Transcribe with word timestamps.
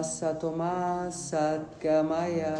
Asatoma 0.00 1.12
Satgamaya 1.12 2.56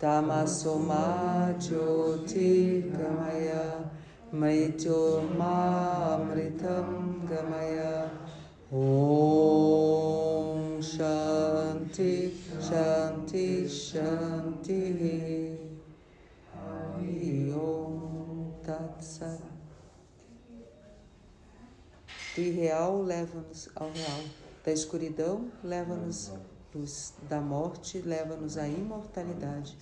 Tamasoma 0.00 1.52
Jyoti 1.60 2.88
Gamaya 2.90 3.84
Mrityoma 4.32 6.16
Amritam 6.16 7.20
Gamaya 7.28 8.08
Om 8.72 8.80
Shanti 10.80 12.32
Shanti 12.58 13.68
Shanti. 13.68 14.82
Hari 16.56 17.52
Tat 18.64 19.04
Sat. 19.04 19.40
Do 22.34 22.40
irreal 22.40 23.02
leva-nos 23.02 23.68
ao 23.76 23.90
real, 23.92 24.24
da 24.64 24.72
escuridão 24.72 25.52
leva-nos 25.62 26.32
luz, 26.74 27.14
da 27.28 27.40
morte 27.40 27.98
leva-nos 27.98 28.58
à 28.58 28.66
imortalidade. 28.66 29.76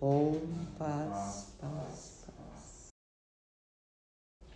Om, 0.00 0.40
paz, 0.78 1.48
paz, 1.60 2.24
paz. 2.26 2.88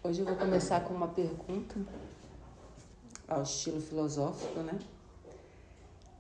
Hoje 0.05 0.21
eu 0.21 0.27
vou 0.27 0.37
começar 0.37 0.81
com 0.85 0.95
uma 0.95 1.09
pergunta 1.09 1.75
ao 3.27 3.43
estilo 3.43 3.81
filosófico, 3.81 4.61
né? 4.61 4.79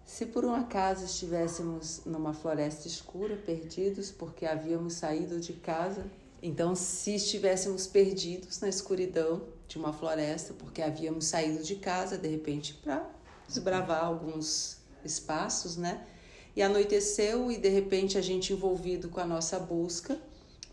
Se 0.05 0.27
por 0.27 0.45
um 0.45 0.52
acaso 0.52 1.05
estivéssemos 1.05 2.02
numa 2.05 2.35
floresta 2.35 2.88
escura, 2.88 3.37
perdidos 3.37 4.10
porque 4.10 4.45
havíamos 4.45 4.95
saído 4.95 5.41
de 5.41 5.52
casa, 5.55 6.05
então 6.43 6.74
se 6.74 7.15
estivéssemos 7.15 7.87
perdidos 7.87 8.60
na 8.60 8.69
escuridão 8.69 9.43
de 9.69 9.79
uma 9.79 9.93
floresta 9.93 10.52
porque 10.55 10.83
havíamos 10.83 11.27
saído 11.27 11.63
de 11.63 11.77
casa 11.77 12.19
de 12.19 12.29
repente 12.29 12.74
para 12.74 13.09
desbravar 13.49 14.05
alguns 14.05 14.82
espaços, 15.05 15.77
né? 15.77 16.06
E 16.55 16.62
anoiteceu 16.62 17.51
e 17.51 17.56
de 17.56 17.68
repente 17.68 18.18
a 18.18 18.21
gente 18.21 18.52
envolvido 18.52 19.09
com 19.09 19.21
a 19.21 19.27
nossa 19.27 19.59
busca 19.59 20.18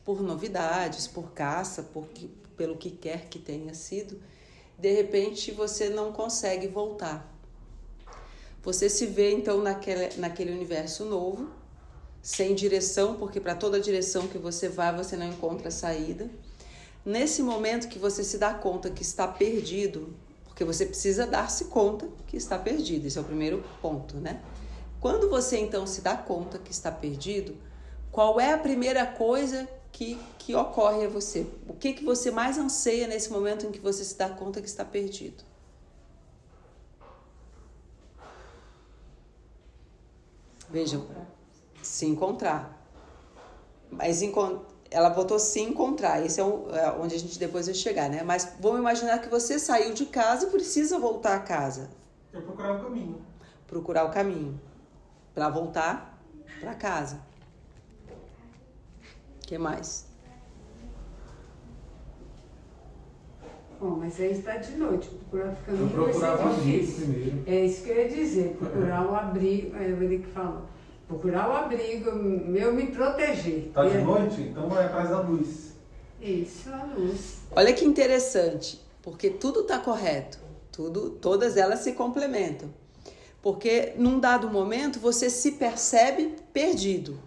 por 0.04 0.22
novidades, 0.22 1.08
por 1.08 1.32
caça, 1.32 1.84
por 1.84 2.08
que, 2.08 2.28
pelo 2.58 2.76
que 2.76 2.90
quer 2.90 3.30
que 3.30 3.40
tenha 3.40 3.74
sido, 3.74 4.20
de 4.78 4.92
repente 4.92 5.52
você 5.52 5.90
não 5.90 6.12
consegue 6.12 6.68
voltar. 6.68 7.32
Você 8.64 8.90
se 8.90 9.06
vê 9.06 9.32
então 9.32 9.62
naquele, 9.62 10.16
naquele 10.18 10.52
universo 10.52 11.06
novo, 11.06 11.50
sem 12.22 12.54
direção, 12.54 13.16
porque 13.16 13.40
para 13.40 13.56
toda 13.56 13.80
direção 13.80 14.28
que 14.28 14.38
você 14.38 14.68
vai 14.68 14.96
você 14.96 15.16
não 15.16 15.28
encontra 15.28 15.72
saída. 15.72 16.30
Nesse 17.06 17.42
momento 17.42 17.88
que 17.88 17.98
você 17.98 18.24
se 18.24 18.38
dá 18.38 18.54
conta 18.54 18.90
que 18.90 19.02
está 19.02 19.28
perdido, 19.28 20.14
porque 20.60 20.74
você 20.74 20.86
precisa 20.86 21.26
dar-se 21.26 21.66
conta 21.66 22.06
que 22.28 22.36
está 22.36 22.60
perdido, 22.60 23.08
esse 23.08 23.18
é 23.18 23.22
o 23.22 23.24
primeiro 23.24 23.64
ponto, 23.82 24.18
né? 24.18 24.44
Quando 25.00 25.30
você 25.30 25.58
então 25.58 25.88
se 25.88 26.02
dá 26.02 26.18
conta 26.18 26.60
que 26.60 26.70
está 26.70 26.92
perdido, 26.92 27.56
qual 28.12 28.42
é 28.42 28.52
a 28.52 28.58
primeira 28.58 29.06
coisa 29.06 29.70
que, 29.90 30.20
que 30.38 30.54
ocorre 30.54 31.06
a 31.06 31.08
você? 31.08 31.48
O 31.66 31.74
que, 31.74 31.94
que 31.94 32.04
você 32.04 32.30
mais 32.30 32.58
anseia 32.58 33.08
nesse 33.08 33.32
momento 33.32 33.66
em 33.66 33.72
que 33.72 33.80
você 33.80 34.04
se 34.04 34.18
dá 34.18 34.28
conta 34.28 34.62
que 34.62 34.68
está 34.68 34.84
perdido? 34.84 35.46
Vejam, 40.70 41.08
se 41.82 42.06
encontrar. 42.06 42.86
Mas 43.90 44.22
ela 44.92 45.10
botou 45.10 45.38
se 45.40 45.60
encontrar. 45.60 46.26
Esse 46.26 46.42
é, 46.42 46.44
é 46.44 46.92
onde 47.00 47.16
a 47.16 47.20
gente 47.20 47.38
depois 47.38 47.66
vai 47.68 47.76
chegar, 47.76 48.10
né? 48.10 48.24
Mas 48.24 48.54
vamos 48.60 48.80
imaginar 48.80 49.20
que 49.20 49.30
você 49.30 49.60
saiu 49.60 49.94
de 49.94 50.06
casa 50.06 50.48
e 50.48 50.50
precisa 50.50 50.98
voltar 50.98 51.36
a 51.36 51.40
casa. 51.40 51.90
Eu 52.34 52.42
procurar 52.42 52.76
o 52.76 52.84
caminho. 52.84 53.22
Procurar 53.68 54.06
o 54.06 54.12
caminho 54.12 54.60
para 55.34 55.50
voltar 55.50 56.20
para 56.60 56.74
casa. 56.74 57.20
O 59.44 59.48
que 59.48 59.58
mais? 59.58 60.08
Bom, 63.80 63.92
mas 63.92 64.20
aí 64.20 64.32
está 64.32 64.58
de 64.58 64.76
noite, 64.76 65.08
procurar 65.08 65.54
o 65.54 65.66
caminho 65.66 65.86
Eu 65.86 65.90
procurava 65.90 66.44
vai 66.44 66.56
ser 66.56 66.62
abrigo 66.62 66.92
primeiro. 67.02 67.44
É 67.48 67.66
isso 67.66 67.84
que 67.84 67.90
eu 67.90 67.96
ia 67.96 68.10
dizer, 68.10 68.58
procurar 68.60 69.10
o 69.10 69.16
abrigo, 69.16 69.78
é 69.78 69.88
o 69.88 70.20
que 70.20 70.28
falou. 70.28 70.64
Procurar 71.10 71.50
o 71.50 71.54
abrigo, 71.54 72.14
meu 72.14 72.72
me 72.72 72.86
proteger. 72.86 73.72
Tá 73.74 73.84
de 73.84 73.98
noite? 73.98 74.42
Então 74.42 74.80
é 74.80 74.86
atrás 74.86 75.10
da 75.10 75.22
luz. 75.22 75.74
Isso, 76.22 76.70
a 76.72 76.84
luz. 76.84 77.38
Olha 77.56 77.74
que 77.74 77.84
interessante, 77.84 78.80
porque 79.02 79.32
tudo 79.32 79.62
está 79.62 79.80
correto, 79.80 80.38
tudo, 80.72 81.10
todas 81.10 81.58
elas 81.58 81.80
se 81.80 81.94
complementam. 81.94 82.70
Porque 83.42 83.94
num 83.98 84.20
dado 84.20 84.52
momento 84.52 85.00
você 85.00 85.32
se 85.32 85.54
percebe 85.54 86.36
perdido. 86.54 87.20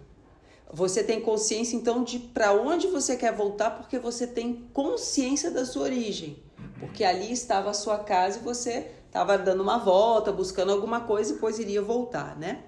Você 0.71 1.03
tem 1.03 1.19
consciência 1.19 1.75
então 1.75 2.05
de 2.05 2.19
para 2.19 2.53
onde 2.53 2.87
você 2.87 3.17
quer 3.17 3.33
voltar, 3.33 3.71
porque 3.71 3.99
você 3.99 4.25
tem 4.25 4.65
consciência 4.73 5.51
da 5.51 5.65
sua 5.65 5.83
origem. 5.83 6.41
Porque 6.79 7.03
ali 7.03 7.33
estava 7.33 7.71
a 7.71 7.73
sua 7.73 7.97
casa 7.97 8.39
e 8.39 8.43
você 8.43 8.91
estava 9.07 9.37
dando 9.37 9.61
uma 9.61 9.77
volta, 9.77 10.31
buscando 10.31 10.71
alguma 10.71 11.01
coisa 11.01 11.31
e 11.31 11.33
depois 11.33 11.59
iria 11.59 11.81
voltar, 11.81 12.39
né? 12.39 12.63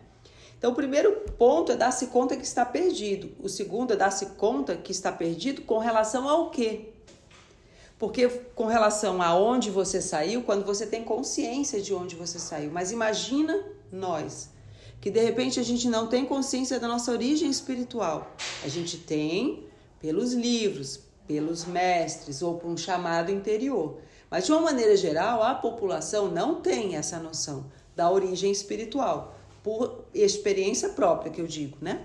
Então, 0.65 0.73
o 0.73 0.75
primeiro 0.75 1.11
ponto 1.37 1.71
é 1.71 1.75
dar-se 1.75 2.07
conta 2.07 2.35
que 2.35 2.43
está 2.43 2.65
perdido. 2.65 3.29
O 3.39 3.47
segundo 3.47 3.93
é 3.93 3.95
dar-se 3.95 4.25
conta 4.31 4.75
que 4.75 4.91
está 4.91 5.11
perdido 5.11 5.61
com 5.61 5.77
relação 5.77 6.27
ao 6.27 6.49
quê? 6.49 6.89
Porque 7.99 8.27
com 8.55 8.65
relação 8.65 9.21
a 9.21 9.37
onde 9.37 9.69
você 9.69 10.01
saiu, 10.01 10.41
quando 10.41 10.65
você 10.65 10.87
tem 10.87 11.03
consciência 11.03 11.79
de 11.79 11.93
onde 11.93 12.15
você 12.15 12.39
saiu. 12.39 12.71
Mas 12.71 12.91
imagina 12.91 13.63
nós, 13.91 14.49
que 14.99 15.11
de 15.11 15.19
repente 15.19 15.59
a 15.59 15.63
gente 15.63 15.87
não 15.87 16.07
tem 16.07 16.25
consciência 16.25 16.79
da 16.79 16.87
nossa 16.87 17.11
origem 17.11 17.47
espiritual. 17.47 18.35
A 18.63 18.67
gente 18.67 18.97
tem 18.97 19.67
pelos 19.99 20.33
livros, 20.33 20.99
pelos 21.27 21.63
mestres 21.65 22.41
ou 22.41 22.55
por 22.55 22.71
um 22.71 22.75
chamado 22.75 23.31
interior. 23.31 23.99
Mas 24.31 24.47
de 24.47 24.51
uma 24.51 24.61
maneira 24.61 24.97
geral, 24.97 25.43
a 25.43 25.53
população 25.53 26.31
não 26.31 26.59
tem 26.59 26.95
essa 26.95 27.19
noção 27.19 27.67
da 27.95 28.09
origem 28.09 28.51
espiritual, 28.51 29.34
por 29.65 30.05
experiência 30.13 30.89
própria 30.89 31.31
que 31.31 31.41
eu 31.41 31.47
digo, 31.47 31.75
né? 31.81 32.03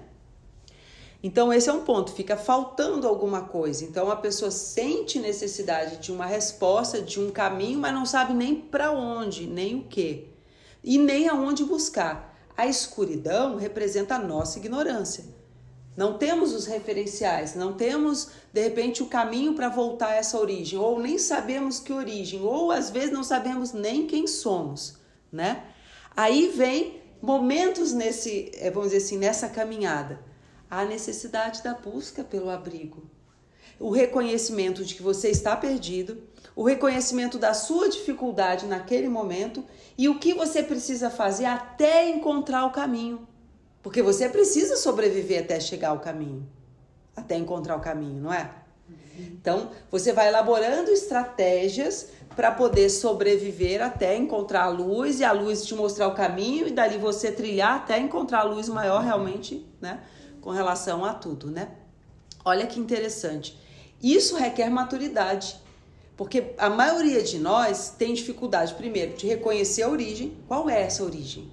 Então, 1.22 1.52
esse 1.52 1.68
é 1.68 1.72
um 1.74 1.84
ponto, 1.84 2.10
fica 2.10 2.34
faltando 2.34 3.06
alguma 3.06 3.42
coisa. 3.42 3.84
Então, 3.84 4.10
a 4.10 4.16
pessoa 4.16 4.50
sente 4.50 5.18
necessidade 5.18 5.98
de 5.98 6.10
uma 6.10 6.24
resposta, 6.24 7.02
de 7.02 7.20
um 7.20 7.30
caminho, 7.30 7.78
mas 7.78 7.92
não 7.92 8.06
sabe 8.06 8.32
nem 8.32 8.54
para 8.54 8.90
onde, 8.92 9.46
nem 9.46 9.74
o 9.74 9.84
que, 9.84 10.30
e 10.82 10.96
nem 10.96 11.28
aonde 11.28 11.62
buscar. 11.62 12.34
A 12.56 12.66
escuridão 12.66 13.56
representa 13.56 14.14
a 14.14 14.18
nossa 14.18 14.58
ignorância. 14.58 15.24
Não 15.94 16.16
temos 16.16 16.54
os 16.54 16.64
referenciais, 16.64 17.54
não 17.54 17.74
temos, 17.74 18.30
de 18.50 18.62
repente, 18.62 19.02
o 19.02 19.06
caminho 19.06 19.52
para 19.52 19.68
voltar 19.68 20.12
a 20.12 20.14
essa 20.14 20.40
origem, 20.40 20.78
ou 20.78 20.98
nem 20.98 21.18
sabemos 21.18 21.78
que 21.78 21.92
origem, 21.92 22.40
ou 22.40 22.70
às 22.72 22.88
vezes 22.88 23.12
não 23.12 23.22
sabemos 23.22 23.74
nem 23.74 24.06
quem 24.06 24.26
somos, 24.26 24.96
né? 25.30 25.66
Aí 26.16 26.48
vem 26.48 26.99
momentos 27.20 27.92
nesse, 27.92 28.50
eh, 28.54 28.70
vamos 28.70 28.90
dizer 28.90 29.04
assim, 29.04 29.18
nessa 29.18 29.48
caminhada 29.48 30.20
a 30.70 30.84
necessidade 30.84 31.62
da 31.62 31.74
busca 31.74 32.22
pelo 32.22 32.48
abrigo, 32.48 33.02
o 33.78 33.90
reconhecimento 33.90 34.84
de 34.84 34.94
que 34.94 35.02
você 35.02 35.28
está 35.28 35.56
perdido, 35.56 36.22
o 36.54 36.62
reconhecimento 36.64 37.38
da 37.38 37.54
sua 37.54 37.88
dificuldade 37.88 38.66
naquele 38.66 39.08
momento 39.08 39.64
e 39.96 40.08
o 40.08 40.18
que 40.18 40.34
você 40.34 40.62
precisa 40.62 41.10
fazer 41.10 41.46
até 41.46 42.08
encontrar 42.08 42.66
o 42.66 42.70
caminho. 42.70 43.26
Porque 43.82 44.02
você 44.02 44.28
precisa 44.28 44.76
sobreviver 44.76 45.42
até 45.42 45.58
chegar 45.58 45.88
ao 45.88 46.00
caminho, 46.00 46.46
até 47.16 47.34
encontrar 47.36 47.76
o 47.76 47.80
caminho, 47.80 48.20
não 48.20 48.32
é? 48.32 48.59
Então, 49.20 49.70
você 49.90 50.12
vai 50.12 50.28
elaborando 50.28 50.90
estratégias 50.90 52.08
para 52.36 52.52
poder 52.52 52.88
sobreviver 52.88 53.82
até 53.82 54.16
encontrar 54.16 54.64
a 54.64 54.68
luz 54.68 55.20
e 55.20 55.24
a 55.24 55.32
luz 55.32 55.64
te 55.64 55.74
mostrar 55.74 56.08
o 56.08 56.14
caminho 56.14 56.66
e 56.66 56.70
dali 56.70 56.96
você 56.96 57.30
trilhar 57.30 57.76
até 57.76 57.98
encontrar 57.98 58.40
a 58.40 58.44
luz 58.44 58.68
maior 58.68 59.02
realmente, 59.02 59.66
né? 59.80 60.00
Com 60.40 60.50
relação 60.50 61.04
a 61.04 61.12
tudo, 61.12 61.50
né? 61.50 61.68
Olha 62.44 62.66
que 62.66 62.80
interessante. 62.80 63.58
Isso 64.02 64.36
requer 64.36 64.70
maturidade, 64.70 65.60
porque 66.16 66.54
a 66.56 66.70
maioria 66.70 67.22
de 67.22 67.38
nós 67.38 67.94
tem 67.98 68.14
dificuldade, 68.14 68.74
primeiro, 68.74 69.14
de 69.16 69.26
reconhecer 69.26 69.82
a 69.82 69.88
origem. 69.88 70.36
Qual 70.48 70.70
é 70.70 70.82
essa 70.82 71.04
origem? 71.04 71.50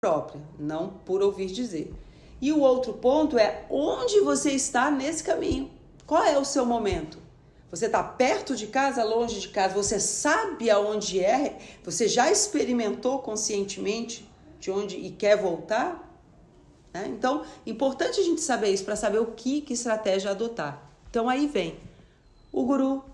Própria, 0.00 0.40
não 0.58 0.88
por 1.04 1.22
ouvir 1.22 1.46
dizer. 1.46 1.92
E 2.40 2.52
o 2.52 2.60
outro 2.60 2.94
ponto 2.94 3.38
é 3.38 3.64
onde 3.68 4.20
você 4.20 4.52
está 4.52 4.90
nesse 4.90 5.22
caminho. 5.22 5.70
Qual 6.06 6.22
é 6.22 6.38
o 6.38 6.44
seu 6.44 6.66
momento? 6.66 7.18
Você 7.70 7.86
está 7.86 8.02
perto 8.02 8.54
de 8.54 8.68
casa, 8.68 9.02
longe 9.02 9.40
de 9.40 9.48
casa? 9.48 9.74
Você 9.74 9.98
sabe 9.98 10.70
aonde 10.70 11.18
é? 11.18 11.58
Você 11.82 12.06
já 12.06 12.30
experimentou 12.30 13.18
conscientemente 13.18 14.28
de 14.60 14.70
onde 14.70 14.96
e 14.96 15.10
quer 15.10 15.36
voltar? 15.36 16.04
Né? 16.92 17.06
Então, 17.08 17.44
importante 17.66 18.20
a 18.20 18.22
gente 18.22 18.40
saber 18.40 18.70
isso 18.70 18.84
para 18.84 18.94
saber 18.94 19.18
o 19.18 19.26
que, 19.26 19.60
que 19.60 19.72
estratégia 19.72 20.30
adotar. 20.30 20.88
Então, 21.10 21.28
aí 21.28 21.48
vem 21.48 21.76
o 22.52 22.64
guru, 22.64 23.04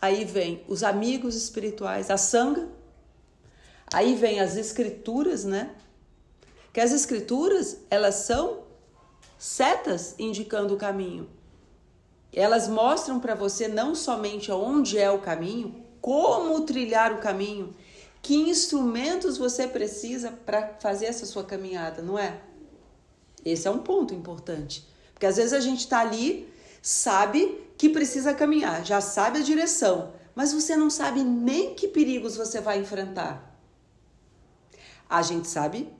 aí 0.00 0.24
vem 0.24 0.64
os 0.66 0.82
amigos 0.82 1.36
espirituais, 1.36 2.10
a 2.10 2.16
sanga, 2.16 2.68
aí 3.92 4.16
vem 4.16 4.40
as 4.40 4.56
escrituras, 4.56 5.44
né? 5.44 5.70
Que 6.72 6.80
as 6.80 6.90
escrituras, 6.90 7.76
elas 7.88 8.16
são 8.16 8.64
setas 9.38 10.16
indicando 10.18 10.74
o 10.74 10.76
caminho. 10.76 11.28
Elas 12.32 12.66
mostram 12.68 13.20
para 13.20 13.34
você 13.34 13.68
não 13.68 13.94
somente 13.94 14.50
onde 14.50 14.98
é 14.98 15.10
o 15.10 15.18
caminho, 15.18 15.84
como 16.00 16.62
trilhar 16.62 17.12
o 17.12 17.18
caminho, 17.18 17.74
que 18.22 18.34
instrumentos 18.34 19.36
você 19.36 19.66
precisa 19.66 20.30
para 20.30 20.74
fazer 20.80 21.06
essa 21.06 21.26
sua 21.26 21.44
caminhada, 21.44 22.00
não 22.00 22.18
é? 22.18 22.40
Esse 23.44 23.68
é 23.68 23.70
um 23.70 23.78
ponto 23.78 24.14
importante. 24.14 24.86
Porque 25.12 25.26
às 25.26 25.36
vezes 25.36 25.52
a 25.52 25.60
gente 25.60 25.80
está 25.80 26.00
ali, 26.00 26.52
sabe 26.80 27.60
que 27.76 27.88
precisa 27.88 28.32
caminhar, 28.32 28.84
já 28.84 29.00
sabe 29.00 29.38
a 29.38 29.42
direção, 29.42 30.12
mas 30.34 30.52
você 30.52 30.76
não 30.76 30.88
sabe 30.88 31.22
nem 31.22 31.74
que 31.74 31.88
perigos 31.88 32.36
você 32.36 32.60
vai 32.60 32.78
enfrentar. 32.78 33.50
A 35.08 35.20
gente 35.20 35.48
sabe 35.48 35.92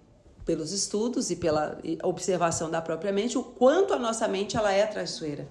pelos 0.45 0.73
estudos 0.73 1.31
e 1.31 1.37
pela 1.37 1.79
observação 2.03 2.71
da 2.71 2.81
própria 2.81 3.13
mente 3.13 3.37
o 3.37 3.45
quanto 3.45 3.93
a 3.93 3.99
nossa 3.99 4.27
mente 4.27 4.57
ela 4.57 4.73
é 4.73 4.87
traiçoeira. 4.87 5.47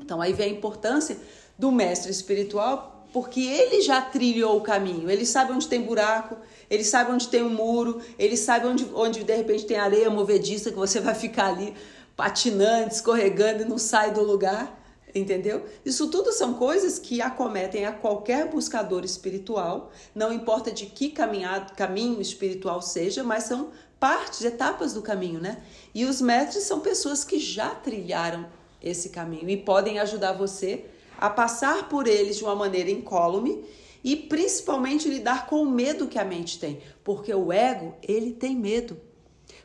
Então 0.00 0.20
aí 0.20 0.32
vem 0.32 0.50
a 0.50 0.52
importância 0.52 1.16
do 1.58 1.70
mestre 1.70 2.10
espiritual, 2.10 3.06
porque 3.12 3.40
ele 3.40 3.82
já 3.82 4.00
trilhou 4.00 4.56
o 4.56 4.60
caminho, 4.60 5.10
ele 5.10 5.26
sabe 5.26 5.52
onde 5.52 5.68
tem 5.68 5.82
buraco, 5.82 6.36
ele 6.70 6.84
sabe 6.84 7.10
onde 7.10 7.28
tem 7.28 7.42
um 7.42 7.50
muro, 7.50 8.00
ele 8.18 8.36
sabe 8.36 8.66
onde, 8.66 8.88
onde 8.94 9.24
de 9.24 9.36
repente 9.36 9.66
tem 9.66 9.76
areia 9.76 10.08
movediça 10.08 10.70
que 10.70 10.76
você 10.76 11.00
vai 11.00 11.14
ficar 11.14 11.48
ali 11.48 11.74
patinando, 12.16 12.92
escorregando 12.92 13.62
e 13.62 13.64
não 13.64 13.78
sai 13.78 14.12
do 14.12 14.22
lugar, 14.22 14.78
entendeu? 15.14 15.64
Isso 15.84 16.08
tudo 16.08 16.32
são 16.32 16.54
coisas 16.54 16.98
que 16.98 17.20
acometem 17.20 17.84
a 17.84 17.92
qualquer 17.92 18.48
buscador 18.48 19.04
espiritual, 19.04 19.90
não 20.14 20.32
importa 20.32 20.70
de 20.70 20.86
que 20.86 21.10
caminhado, 21.10 21.74
caminho 21.74 22.20
espiritual 22.20 22.80
seja, 22.80 23.24
mas 23.24 23.44
são 23.44 23.70
partes, 23.98 24.44
etapas 24.44 24.92
do 24.92 25.02
caminho, 25.02 25.40
né? 25.40 25.62
E 25.94 26.04
os 26.04 26.20
mestres 26.20 26.64
são 26.64 26.80
pessoas 26.80 27.24
que 27.24 27.38
já 27.38 27.70
trilharam 27.74 28.46
esse 28.82 29.10
caminho 29.10 29.48
e 29.48 29.56
podem 29.56 29.98
ajudar 29.98 30.32
você 30.32 30.84
a 31.18 31.28
passar 31.28 31.88
por 31.88 32.06
eles 32.06 32.36
de 32.36 32.44
uma 32.44 32.54
maneira 32.54 32.90
incólume 32.90 33.64
e 34.02 34.16
principalmente 34.16 35.08
lidar 35.08 35.46
com 35.46 35.62
o 35.62 35.70
medo 35.70 36.08
que 36.08 36.18
a 36.18 36.24
mente 36.24 36.58
tem, 36.58 36.80
porque 37.04 37.32
o 37.34 37.52
ego, 37.52 37.94
ele 38.02 38.32
tem 38.32 38.56
medo. 38.56 38.98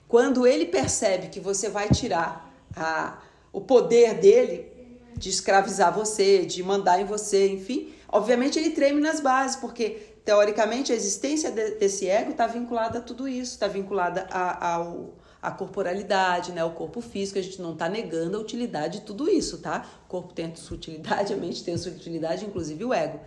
Quando 0.07 0.45
ele 0.45 0.65
percebe 0.65 1.29
que 1.29 1.39
você 1.39 1.69
vai 1.69 1.89
tirar 1.89 2.53
a, 2.75 3.19
o 3.53 3.61
poder 3.61 4.15
dele 4.15 4.71
de 5.17 5.29
escravizar 5.29 5.93
você, 5.93 6.45
de 6.45 6.61
mandar 6.61 6.99
em 6.99 7.05
você, 7.05 7.47
enfim, 7.49 7.93
obviamente 8.09 8.59
ele 8.59 8.71
treme 8.71 8.99
nas 8.99 9.21
bases, 9.21 9.55
porque 9.55 10.15
teoricamente 10.25 10.91
a 10.91 10.95
existência 10.95 11.49
de, 11.51 11.75
desse 11.75 12.07
ego 12.07 12.31
está 12.31 12.45
vinculada 12.45 12.99
a 12.99 13.01
tudo 13.01 13.27
isso, 13.27 13.53
está 13.53 13.67
vinculada 13.67 14.27
a, 14.29 14.73
ao 14.75 15.13
a 15.45 15.51
corporalidade, 15.51 16.51
né, 16.51 16.63
o 16.63 16.71
corpo 16.71 17.01
físico, 17.01 17.37
a 17.37 17.41
gente 17.41 17.61
não 17.61 17.73
está 17.73 17.87
negando 17.87 18.35
a 18.35 18.39
utilidade 18.39 18.99
de 18.99 19.05
tudo 19.05 19.29
isso, 19.29 19.59
tá? 19.59 19.85
O 20.05 20.09
corpo 20.09 20.33
tem 20.33 20.55
sua 20.55 20.75
utilidade, 20.75 21.31
a 21.35 21.37
mente 21.37 21.63
tem 21.63 21.77
sua 21.77 21.91
utilidade, 21.91 22.45
inclusive 22.45 22.83
o 22.83 22.93
ego. 22.93 23.19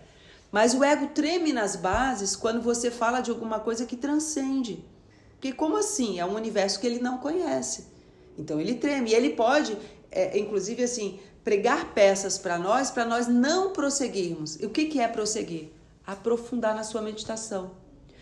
Mas 0.51 0.73
o 0.73 0.83
ego 0.83 1.07
treme 1.13 1.53
nas 1.53 1.75
bases 1.75 2.35
quando 2.35 2.61
você 2.61 2.91
fala 2.91 3.21
de 3.21 3.31
alguma 3.31 3.59
coisa 3.59 3.85
que 3.85 3.95
transcende. 3.95 4.83
Porque 5.33 5.53
como 5.53 5.77
assim? 5.77 6.19
É 6.19 6.25
um 6.25 6.35
universo 6.35 6.79
que 6.79 6.87
ele 6.87 6.99
não 6.99 7.19
conhece. 7.19 7.87
Então 8.37 8.59
ele 8.59 8.75
treme. 8.75 9.11
E 9.11 9.13
ele 9.13 9.29
pode, 9.29 9.77
é, 10.11 10.37
inclusive 10.37 10.83
assim, 10.83 11.19
pregar 11.43 11.93
peças 11.93 12.37
para 12.37 12.57
nós, 12.57 12.91
para 12.91 13.05
nós 13.05 13.27
não 13.27 13.71
prosseguirmos. 13.71 14.59
E 14.59 14.65
o 14.65 14.69
que, 14.69 14.85
que 14.85 14.99
é 14.99 15.07
prosseguir? 15.07 15.69
Aprofundar 16.05 16.75
na 16.75 16.83
sua 16.83 17.01
meditação. 17.01 17.71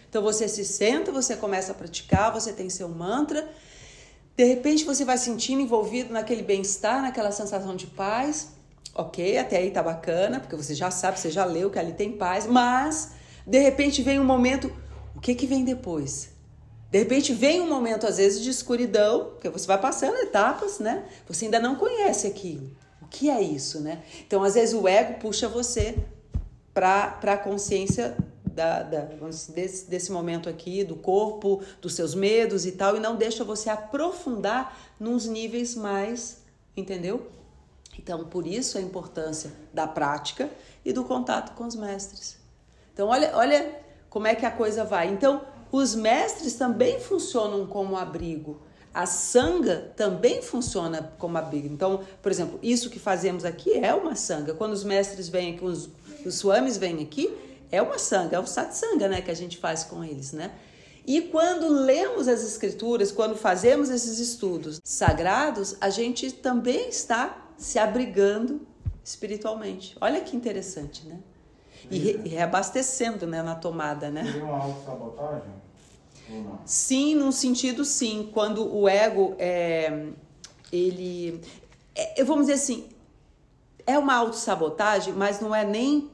Então 0.09 0.21
você 0.21 0.47
se 0.47 0.63
senta, 0.63 1.11
você 1.11 1.35
começa 1.35 1.71
a 1.71 1.75
praticar, 1.75 2.31
você 2.31 2.53
tem 2.53 2.69
seu 2.69 2.89
mantra. 2.89 3.49
De 4.37 4.43
repente 4.43 4.85
você 4.85 5.03
vai 5.03 5.17
sentindo 5.17 5.61
envolvido 5.61 6.13
naquele 6.13 6.43
bem-estar, 6.43 7.01
naquela 7.01 7.31
sensação 7.31 7.75
de 7.75 7.87
paz. 7.87 8.49
Ok, 8.93 9.35
até 9.35 9.57
aí 9.57 9.71
tá 9.71 9.81
bacana, 9.81 10.39
porque 10.39 10.55
você 10.55 10.75
já 10.75 10.91
sabe, 10.91 11.19
você 11.19 11.31
já 11.31 11.43
leu 11.43 11.71
que 11.71 11.79
ali 11.79 11.93
tem 11.93 12.11
paz, 12.11 12.45
mas 12.45 13.13
de 13.47 13.59
repente 13.59 14.03
vem 14.03 14.19
um 14.19 14.23
momento, 14.23 14.71
o 15.15 15.19
que 15.19 15.33
que 15.33 15.47
vem 15.47 15.63
depois? 15.63 16.29
De 16.91 16.99
repente 16.99 17.33
vem 17.33 17.61
um 17.61 17.67
momento, 17.67 18.05
às 18.05 18.17
vezes, 18.17 18.41
de 18.43 18.51
escuridão, 18.51 19.31
porque 19.31 19.49
você 19.49 19.65
vai 19.65 19.79
passando 19.79 20.15
etapas, 20.17 20.79
né? 20.79 21.03
Você 21.27 21.45
ainda 21.45 21.59
não 21.59 21.75
conhece 21.75 22.27
aquilo. 22.27 22.69
O 23.01 23.07
que 23.07 23.29
é 23.29 23.41
isso, 23.41 23.81
né? 23.81 24.03
Então, 24.25 24.43
às 24.43 24.53
vezes, 24.53 24.73
o 24.73 24.87
ego 24.87 25.19
puxa 25.19 25.49
você 25.49 25.97
para 26.73 27.19
a 27.23 27.37
consciência 27.37 28.15
da, 28.57 28.81
da, 28.81 29.01
desse, 29.49 29.87
desse 29.87 30.11
momento 30.11 30.49
aqui, 30.49 30.83
do 30.83 30.95
corpo, 30.95 31.61
dos 31.79 31.93
seus 31.93 32.15
medos 32.15 32.65
e 32.65 32.71
tal, 32.71 32.97
e 32.97 32.99
não 32.99 33.15
deixa 33.15 33.43
você 33.43 33.69
aprofundar 33.69 34.75
nos 34.99 35.27
níveis 35.27 35.75
mais, 35.75 36.39
entendeu? 36.75 37.27
Então, 37.99 38.25
por 38.25 38.47
isso 38.47 38.79
a 38.79 38.81
importância 38.81 39.51
da 39.71 39.85
prática 39.85 40.49
e 40.83 40.91
do 40.91 41.03
contato 41.03 41.55
com 41.55 41.65
os 41.65 41.75
mestres. 41.75 42.37
Então, 42.91 43.09
olha, 43.09 43.31
olha 43.35 43.79
como 44.09 44.25
é 44.25 44.33
que 44.33 44.45
a 44.45 44.51
coisa 44.51 44.83
vai. 44.83 45.07
Então, 45.07 45.43
os 45.71 45.93
mestres 45.93 46.55
também 46.55 46.99
funcionam 46.99 47.67
como 47.67 47.95
abrigo. 47.95 48.59
A 48.91 49.05
sanga 49.05 49.93
também 49.95 50.41
funciona 50.41 51.13
como 51.19 51.37
abrigo. 51.37 51.67
Então, 51.67 52.01
por 52.23 52.31
exemplo, 52.31 52.57
isso 52.63 52.89
que 52.89 52.97
fazemos 52.97 53.45
aqui 53.45 53.73
é 53.73 53.93
uma 53.93 54.15
sanga. 54.15 54.55
Quando 54.55 54.73
os 54.73 54.83
mestres 54.83 55.29
vêm 55.29 55.53
aqui, 55.53 55.63
os, 55.63 55.89
os 56.25 56.35
swamis 56.35 56.77
vêm 56.77 57.03
aqui, 57.03 57.31
é 57.71 57.81
uma 57.81 57.97
sanga, 57.97 58.37
é 58.37 58.39
o 58.39 58.47
satsanga, 58.47 59.07
né, 59.07 59.21
que 59.21 59.31
a 59.31 59.35
gente 59.35 59.57
faz 59.57 59.83
com 59.83 60.03
eles, 60.03 60.31
né? 60.31 60.51
E 61.05 61.21
quando 61.21 61.69
lemos 61.69 62.27
as 62.27 62.43
escrituras, 62.43 63.13
quando 63.13 63.35
fazemos 63.35 63.89
esses 63.89 64.19
estudos 64.19 64.81
sagrados, 64.83 65.77
a 65.79 65.89
gente 65.89 66.31
também 66.33 66.89
está 66.89 67.49
se 67.57 67.79
abrigando 67.79 68.67
espiritualmente. 69.03 69.95
Olha 70.01 70.19
que 70.19 70.35
interessante, 70.35 71.07
né? 71.07 71.19
E, 71.89 71.97
re, 71.97 72.17
reabastecendo 72.27 73.25
né, 73.25 73.41
na 73.41 73.55
tomada, 73.55 74.09
né? 74.09 74.25
Seria 74.25 74.43
uma 74.43 74.61
autossabotagem? 74.61 75.53
Sim, 76.65 77.15
num 77.15 77.31
sentido 77.31 77.85
sim. 77.85 78.29
Quando 78.33 78.75
o 78.75 78.89
ego 78.89 79.33
é, 79.39 80.07
ele. 80.73 81.41
É, 81.95 82.21
vamos 82.25 82.47
dizer 82.47 82.55
assim, 82.55 82.89
é 83.85 83.97
uma 83.97 84.13
autossabotagem, 84.15 85.13
mas 85.13 85.39
não 85.39 85.55
é 85.55 85.63
nem 85.63 86.11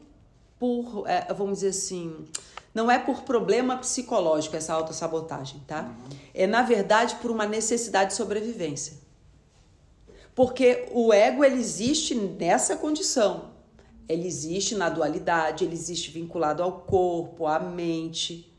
por. 0.64 1.04
É, 1.10 1.34
vamos 1.34 1.56
dizer 1.56 1.70
assim. 1.70 2.26
Não 2.74 2.90
é 2.90 2.98
por 2.98 3.24
problema 3.24 3.76
psicológico 3.78 4.56
essa 4.56 4.74
autossabotagem, 4.74 5.62
tá? 5.68 5.82
Uhum. 5.82 6.18
É, 6.34 6.48
na 6.48 6.62
verdade, 6.62 7.16
por 7.16 7.30
uma 7.30 7.46
necessidade 7.46 8.12
de 8.12 8.16
sobrevivência. 8.16 8.94
Porque 10.34 10.88
o 10.92 11.12
ego 11.12 11.44
ele 11.44 11.60
existe 11.60 12.16
nessa 12.16 12.78
condição. 12.78 13.52
Ele 14.08 14.26
existe 14.26 14.74
na 14.74 14.88
dualidade, 14.88 15.66
ele 15.66 15.74
existe 15.74 16.12
vinculado 16.12 16.64
ao 16.64 16.80
corpo, 16.80 17.46
à 17.46 17.60
mente. 17.60 18.50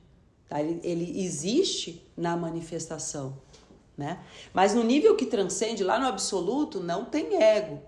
Tá? 0.46 0.60
Ele, 0.60 0.78
ele 0.84 1.24
existe 1.24 2.06
na 2.14 2.36
manifestação. 2.36 3.38
Né? 3.96 4.22
Mas 4.52 4.74
no 4.74 4.84
nível 4.84 5.16
que 5.16 5.24
transcende, 5.24 5.82
lá 5.82 5.98
no 5.98 6.06
absoluto, 6.06 6.80
não 6.80 7.06
tem 7.06 7.42
ego. 7.42 7.80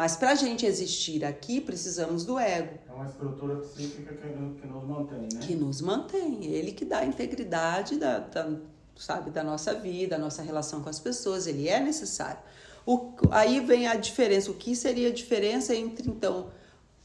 Mas 0.00 0.16
para 0.16 0.30
a 0.30 0.34
gente 0.34 0.64
existir 0.64 1.22
aqui, 1.26 1.60
precisamos 1.60 2.24
do 2.24 2.38
ego. 2.38 2.78
É 2.88 2.90
uma 2.90 3.04
estrutura 3.04 3.56
psíquica 3.56 4.14
que, 4.14 4.28
que 4.58 4.66
nos 4.66 4.82
mantém, 4.82 5.28
né? 5.30 5.40
Que 5.42 5.54
nos 5.54 5.82
mantém. 5.82 6.46
Ele 6.46 6.72
que 6.72 6.86
dá 6.86 7.00
a 7.00 7.04
integridade 7.04 7.98
da, 7.98 8.20
da, 8.20 8.50
sabe, 8.96 9.30
da 9.30 9.44
nossa 9.44 9.74
vida, 9.74 10.16
a 10.16 10.18
nossa 10.18 10.40
relação 10.40 10.82
com 10.82 10.88
as 10.88 10.98
pessoas. 10.98 11.46
Ele 11.46 11.68
é 11.68 11.78
necessário. 11.80 12.40
O, 12.86 13.12
aí 13.30 13.60
vem 13.60 13.88
a 13.88 13.94
diferença. 13.94 14.50
O 14.50 14.54
que 14.54 14.74
seria 14.74 15.08
a 15.08 15.12
diferença 15.12 15.76
entre, 15.76 16.08
então, 16.08 16.48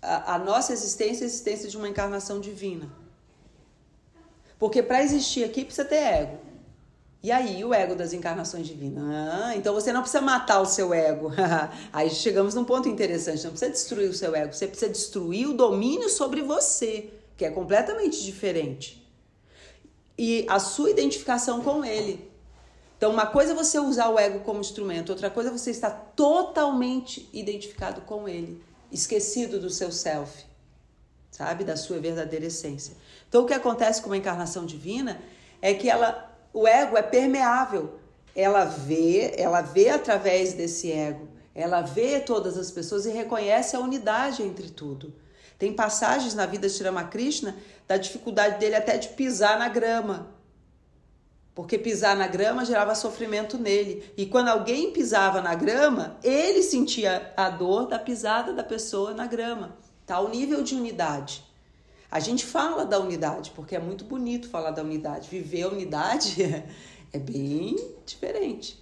a, 0.02 0.36
a 0.36 0.40
nossa 0.40 0.72
existência 0.72 1.24
e 1.24 1.26
a 1.26 1.28
existência 1.28 1.68
de 1.68 1.76
uma 1.76 1.90
encarnação 1.90 2.40
divina? 2.40 2.90
Porque 4.58 4.82
para 4.82 5.04
existir 5.04 5.44
aqui 5.44 5.66
precisa 5.66 5.84
ter 5.86 5.96
ego. 5.96 6.45
E 7.26 7.32
aí, 7.32 7.66
o 7.66 7.74
ego 7.74 7.96
das 7.96 8.14
encarnações 8.14 8.68
divinas? 8.68 9.04
Ah, 9.04 9.56
então 9.56 9.74
você 9.74 9.92
não 9.92 10.02
precisa 10.02 10.22
matar 10.22 10.62
o 10.62 10.66
seu 10.68 10.94
ego. 10.94 11.32
aí 11.92 12.08
chegamos 12.08 12.54
num 12.54 12.64
ponto 12.64 12.88
interessante. 12.88 13.44
Não 13.44 13.50
precisa 13.50 13.72
destruir 13.72 14.08
o 14.08 14.14
seu 14.14 14.36
ego, 14.36 14.54
você 14.54 14.68
precisa 14.68 14.92
destruir 14.92 15.50
o 15.50 15.54
domínio 15.56 16.08
sobre 16.08 16.44
você, 16.44 17.10
que 17.36 17.44
é 17.44 17.50
completamente 17.50 18.24
diferente. 18.24 19.04
E 20.16 20.46
a 20.48 20.60
sua 20.60 20.92
identificação 20.92 21.64
com 21.64 21.84
ele. 21.84 22.30
Então, 22.96 23.12
uma 23.12 23.26
coisa 23.26 23.54
é 23.54 23.56
você 23.56 23.80
usar 23.80 24.10
o 24.10 24.20
ego 24.20 24.42
como 24.42 24.60
instrumento, 24.60 25.10
outra 25.10 25.32
coisa 25.32 25.50
é 25.50 25.52
você 25.52 25.72
estar 25.72 26.14
totalmente 26.16 27.28
identificado 27.34 28.02
com 28.02 28.30
ele, 28.30 28.64
esquecido 28.92 29.60
do 29.60 29.72
seu 29.72 29.92
self, 29.92 30.46
sabe? 31.32 31.64
Da 31.64 31.76
sua 31.76 31.98
verdadeira 31.98 32.46
essência. 32.46 32.96
Então, 33.28 33.42
o 33.42 33.48
que 33.48 33.54
acontece 33.56 34.00
com 34.00 34.10
uma 34.10 34.18
encarnação 34.18 34.64
divina 34.64 35.20
é 35.60 35.74
que 35.74 35.90
ela, 35.90 36.35
o 36.56 36.66
ego 36.66 36.98
é 36.98 37.02
permeável. 37.02 38.00
Ela 38.34 38.64
vê, 38.64 39.34
ela 39.38 39.62
vê 39.62 39.90
através 39.90 40.54
desse 40.54 40.92
ego, 40.92 41.28
ela 41.54 41.82
vê 41.82 42.20
todas 42.20 42.58
as 42.58 42.72
pessoas 42.72 43.06
e 43.06 43.12
reconhece 43.12 43.76
a 43.76 43.80
unidade 43.80 44.42
entre 44.42 44.70
tudo. 44.70 45.14
Tem 45.60 45.74
passagens 45.74 46.34
na 46.34 46.46
vida 46.46 46.68
de 46.68 46.84
Ramakrishna 46.84 47.56
da 47.88 47.98
dificuldade 47.98 48.60
dele 48.60 48.76
até 48.76 48.98
de 48.98 49.10
pisar 49.10 49.60
na 49.60 49.70
grama, 49.70 50.34
Porque 51.54 51.78
pisar 51.78 52.18
na 52.18 52.28
grama 52.28 52.66
gerava 52.66 52.94
sofrimento 52.96 53.58
nele. 53.58 54.12
E 54.18 54.26
quando 54.26 54.50
alguém 54.50 54.92
pisava 54.92 55.42
na 55.42 55.56
grama, 55.56 56.18
ele 56.22 56.62
sentia 56.62 57.34
a 57.38 57.50
dor 57.50 57.88
da 57.88 57.98
pisada 57.98 58.52
da 58.52 58.64
pessoa 58.64 59.14
na 59.14 59.26
grama. 59.26 59.78
Tá 60.06 60.20
o 60.20 60.28
nível 60.28 60.62
de 60.62 60.76
unidade. 60.76 61.42
A 62.10 62.20
gente 62.20 62.46
fala 62.46 62.86
da 62.86 63.00
unidade, 63.00 63.52
porque 63.56 63.76
é 63.76 63.80
muito 63.80 64.06
bonito 64.06 64.50
falar 64.50 64.72
da 64.72 64.82
unidade. 64.82 65.30
Viver 65.30 65.64
a 65.64 65.70
unidade 65.70 66.44
é 67.12 67.20
bem 67.20 67.76
diferente, 68.06 68.80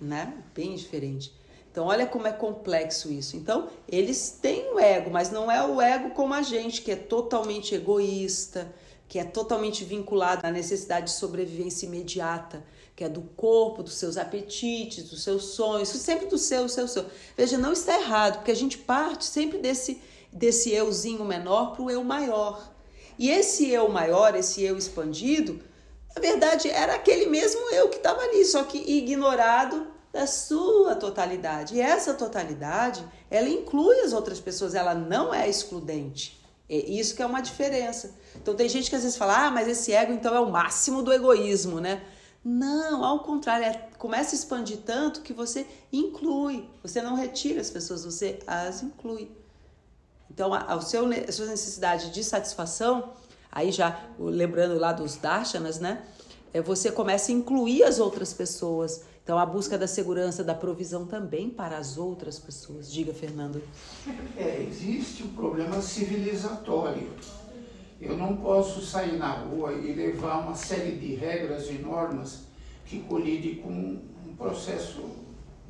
né? 0.00 0.42
Bem 0.54 0.74
diferente. 0.74 1.34
Então, 1.70 1.86
olha 1.86 2.06
como 2.06 2.26
é 2.26 2.32
complexo 2.32 3.12
isso. 3.12 3.36
Então, 3.36 3.68
eles 3.88 4.38
têm 4.42 4.74
o 4.74 4.78
ego, 4.80 5.10
mas 5.10 5.30
não 5.30 5.50
é 5.50 5.64
o 5.64 5.80
ego 5.80 6.10
como 6.10 6.34
a 6.34 6.42
gente, 6.42 6.82
que 6.82 6.90
é 6.90 6.96
totalmente 6.96 7.74
egoísta, 7.74 8.74
que 9.08 9.18
é 9.18 9.24
totalmente 9.24 9.84
vinculado 9.84 10.46
à 10.46 10.50
necessidade 10.50 11.06
de 11.06 11.12
sobrevivência 11.12 11.86
imediata, 11.86 12.64
que 12.94 13.04
é 13.04 13.08
do 13.08 13.22
corpo, 13.22 13.82
dos 13.82 13.94
seus 13.94 14.16
apetites, 14.16 15.10
dos 15.10 15.22
seus 15.22 15.44
sonhos, 15.46 15.88
sempre 15.88 16.26
do 16.26 16.38
seu, 16.38 16.68
seu, 16.68 16.86
seu. 16.86 17.06
Veja, 17.36 17.56
não 17.56 17.72
está 17.72 17.98
errado, 17.98 18.38
porque 18.38 18.50
a 18.50 18.56
gente 18.56 18.78
parte 18.78 19.24
sempre 19.24 19.58
desse, 19.58 20.00
desse 20.32 20.72
euzinho 20.72 21.24
menor 21.24 21.72
para 21.72 21.82
o 21.82 21.90
eu 21.90 22.04
maior. 22.04 22.72
E 23.18 23.30
esse 23.30 23.70
eu 23.70 23.88
maior, 23.88 24.34
esse 24.34 24.62
eu 24.62 24.76
expandido, 24.76 25.60
na 26.14 26.20
verdade 26.20 26.68
era 26.68 26.94
aquele 26.94 27.26
mesmo 27.26 27.60
eu 27.70 27.88
que 27.88 27.96
estava 27.96 28.20
ali, 28.22 28.44
só 28.44 28.64
que 28.64 28.78
ignorado 28.78 29.88
da 30.12 30.26
sua 30.26 30.96
totalidade. 30.96 31.76
E 31.76 31.80
essa 31.80 32.14
totalidade, 32.14 33.04
ela 33.30 33.48
inclui 33.48 34.00
as 34.00 34.12
outras 34.12 34.40
pessoas, 34.40 34.74
ela 34.74 34.94
não 34.94 35.32
é 35.32 35.48
excludente. 35.48 36.40
É 36.68 36.76
isso 36.76 37.14
que 37.14 37.22
é 37.22 37.26
uma 37.26 37.40
diferença. 37.40 38.14
Então 38.36 38.54
tem 38.54 38.68
gente 38.68 38.88
que 38.88 38.96
às 38.96 39.02
vezes 39.02 39.16
fala, 39.16 39.46
ah, 39.46 39.50
mas 39.50 39.68
esse 39.68 39.92
ego 39.92 40.12
então 40.12 40.34
é 40.34 40.40
o 40.40 40.50
máximo 40.50 41.02
do 41.02 41.12
egoísmo, 41.12 41.80
né? 41.80 42.02
Não, 42.42 43.04
ao 43.04 43.20
contrário, 43.20 43.66
é, 43.66 43.88
começa 43.98 44.34
a 44.34 44.38
expandir 44.38 44.78
tanto 44.78 45.20
que 45.20 45.32
você 45.32 45.66
inclui. 45.92 46.68
Você 46.82 47.02
não 47.02 47.14
retira 47.14 47.60
as 47.60 47.70
pessoas, 47.70 48.04
você 48.04 48.38
as 48.46 48.82
inclui. 48.82 49.30
Então, 50.30 50.54
a, 50.54 50.58
a, 50.60 50.80
seu, 50.80 51.06
a 51.06 51.32
sua 51.32 51.46
necessidade 51.46 52.10
de 52.10 52.22
satisfação, 52.22 53.12
aí 53.50 53.72
já 53.72 54.06
lembrando 54.18 54.78
lá 54.78 54.92
dos 54.92 55.16
darshanas, 55.16 55.80
né? 55.80 56.02
É, 56.52 56.60
você 56.60 56.90
começa 56.90 57.30
a 57.30 57.34
incluir 57.34 57.82
as 57.82 57.98
outras 57.98 58.32
pessoas. 58.32 59.02
Então, 59.22 59.38
a 59.38 59.46
busca 59.46 59.78
da 59.78 59.86
segurança, 59.86 60.42
da 60.42 60.54
provisão 60.54 61.06
também 61.06 61.50
para 61.50 61.76
as 61.76 61.96
outras 61.96 62.38
pessoas. 62.38 62.90
Diga, 62.90 63.12
Fernando. 63.12 63.62
É, 64.36 64.66
existe 64.68 65.22
um 65.22 65.28
problema 65.28 65.80
civilizatório. 65.80 67.10
Eu 68.00 68.16
não 68.16 68.36
posso 68.36 68.80
sair 68.80 69.18
na 69.18 69.30
rua 69.30 69.72
e 69.74 69.92
levar 69.92 70.40
uma 70.40 70.54
série 70.54 70.96
de 70.96 71.14
regras 71.14 71.68
e 71.68 71.74
normas 71.74 72.40
que 72.86 73.00
colide 73.00 73.56
com 73.56 73.70
um 73.70 74.34
processo 74.36 75.04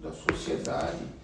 da 0.00 0.12
sociedade. 0.12 1.19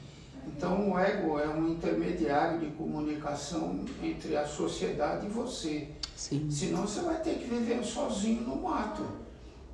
Então, 0.47 0.93
o 0.93 0.99
ego 0.99 1.39
é 1.39 1.49
um 1.49 1.69
intermediário 1.69 2.61
de 2.61 2.67
comunicação 2.77 3.85
entre 4.03 4.37
a 4.37 4.47
sociedade 4.47 5.27
e 5.27 5.29
você. 5.29 5.89
Sim. 6.15 6.51
Senão, 6.51 6.87
você 6.87 7.01
vai 7.01 7.21
ter 7.21 7.35
que 7.35 7.45
viver 7.45 7.83
sozinho 7.85 8.43
no 8.43 8.57
mato. 8.57 9.03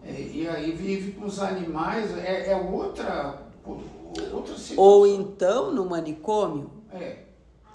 É, 0.04 0.20
e 0.20 0.48
aí 0.48 0.72
vive 0.72 1.12
com 1.12 1.26
os 1.26 1.38
animais, 1.38 2.10
é, 2.18 2.50
é 2.50 2.56
outra, 2.56 3.42
outra 3.64 4.54
situação. 4.56 4.76
Ou 4.76 5.06
então 5.06 5.72
no 5.72 5.84
manicômio. 5.84 6.70
É. 6.92 7.18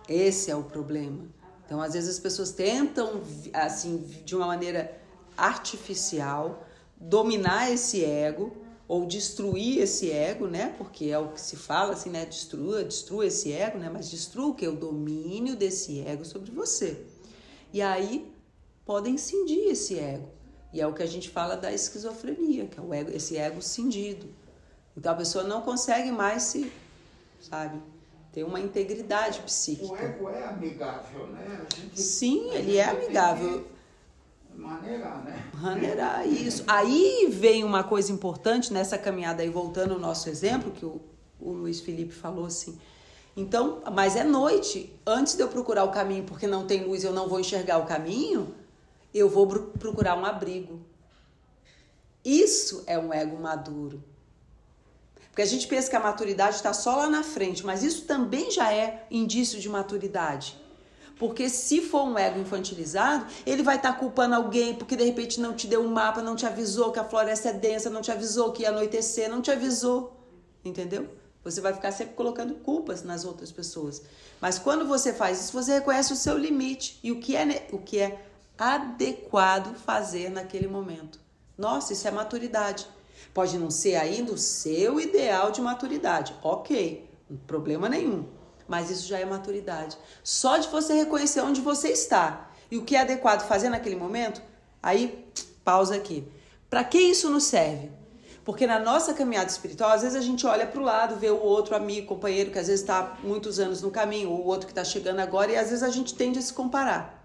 Esse 0.10 0.52
é 0.52 0.56
o 0.56 0.64
problema. 0.64 1.26
Então, 1.66 1.82
às 1.82 1.94
vezes 1.94 2.10
as 2.10 2.20
pessoas 2.20 2.52
tentam, 2.52 3.22
assim, 3.54 3.98
de 4.26 4.36
uma 4.36 4.48
maneira 4.48 4.98
artificial, 5.38 6.66
dominar 7.00 7.72
esse 7.72 8.04
ego 8.04 8.56
ou 8.88 9.06
destruir 9.06 9.80
esse 9.82 10.12
ego, 10.12 10.48
né? 10.48 10.74
Porque 10.78 11.06
é 11.06 11.20
o 11.20 11.30
que 11.30 11.42
se 11.42 11.58
fala 11.58 11.94
assim, 11.94 12.10
né? 12.10 12.26
Destrua, 12.26 12.84
destrua 12.84 13.26
esse 13.26 13.52
ego, 13.52 13.78
né? 13.78 13.90
Mas 13.92 14.10
destrua 14.10 14.48
o 14.48 14.56
que? 14.56 14.68
O 14.68 14.76
domínio 14.76 15.56
desse 15.56 16.00
ego 16.02 16.24
sobre 16.24 16.52
você. 16.52 17.06
E 17.74 17.82
aí 17.82 18.32
podem 18.86 19.18
cindir 19.18 19.68
esse 19.68 20.00
ego. 20.00 20.30
E 20.74 20.80
é 20.80 20.88
o 20.88 20.94
que 20.94 21.04
a 21.04 21.08
gente 21.08 21.30
fala 21.30 21.56
da 21.56 21.72
esquizofrenia, 21.72 22.68
que 22.68 22.80
é 22.80 22.82
o 22.82 22.94
ego, 22.94 23.12
esse 23.12 23.36
ego 23.36 23.62
cindido. 23.62 24.28
Então 24.96 25.12
a 25.12 25.16
pessoa 25.16 25.44
não 25.44 25.62
consegue 25.62 26.12
mais 26.12 26.44
se, 26.44 26.72
sabe, 27.42 27.82
ter 28.32 28.44
uma 28.44 28.60
integridade 28.60 29.42
psíquica. 29.42 29.94
O 29.94 29.98
ego 29.98 30.30
é 30.30 30.44
amigável, 30.44 31.28
né? 31.28 31.66
Gente, 31.76 32.02
Sim, 32.02 32.50
ele 32.52 32.78
é 32.78 32.86
amigável. 32.86 33.68
Maneirar, 34.58 35.24
né? 35.24 35.50
Maneirar, 35.54 36.28
isso. 36.28 36.64
Aí 36.66 37.28
vem 37.30 37.64
uma 37.64 37.84
coisa 37.84 38.12
importante 38.12 38.74
nessa 38.74 38.98
caminhada 38.98 39.44
aí, 39.44 39.50
voltando 39.50 39.94
ao 39.94 40.00
nosso 40.00 40.28
exemplo, 40.30 40.72
que 40.72 40.84
o, 40.84 41.00
o 41.40 41.52
Luiz 41.52 41.80
Felipe 41.80 42.12
falou 42.12 42.46
assim. 42.46 42.78
Então, 43.36 43.84
mas 43.94 44.16
é 44.16 44.24
noite. 44.24 44.92
Antes 45.06 45.36
de 45.36 45.44
eu 45.44 45.48
procurar 45.48 45.84
o 45.84 45.92
caminho, 45.92 46.24
porque 46.24 46.48
não 46.48 46.66
tem 46.66 46.84
luz, 46.84 47.04
eu 47.04 47.14
não 47.14 47.30
vou 47.30 47.40
enxergar 47.40 47.78
o 47.78 47.86
caminho, 47.86 48.56
eu 49.14 49.30
vou 49.30 49.48
procurar 49.48 50.18
um 50.18 50.26
abrigo. 50.26 50.82
Isso 52.26 52.84
é 52.88 52.98
um 52.98 53.14
ego 53.14 53.40
maduro. 53.40 54.04
Porque 55.30 55.44
a 55.44 55.46
gente 55.46 55.68
pensa 55.68 55.88
que 55.88 55.96
a 55.96 56.00
maturidade 56.00 56.56
está 56.56 56.74
só 56.74 56.96
lá 56.96 57.08
na 57.08 57.22
frente, 57.22 57.64
mas 57.64 57.84
isso 57.84 58.06
também 58.06 58.50
já 58.50 58.74
é 58.74 59.06
indício 59.12 59.60
de 59.60 59.70
maturidade. 59.70 60.60
Porque 61.20 61.50
se 61.50 61.82
for 61.82 62.04
um 62.04 62.18
ego 62.18 62.40
infantilizado, 62.40 63.26
ele 63.46 63.64
vai 63.64 63.78
estar 63.78 63.94
tá 63.94 64.00
culpando 64.00 64.36
alguém 64.36 64.76
porque 64.76 64.96
de 64.96 65.04
repente 65.04 65.40
não 65.40 65.54
te 65.54 65.66
deu 65.66 65.82
um 65.82 65.88
mapa, 65.88 66.22
não 66.22 66.36
te 66.36 66.46
avisou 66.46 66.92
que 66.92 67.00
a 67.00 67.04
floresta 67.04 67.50
é 67.50 67.54
densa, 67.54 67.90
não 67.90 68.02
te 68.02 68.12
avisou 68.12 68.52
que 68.52 68.64
ia 68.64 68.70
anoitecer, 68.70 69.30
não 69.30 69.42
te 69.42 69.50
avisou. 69.50 70.16
Entendeu? 70.64 71.10
Você 71.44 71.62
vai 71.62 71.74
ficar 71.74 71.92
sempre 71.92 72.14
colocando 72.14 72.56
culpas 72.56 73.04
nas 73.04 73.26
outras 73.26 73.52
pessoas. 73.52 74.02
Mas 74.40 74.60
quando 74.60 74.86
você 74.86 75.14
faz 75.14 75.40
isso, 75.40 75.54
você 75.54 75.74
reconhece 75.74 76.14
o 76.14 76.16
seu 76.16 76.38
limite 76.38 77.00
e 77.02 77.12
o 77.12 77.20
que 77.20 77.36
é, 77.36 77.68
o 77.72 77.78
que 77.78 78.00
é 78.00 78.22
adequado 78.58 79.76
fazer 79.76 80.30
naquele 80.30 80.68
momento. 80.68 81.20
Nossa, 81.58 81.94
isso 81.94 82.08
é 82.08 82.12
maturidade. 82.12 82.88
Pode 83.34 83.58
não 83.58 83.72
ser 83.72 83.96
ainda 83.96 84.32
o 84.32 84.38
seu 84.38 85.00
ideal 85.00 85.52
de 85.52 85.62
maturidade, 85.62 86.36
ok, 86.44 87.10
problema 87.46 87.88
nenhum. 87.88 88.26
Mas 88.68 88.90
isso 88.90 89.08
já 89.08 89.20
é 89.20 89.26
maturidade. 89.26 89.98
Só 90.24 90.58
de 90.58 90.68
você 90.68 90.94
reconhecer 90.94 91.42
onde 91.42 91.62
você 91.62 91.90
está 91.90 92.52
e 92.70 92.78
o 92.78 92.84
que 92.84 92.96
é 92.96 93.02
adequado 93.02 93.48
fazer 93.48 93.70
naquele 93.70 93.96
momento, 93.96 94.42
aí 94.84 95.26
pausa 95.64 95.96
aqui. 95.96 96.28
Para 96.70 96.84
que 96.84 96.98
isso 96.98 97.30
nos 97.30 97.46
serve? 97.46 97.92
Porque 98.44 98.66
na 98.66 98.80
nossa 98.80 99.14
caminhada 99.14 99.50
espiritual, 99.50 99.92
às 99.92 100.02
vezes 100.02 100.18
a 100.18 100.22
gente 100.22 100.46
olha 100.48 100.66
para 100.66 100.80
o 100.80 100.84
lado, 100.84 101.18
vê 101.18 101.30
o 101.30 101.42
outro 101.42 101.76
amigo, 101.76 102.08
companheiro 102.08 102.50
que 102.52 102.58
às 102.58 102.68
vezes 102.68 102.82
está 102.82 103.18
muitos 103.24 103.60
anos 103.60 103.82
no 103.82 103.92
caminho, 103.92 104.30
ou 104.30 104.40
o 104.40 104.46
outro 104.46 104.68
que 104.68 104.72
está 104.72 104.86
chegando 104.86 105.20
agora, 105.20 105.52
e 105.52 105.58
às 105.58 105.70
vezes 105.70 105.84
a 105.84 105.90
gente 105.90 106.16
tende 106.16 106.40
a 106.40 106.42
se 106.42 106.54
comparar. 106.54 107.18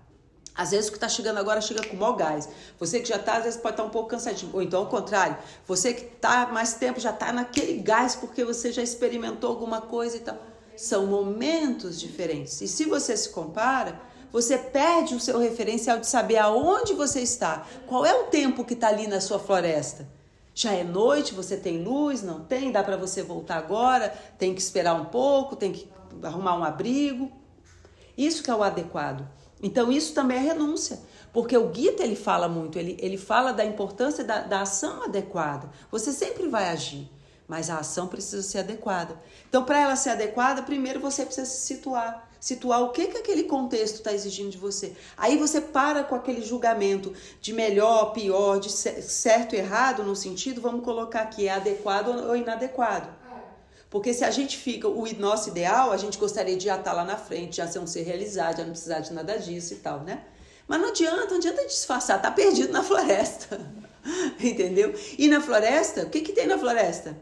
Às 0.55 0.73
vezes 0.73 0.89
o 0.89 0.91
que 0.91 0.97
está 0.97 1.09
chegando 1.09 1.39
agora 1.39 1.61
chega 1.61 1.87
com 1.87 1.97
maior 1.97 2.15
gás. 2.15 2.49
Você 2.79 3.01
que 3.01 3.09
já 3.09 3.17
está, 3.17 3.37
às 3.37 3.45
vezes 3.45 3.59
pode 3.59 3.75
estar 3.75 3.85
tá 3.85 3.89
um 3.89 3.93
pouco 3.93 4.09
cansadinho. 4.09 4.51
Ou 4.53 4.63
então 4.63 4.81
ao 4.81 4.87
contrário, 4.87 5.37
você 5.67 5.95
que 5.95 6.05
está 6.05 6.47
mais 6.49 6.75
tempo 6.75 7.01
já 7.01 7.11
está 7.11 7.33
naquele 7.33 7.79
gás 7.79 8.15
porque 8.15 8.45
você 8.45 8.71
já 8.71 8.83
experimentou 8.83 9.49
alguma 9.49 9.81
coisa 9.81 10.17
e 10.17 10.21
tal. 10.21 10.52
São 10.83 11.07
momentos 11.07 12.01
diferentes. 12.01 12.61
E 12.61 12.67
se 12.67 12.87
você 12.87 13.17
se 13.17 13.29
compara, 13.29 14.01
você 14.33 14.59
perde 14.59 15.15
o 15.15 15.21
seu 15.21 15.39
referencial 15.39 16.01
de 16.01 16.09
saber 16.09 16.39
aonde 16.39 16.93
você 16.93 17.21
está. 17.21 17.65
Qual 17.87 18.05
é 18.05 18.13
o 18.13 18.25
tempo 18.25 18.65
que 18.65 18.75
está 18.75 18.89
ali 18.89 19.07
na 19.07 19.21
sua 19.21 19.39
floresta? 19.39 20.09
Já 20.53 20.73
é 20.73 20.83
noite, 20.83 21.35
você 21.35 21.57
tem 21.57 21.85
luz, 21.85 22.21
não 22.21 22.41
tem? 22.41 22.73
Dá 22.73 22.83
para 22.83 22.97
você 22.97 23.23
voltar 23.23 23.59
agora? 23.59 24.13
Tem 24.37 24.53
que 24.53 24.61
esperar 24.61 24.95
um 24.95 25.05
pouco, 25.05 25.55
tem 25.55 25.71
que 25.71 25.89
arrumar 26.21 26.59
um 26.59 26.65
abrigo. 26.65 27.31
Isso 28.19 28.43
que 28.43 28.51
é 28.51 28.55
o 28.55 28.65
adequado. 28.65 29.25
Então 29.63 29.93
isso 29.93 30.13
também 30.13 30.39
é 30.39 30.41
renúncia, 30.41 30.99
porque 31.33 31.57
o 31.57 31.73
Gita 31.73 32.03
ele 32.03 32.17
fala 32.17 32.49
muito, 32.49 32.77
ele, 32.77 32.97
ele 33.01 33.17
fala 33.17 33.53
da 33.53 33.65
importância 33.65 34.25
da, 34.25 34.41
da 34.41 34.63
ação 34.63 35.05
adequada. 35.05 35.71
Você 35.93 36.13
sempre 36.13 36.49
vai 36.49 36.71
agir, 36.71 37.09
mas 37.47 37.71
a 37.71 37.79
ação 37.79 38.07
precisa 38.07 38.43
ser 38.43 38.59
adequada. 38.59 39.21
Então 39.49 39.65
para 39.65 39.81
ela 39.81 39.97
ser 39.97 40.11
adequada, 40.11 40.63
primeiro 40.63 41.01
você 41.01 41.25
precisa 41.25 41.47
se 41.47 41.67
situar, 41.67 42.29
situar 42.41 42.83
o 42.83 42.91
que 42.91 43.07
que 43.07 43.19
aquele 43.19 43.45
contexto 43.45 43.97
está 43.97 44.13
exigindo 44.13 44.51
de 44.51 44.59
você. 44.59 44.95
Aí 45.17 45.37
você 45.37 45.61
para 45.61 46.05
com 46.05 46.15
aquele 46.15 46.43
julgamento 46.43 47.13
de 47.41 47.53
melhor, 47.53 48.13
pior, 48.13 48.59
de 48.59 48.71
certo, 48.71 49.55
errado, 49.55 50.03
no 50.03 50.17
sentido, 50.17 50.61
vamos 50.61 50.85
colocar 50.85 51.23
aqui, 51.23 51.49
é 51.49 51.53
adequado 51.53 52.09
ou 52.09 52.37
inadequado. 52.37 53.23
Porque 53.93 54.15
se 54.15 54.25
a 54.25 54.31
gente 54.31 54.57
fica, 54.57 54.89
o 54.89 55.07
nosso 55.19 55.51
ideal, 55.51 55.93
a 55.93 55.99
gente 55.99 56.17
gostaria 56.17 56.57
de 56.57 56.65
já 56.65 56.79
estar 56.79 56.93
tá 56.93 56.97
lá 56.97 57.05
na 57.05 57.19
frente, 57.19 57.59
já 57.59 57.69
ser 57.69 57.79
um 57.79 57.87
ser 57.87 58.05
realizado, 58.05 58.57
já 58.57 58.65
não 58.65 58.71
precisar 58.71 59.01
de 59.01 59.13
nada 59.13 59.39
disso 59.39 59.75
e 59.75 59.77
tal, 59.77 60.01
né? 60.01 60.25
Mas 60.67 60.81
não 60.81 60.89
adianta, 60.89 61.27
não 61.27 61.37
adianta 61.37 61.67
disfarçar, 61.67 62.23
tá 62.23 62.31
perdido 62.31 62.73
na 62.73 62.83
floresta. 62.83 63.61
Entendeu? 64.41 64.95
E 65.19 65.29
na 65.29 65.43
floresta, 65.43 66.05
o 66.05 66.09
que, 66.09 66.23
que 66.23 66.33
tem 66.33 66.47
na 66.47 66.57
floresta? 66.57 67.15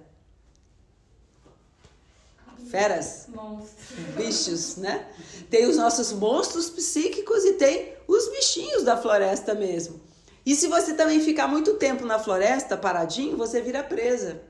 Feras, 2.71 3.27
monstros. 3.29 3.75
bichos, 4.17 4.77
né? 4.77 5.07
Tem 5.51 5.67
os 5.67 5.77
nossos 5.77 6.13
monstros 6.13 6.71
psíquicos 6.71 7.45
e 7.45 7.55
tem 7.55 7.95
os 8.07 8.29
bichinhos 8.29 8.83
da 8.85 8.97
floresta 8.97 9.55
mesmo. 9.55 10.01
E 10.47 10.55
se 10.55 10.69
você 10.69 10.95
também 10.95 11.21
ficar 11.21 11.49
muito 11.49 11.75
tempo 11.75 12.05
na 12.07 12.19
floresta, 12.19 12.77
paradinho, 12.77 13.37
você 13.37 13.61
vira 13.61 13.83
presa. 13.83 14.41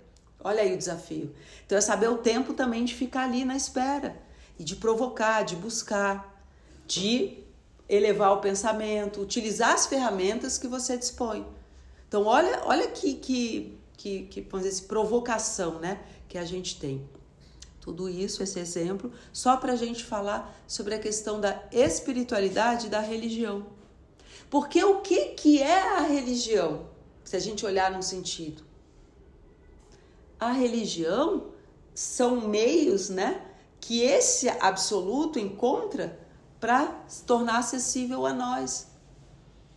Olha 0.43 0.63
aí 0.63 0.75
o 0.75 0.79
desafio. 0.79 1.35
Então 1.67 1.77
é 1.77 1.81
saber 1.81 2.09
o 2.09 2.19
tempo 2.19 2.53
também 2.53 2.85
de 2.85 2.95
ficar 2.95 3.25
ali 3.25 3.45
na 3.45 3.57
espera 3.57 4.17
e 4.59 4.65
de 4.65 4.77
provocar, 4.77 5.43
de 5.43 5.57
buscar, 5.57 6.45
de 6.87 7.39
elevar 7.89 8.33
o 8.33 8.41
pensamento, 8.41 9.21
utilizar 9.21 9.75
as 9.75 9.87
ferramentas 9.87 10.59
que 10.59 10.69
você 10.69 10.97
dispõe. 10.97 11.47
Então 12.07 12.25
olha, 12.25 12.63
olha 12.65 12.89
que 12.89 13.15
que 13.15 13.81
que, 14.01 14.23
que 14.23 14.41
vamos 14.41 14.67
dizer, 14.67 14.79
assim, 14.79 14.87
provocação, 14.87 15.79
né, 15.79 16.01
que 16.27 16.39
a 16.39 16.45
gente 16.45 16.81
tem. 16.81 17.07
Tudo 17.91 18.09
isso, 18.09 18.41
esse 18.41 18.61
exemplo, 18.61 19.11
só 19.33 19.57
para 19.57 19.73
a 19.73 19.77
gente 19.77 20.05
falar 20.05 20.57
sobre 20.65 20.95
a 20.95 20.99
questão 21.01 21.41
da 21.41 21.61
espiritualidade 21.73 22.87
e 22.87 22.89
da 22.89 23.01
religião. 23.01 23.67
Porque 24.49 24.85
o 24.85 25.01
que, 25.01 25.31
que 25.31 25.61
é 25.61 25.97
a 25.97 26.03
religião? 26.03 26.87
Se 27.25 27.35
a 27.35 27.41
gente 27.41 27.67
olhar 27.67 27.91
num 27.91 28.01
sentido. 28.01 28.63
A 30.39 30.53
religião 30.53 31.49
são 31.93 32.49
meios, 32.49 33.09
né, 33.09 33.45
que 33.81 34.03
esse 34.03 34.49
absoluto 34.49 35.41
encontra 35.41 36.17
para 36.61 37.05
se 37.09 37.25
tornar 37.25 37.59
acessível 37.59 38.25
a 38.25 38.33
nós. 38.33 38.87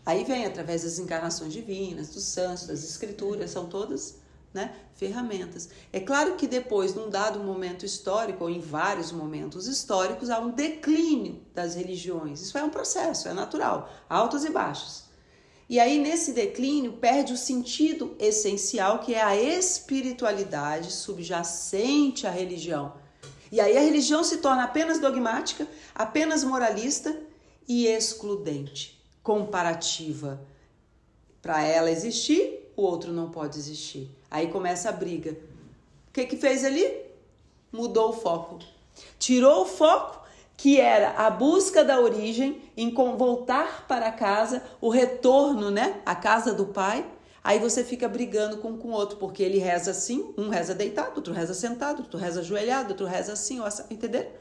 Aí 0.05 0.23
vem 0.23 0.45
através 0.45 0.83
das 0.83 0.99
encarnações 0.99 1.51
divinas, 1.51 2.09
dos 2.09 2.25
santos, 2.25 2.67
das 2.67 2.83
escrituras, 2.83 3.49
são 3.49 3.65
todas 3.65 4.21
né, 4.53 4.75
ferramentas. 4.93 5.69
É 5.91 5.99
claro 5.99 6.35
que 6.35 6.47
depois, 6.47 6.93
num 6.93 7.09
dado 7.09 7.39
momento 7.39 7.85
histórico, 7.85 8.43
ou 8.43 8.49
em 8.49 8.59
vários 8.59 9.11
momentos 9.11 9.67
históricos, 9.67 10.29
há 10.29 10.39
um 10.39 10.51
declínio 10.51 11.41
das 11.53 11.75
religiões. 11.75 12.41
Isso 12.41 12.57
é 12.57 12.63
um 12.63 12.69
processo, 12.69 13.27
é 13.27 13.33
natural, 13.33 13.89
altos 14.07 14.45
e 14.45 14.49
baixos. 14.49 15.05
E 15.69 15.79
aí, 15.79 15.97
nesse 15.97 16.33
declínio, 16.33 16.93
perde 16.93 17.33
o 17.33 17.37
sentido 17.37 18.15
essencial, 18.19 18.99
que 18.99 19.15
é 19.15 19.23
a 19.23 19.35
espiritualidade 19.35 20.91
subjacente 20.91 22.27
à 22.27 22.29
religião. 22.29 22.93
E 23.51 23.61
aí 23.61 23.77
a 23.77 23.81
religião 23.81 24.23
se 24.23 24.37
torna 24.37 24.63
apenas 24.63 24.99
dogmática, 24.99 25.67
apenas 25.93 26.43
moralista 26.43 27.15
e 27.67 27.85
excludente, 27.85 28.99
comparativa. 29.21 30.41
Para 31.41 31.61
ela 31.63 31.91
existir, 31.91 32.71
o 32.75 32.81
outro 32.81 33.13
não 33.13 33.29
pode 33.29 33.57
existir. 33.57 34.09
Aí 34.33 34.47
começa 34.47 34.89
a 34.89 34.91
briga. 34.91 35.33
O 36.09 36.11
que 36.11 36.25
que 36.25 36.35
fez 36.35 36.65
ali? 36.65 36.91
Mudou 37.71 38.09
o 38.09 38.13
foco. 38.13 38.57
Tirou 39.19 39.61
o 39.61 39.65
foco 39.65 40.23
que 40.57 40.79
era 40.79 41.11
a 41.11 41.29
busca 41.29 41.83
da 41.83 41.99
origem, 41.99 42.59
em 42.75 42.91
voltar 42.91 43.85
para 43.87 44.11
casa, 44.11 44.63
o 44.81 44.89
retorno, 44.89 45.69
né, 45.69 46.01
à 46.03 46.15
casa 46.15 46.51
do 46.51 46.65
pai. 46.65 47.05
Aí 47.43 47.59
você 47.59 47.83
fica 47.83 48.07
brigando 48.07 48.57
com 48.57 48.69
o 48.69 48.91
outro, 48.91 49.17
porque 49.17 49.43
ele 49.43 49.59
reza 49.59 49.91
assim, 49.91 50.33
um 50.35 50.49
reza 50.49 50.73
deitado, 50.73 51.17
outro 51.17 51.31
reza 51.31 51.53
sentado, 51.53 51.99
outro 51.99 52.17
reza 52.17 52.39
ajoelhado, 52.39 52.89
outro 52.89 53.05
reza 53.05 53.33
assim, 53.33 53.59
entendeu? 53.91 54.31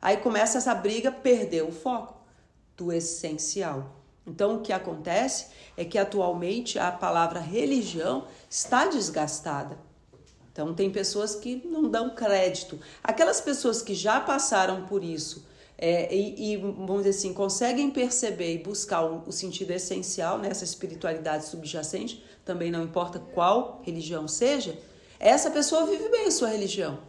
Aí 0.00 0.18
começa 0.18 0.58
essa 0.58 0.72
briga, 0.72 1.10
perder 1.10 1.64
o 1.64 1.72
foco 1.72 2.14
do 2.76 2.92
essencial. 2.92 4.01
Então, 4.26 4.56
o 4.56 4.60
que 4.60 4.72
acontece 4.72 5.46
é 5.76 5.84
que 5.84 5.98
atualmente 5.98 6.78
a 6.78 6.92
palavra 6.92 7.40
religião 7.40 8.26
está 8.48 8.86
desgastada. 8.86 9.76
Então, 10.52 10.74
tem 10.74 10.90
pessoas 10.90 11.34
que 11.34 11.56
não 11.66 11.90
dão 11.90 12.14
crédito. 12.14 12.78
Aquelas 13.02 13.40
pessoas 13.40 13.82
que 13.82 13.94
já 13.94 14.20
passaram 14.20 14.86
por 14.86 15.02
isso 15.02 15.46
é, 15.84 16.14
e, 16.14 16.52
e, 16.52 16.56
vamos 16.56 16.98
dizer 16.98 17.10
assim, 17.10 17.34
conseguem 17.34 17.90
perceber 17.90 18.54
e 18.54 18.58
buscar 18.58 19.02
o, 19.02 19.24
o 19.26 19.32
sentido 19.32 19.72
essencial 19.72 20.38
nessa 20.38 20.62
espiritualidade 20.62 21.46
subjacente, 21.46 22.24
também 22.44 22.70
não 22.70 22.84
importa 22.84 23.18
qual 23.18 23.82
religião 23.82 24.28
seja, 24.28 24.78
essa 25.18 25.50
pessoa 25.50 25.86
vive 25.86 26.08
bem 26.08 26.26
a 26.26 26.30
sua 26.30 26.48
religião. 26.48 27.00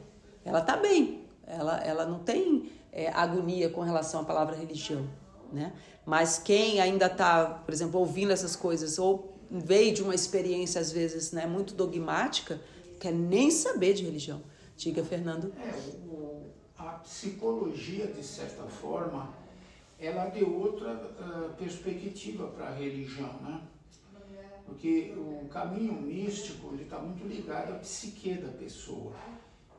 Ela 0.43 0.59
está 0.59 0.75
bem, 0.75 1.24
ela, 1.46 1.77
ela 1.83 2.05
não 2.05 2.20
tem 2.20 2.72
é, 2.92 3.09
agonia 3.09 3.70
com 3.70 3.81
relação 3.81 4.22
à 4.22 4.24
palavra 4.24 4.55
religião. 4.55 5.07
Né? 5.53 5.72
Mas 6.05 6.39
quem 6.39 6.81
ainda 6.81 7.05
está, 7.05 7.46
por 7.46 7.74
exemplo, 7.74 8.00
ouvindo 8.00 8.31
essas 8.31 8.55
coisas 8.55 8.98
ou 8.98 9.33
veio 9.51 9.94
de 9.94 10.01
uma 10.01 10.16
experiência 10.16 10.81
às 10.81 10.92
vezes 10.92 11.31
né, 11.31 11.46
muito 11.46 11.75
dogmática, 11.75 12.59
quer 13.00 13.13
nem 13.13 13.51
saber 13.51 13.94
de 13.94 14.03
religião. 14.03 14.42
Diga, 14.75 15.03
Fernando. 15.03 15.53
É, 15.59 15.70
o, 16.07 16.48
a 16.75 16.94
psicologia, 17.03 18.07
de 18.07 18.24
certa 18.24 18.63
forma, 18.63 19.31
ela 20.00 20.25
deu 20.25 20.59
outra 20.59 20.94
uh, 20.94 21.53
perspectiva 21.55 22.48
para 22.48 22.70
a 22.70 22.74
religião, 22.74 23.31
né? 23.42 23.61
Porque 24.66 25.13
o 25.16 25.48
caminho 25.50 25.94
místico 25.94 26.74
está 26.75 26.98
muito 26.98 27.27
ligado 27.27 27.74
à 27.74 27.75
psique 27.75 28.33
da 28.35 28.50
pessoa. 28.50 29.13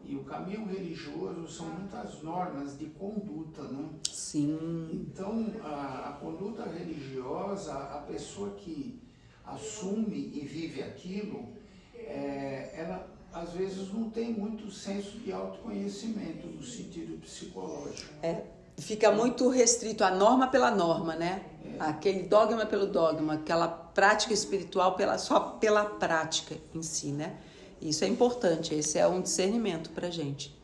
E 0.07 0.17
o 0.17 0.25
caminho 0.25 0.67
religioso 0.67 1.49
são 1.49 1.67
muitas 1.67 2.23
normas 2.23 2.79
de 2.79 2.87
conduta, 2.87 3.63
né? 3.63 3.89
Sim. 4.11 4.91
Então, 4.93 5.47
a, 5.63 6.11
a 6.11 6.13
conduta 6.21 6.65
religiosa, 6.65 7.73
a 7.73 8.05
pessoa 8.07 8.51
que 8.51 9.01
assume 9.45 10.31
e 10.35 10.41
vive 10.41 10.83
aquilo, 10.83 11.49
é, 11.95 12.73
ela 12.77 13.15
às 13.33 13.53
vezes 13.53 13.93
não 13.93 14.11
tem 14.11 14.33
muito 14.33 14.71
senso 14.71 15.19
de 15.19 15.33
autoconhecimento 15.33 16.47
no 16.47 16.63
sentido 16.63 17.21
psicológico. 17.21 18.13
É, 18.23 18.45
fica 18.79 19.11
muito 19.11 19.49
restrito 19.49 20.05
a 20.05 20.11
norma 20.11 20.47
pela 20.47 20.71
norma, 20.71 21.17
né? 21.17 21.45
É. 21.65 21.77
Aquele 21.81 22.23
dogma 22.25 22.65
pelo 22.65 22.87
dogma, 22.87 23.35
aquela 23.35 23.67
prática 23.67 24.33
espiritual 24.33 24.95
pela, 24.95 25.19
só 25.19 25.41
pela 25.41 25.85
prática 25.85 26.57
em 26.73 26.83
si, 26.83 27.11
né? 27.11 27.37
Isso 27.85 28.03
é 28.03 28.09
importante, 28.09 28.75
esse 28.75 28.99
é 28.99 29.07
um 29.07 29.21
discernimento 29.21 29.91
para 29.91 30.11
gente. 30.11 30.59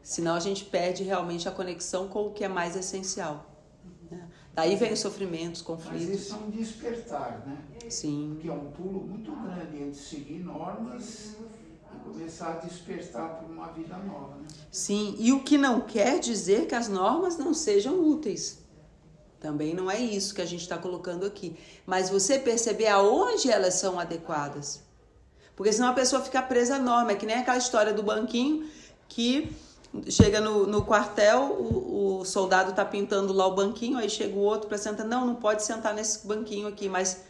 Senão 0.00 0.36
a 0.36 0.40
gente 0.40 0.64
perde 0.64 1.02
realmente 1.02 1.48
a 1.48 1.50
conexão 1.50 2.06
com 2.06 2.28
o 2.28 2.30
que 2.30 2.44
é 2.44 2.48
mais 2.48 2.76
essencial. 2.76 3.50
Né? 4.08 4.28
Daí 4.54 4.76
vem 4.76 4.92
os 4.92 5.00
sofrimentos, 5.00 5.60
conflitos. 5.60 6.06
Mas 6.06 6.20
isso 6.20 6.34
é 6.34 6.38
um 6.38 6.50
despertar, 6.50 7.42
né? 7.44 7.58
Sim. 7.88 8.38
Que 8.40 8.48
é 8.48 8.52
um 8.52 8.70
pulo 8.70 9.00
muito 9.00 9.32
grande 9.32 9.82
entre 9.82 9.98
seguir 9.98 10.44
normas 10.44 11.34
e 11.92 12.08
começar 12.08 12.52
a 12.52 12.56
despertar 12.58 13.38
para 13.38 13.48
uma 13.48 13.72
vida 13.72 13.96
nova, 13.98 14.36
né? 14.36 14.46
Sim, 14.70 15.16
e 15.18 15.32
o 15.32 15.42
que 15.42 15.58
não 15.58 15.80
quer 15.80 16.20
dizer 16.20 16.68
que 16.68 16.76
as 16.76 16.86
normas 16.86 17.36
não 17.36 17.52
sejam 17.52 18.00
úteis. 18.00 18.62
Também 19.40 19.74
não 19.74 19.90
é 19.90 19.98
isso 19.98 20.32
que 20.32 20.40
a 20.40 20.46
gente 20.46 20.62
está 20.62 20.78
colocando 20.78 21.26
aqui. 21.26 21.56
Mas 21.84 22.10
você 22.10 22.38
perceber 22.38 22.86
aonde 22.86 23.50
elas 23.50 23.74
são 23.74 23.98
adequadas. 23.98 24.83
Porque 25.56 25.72
senão 25.72 25.88
a 25.88 25.92
pessoa 25.92 26.20
fica 26.22 26.42
presa 26.42 26.76
à 26.76 26.78
norma. 26.78 27.12
É 27.12 27.14
que 27.14 27.26
nem 27.26 27.36
aquela 27.36 27.58
história 27.58 27.92
do 27.92 28.02
banquinho 28.02 28.68
que 29.08 29.50
chega 30.08 30.40
no, 30.40 30.66
no 30.66 30.84
quartel, 30.84 31.56
o, 31.58 32.20
o 32.20 32.24
soldado 32.24 32.72
tá 32.72 32.84
pintando 32.84 33.32
lá 33.32 33.46
o 33.46 33.54
banquinho, 33.54 33.98
aí 33.98 34.10
chega 34.10 34.34
o 34.34 34.40
outro 34.40 34.68
para 34.68 34.78
sentar. 34.78 35.06
Não, 35.06 35.26
não 35.26 35.34
pode 35.36 35.62
sentar 35.62 35.94
nesse 35.94 36.26
banquinho 36.26 36.66
aqui, 36.66 36.88
mas 36.88 37.22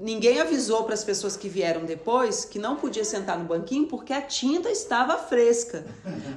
ninguém 0.00 0.40
avisou 0.40 0.84
para 0.84 0.94
as 0.94 1.04
pessoas 1.04 1.36
que 1.36 1.48
vieram 1.48 1.84
depois 1.84 2.46
que 2.46 2.58
não 2.58 2.76
podia 2.76 3.04
sentar 3.04 3.38
no 3.38 3.44
banquinho 3.44 3.86
porque 3.86 4.12
a 4.12 4.22
tinta 4.22 4.70
estava 4.70 5.18
fresca. 5.18 5.84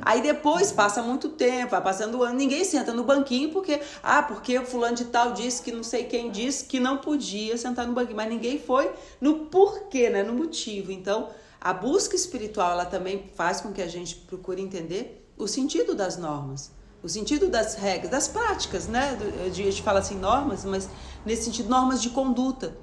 Aí 0.01 0.21
depois 0.21 0.71
passa 0.71 1.01
muito 1.01 1.29
tempo, 1.29 1.71
vai 1.71 1.81
passando 1.81 2.17
o 2.17 2.23
ano, 2.23 2.35
ninguém 2.35 2.65
senta 2.65 2.93
no 2.93 3.05
banquinho 3.05 3.51
porque 3.51 3.79
ah, 4.03 4.21
porque 4.21 4.59
o 4.59 4.65
fulano 4.65 4.95
de 4.95 5.05
tal 5.05 5.31
disse 5.31 5.61
que 5.61 5.71
não 5.71 5.83
sei 5.83 6.03
quem 6.03 6.29
disse 6.29 6.65
que 6.65 6.79
não 6.79 6.97
podia 6.97 7.57
sentar 7.57 7.87
no 7.87 7.93
banquinho, 7.93 8.17
mas 8.17 8.29
ninguém 8.29 8.59
foi 8.59 8.91
no 9.21 9.45
porquê, 9.45 10.09
né, 10.09 10.23
no 10.23 10.33
motivo. 10.33 10.91
Então, 10.91 11.29
a 11.61 11.73
busca 11.73 12.15
espiritual 12.15 12.71
ela 12.71 12.85
também 12.85 13.31
faz 13.33 13.61
com 13.61 13.71
que 13.71 13.81
a 13.81 13.87
gente 13.87 14.15
procure 14.15 14.61
entender 14.61 15.25
o 15.37 15.47
sentido 15.47 15.95
das 15.95 16.17
normas. 16.17 16.71
O 17.01 17.09
sentido 17.09 17.49
das 17.49 17.75
regras, 17.75 18.09
das 18.09 18.27
práticas, 18.29 18.87
né? 18.87 19.17
A 19.45 19.49
gente 19.49 19.81
fala 19.81 19.99
assim 19.99 20.17
normas, 20.17 20.63
mas 20.63 20.87
nesse 21.25 21.43
sentido, 21.43 21.67
normas 21.67 22.01
de 22.01 22.09
conduta 22.09 22.77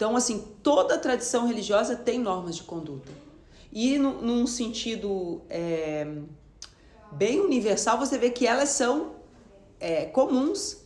então, 0.00 0.16
assim, 0.16 0.42
toda 0.62 0.96
tradição 0.96 1.46
religiosa 1.46 1.94
tem 1.94 2.18
normas 2.18 2.56
de 2.56 2.62
conduta. 2.62 3.12
E 3.70 3.98
no, 3.98 4.22
num 4.22 4.46
sentido 4.46 5.42
é, 5.50 6.10
bem 7.12 7.38
universal, 7.38 7.98
você 7.98 8.16
vê 8.16 8.30
que 8.30 8.46
elas 8.46 8.70
são 8.70 9.16
é, 9.78 10.06
comuns. 10.06 10.78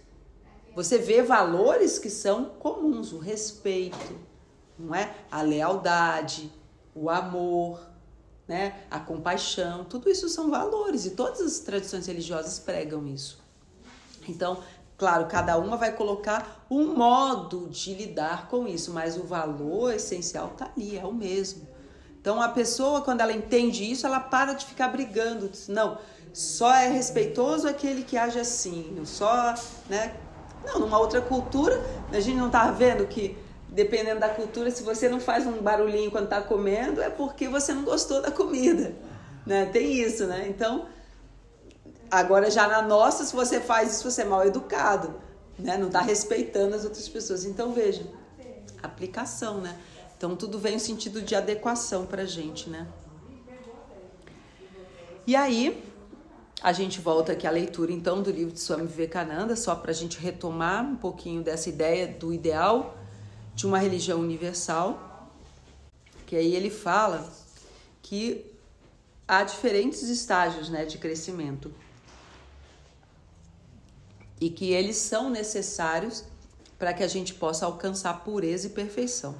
Você 0.75 0.99
vê 0.99 1.23
valores 1.23 1.97
que 1.97 2.11
são 2.11 2.47
comuns, 2.59 3.13
o 3.13 3.19
respeito, 3.19 4.19
não 4.77 4.93
é? 4.93 5.15
A 5.31 5.43
lealdade, 5.43 6.53
o 6.93 7.09
amor, 7.09 7.79
né? 8.49 8.83
A 8.91 8.99
compaixão, 8.99 9.85
tudo 9.85 10.11
isso 10.11 10.29
são 10.29 10.51
valores 10.51 11.07
e 11.07 11.11
todas 11.11 11.41
as 11.41 11.61
tradições 11.61 12.09
religiosas 12.09 12.59
pregam 12.59 13.07
isso. 13.07 13.39
Então, 14.29 14.61
Claro, 14.97 15.27
cada 15.27 15.59
uma 15.59 15.77
vai 15.77 15.93
colocar 15.93 16.65
um 16.71 16.95
modo 16.95 17.69
de 17.69 17.95
lidar 17.95 18.49
com 18.49 18.67
isso, 18.69 18.93
mas 18.93 19.17
o 19.17 19.25
valor 19.25 19.93
essencial 19.93 20.49
tá 20.51 20.71
ali, 20.77 20.97
é 20.97 21.05
o 21.05 21.13
mesmo. 21.13 21.67
Então 22.21 22.41
a 22.41 22.49
pessoa, 22.49 23.01
quando 23.01 23.21
ela 23.21 23.33
entende 23.33 23.91
isso, 23.91 24.07
ela 24.07 24.21
para 24.21 24.55
de 24.55 24.65
ficar 24.65 24.89
brigando. 24.89 25.49
Diz, 25.49 25.69
não, 25.69 25.99
só 26.33 26.73
é 26.75 26.89
respeitoso 26.89 27.69
aquele 27.69 28.03
que 28.03 28.17
age 28.17 28.39
assim, 28.39 29.03
só, 29.05 29.55
né? 29.89 30.15
Não, 30.65 30.81
numa 30.81 30.99
outra 30.99 31.21
cultura, 31.21 31.79
a 32.11 32.21
gente 32.21 32.39
não 32.39 32.49
tá 32.49 32.71
vendo 32.71 33.07
que 33.07 33.37
dependendo 33.69 34.21
da 34.21 34.29
cultura, 34.29 34.71
se 34.71 34.83
você 34.83 35.09
não 35.09 35.19
faz 35.19 35.47
um 35.47 35.61
barulhinho 35.61 36.11
quando 36.11 36.25
está 36.25 36.41
comendo, 36.41 37.03
é 37.03 37.11
porque 37.11 37.49
você 37.49 37.75
não 37.75 37.83
gostou 37.83 38.23
da 38.23 38.31
comida. 38.31 38.95
Né? 39.45 39.67
Tem 39.67 39.93
isso, 39.93 40.27
né? 40.27 40.47
Então, 40.49 40.87
agora 42.19 42.51
já 42.51 42.67
na 42.69 42.83
nossa, 42.83 43.25
se 43.25 43.35
você 43.35 43.61
faz 43.61 43.95
isso, 43.95 44.11
você 44.11 44.23
é 44.23 44.25
mal 44.25 44.47
educado. 44.47 45.15
Né? 45.59 45.77
Não 45.77 45.87
está 45.87 46.01
respeitando 46.01 46.75
as 46.75 46.85
outras 46.85 47.09
pessoas. 47.09 47.45
Então, 47.45 47.73
veja, 47.73 48.07
aplicação, 48.83 49.61
né? 49.61 49.79
Então, 50.17 50.35
tudo 50.37 50.59
vem 50.59 50.75
no 50.75 50.81
sentido 50.81 51.23
de 51.23 51.35
adequação 51.35 52.07
para 52.07 52.25
gente, 52.25 52.69
né? 52.69 52.87
E 55.27 55.35
aí, 55.35 55.83
a 56.63 56.73
gente 56.73 57.01
volta 57.01 57.33
aqui 57.33 57.47
à 57.47 57.51
leitura, 57.51 57.93
então, 57.93 58.23
do 58.23 58.31
livro 58.31 58.53
de 58.53 58.61
Swami 58.61 58.87
Vivekananda, 58.87 59.57
só 59.57 59.75
para 59.75 59.91
a 59.91 59.95
gente 59.95 60.19
retomar 60.19 60.85
um 60.85 60.97
pouquinho 60.97 61.43
dessa 61.43 61.69
ideia 61.69 62.07
do 62.07 62.33
ideal 62.33 62.97
de 63.55 63.67
uma 63.67 63.79
religião 63.79 64.21
universal, 64.21 65.31
que 66.27 66.37
aí 66.37 66.55
ele 66.55 66.71
fala 66.71 67.31
que 68.03 68.45
há 69.27 69.43
diferentes 69.45 70.03
estágios 70.03 70.69
né, 70.69 70.85
de 70.85 70.99
crescimento 70.99 71.73
e 74.41 74.51
que 74.51 74.73
eles 74.73 74.97
são 74.97 75.31
necessários 75.31 76.25
para 76.79 76.93
que 76.93 77.03
a 77.03 77.09
gente 77.09 77.35
possa 77.35 77.67
alcançar 77.67 78.25
pureza 78.25 78.67
e 78.67 78.71
perfeição. 78.71 79.35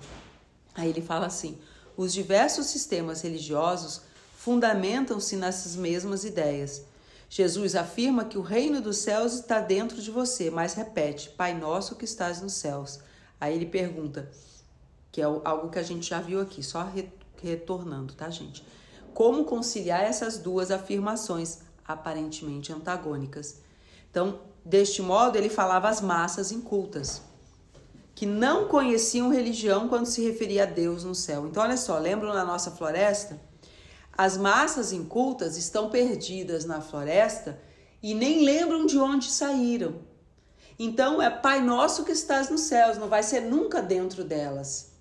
Aí 0.75 0.89
ele 0.89 1.03
fala 1.03 1.27
assim: 1.27 1.59
os 1.97 2.13
diversos 2.13 2.67
sistemas 2.67 3.23
religiosos 3.23 4.03
fundamentam-se 4.37 5.37
nessas 5.37 5.77
mesmas 5.77 6.25
ideias. 6.25 6.83
Jesus 7.29 7.75
afirma 7.75 8.25
que 8.25 8.39
o 8.39 8.43
reino 8.43 8.81
dos 8.81 8.99
céus 8.99 9.35
está 9.35 9.61
dentro 9.61 10.01
de 10.01 10.11
você, 10.11 10.51
mas 10.51 10.75
repete: 10.75 11.31
Pai 11.31 11.55
nosso 11.55 11.97
que 11.97 12.05
estás 12.05 12.41
nos 12.41 12.55
céus. 12.55 13.01
Aí 13.41 13.55
ele 13.55 13.67
pergunta, 13.67 14.31
que 15.11 15.21
é 15.21 15.25
algo 15.25 15.69
que 15.69 15.79
a 15.79 15.83
gente 15.83 16.09
já 16.09 16.21
viu 16.21 16.41
aqui, 16.41 16.63
só 16.63 16.89
retornando, 17.43 18.15
tá, 18.15 18.31
gente? 18.31 18.65
Como 19.13 19.45
conciliar 19.45 20.03
essas 20.03 20.39
duas 20.39 20.71
afirmações 20.71 21.59
aparentemente 21.87 22.73
antagônicas? 22.73 23.61
Então, 24.11 24.41
deste 24.65 25.03
modo, 25.03 25.37
ele 25.37 25.49
falava 25.49 25.89
às 25.89 26.01
massas 26.01 26.51
incultas, 26.51 27.21
que 28.15 28.25
não 28.25 28.69
conheciam 28.69 29.29
religião 29.29 29.89
quando 29.89 30.07
se 30.07 30.23
referia 30.23 30.63
a 30.63 30.67
Deus 30.67 31.05
no 31.05 31.15
céu. 31.15 31.47
Então, 31.47 31.63
olha 31.63 31.77
só, 31.77 31.99
lembram 31.99 32.33
na 32.33 32.45
nossa 32.45 32.71
floresta? 32.71 33.41
As 34.17 34.37
massas 34.37 34.93
incultas 34.93 35.57
estão 35.57 35.91
perdidas 35.91 36.65
na 36.65 36.81
floresta 36.81 37.59
e 38.01 38.15
nem 38.15 38.45
lembram 38.45 38.87
de 38.87 38.99
onde 38.99 39.31
saíram. 39.31 39.97
Então 40.79 41.23
é 41.23 41.31
Pai 41.31 41.61
Nosso 41.61 42.05
que 42.05 42.13
estás 42.13 42.49
nos 42.49 42.63
céus, 42.63 42.99
não 42.99 43.09
vai 43.09 43.23
ser 43.23 43.41
nunca 43.41 43.81
dentro 43.81 44.25
delas. 44.25 44.93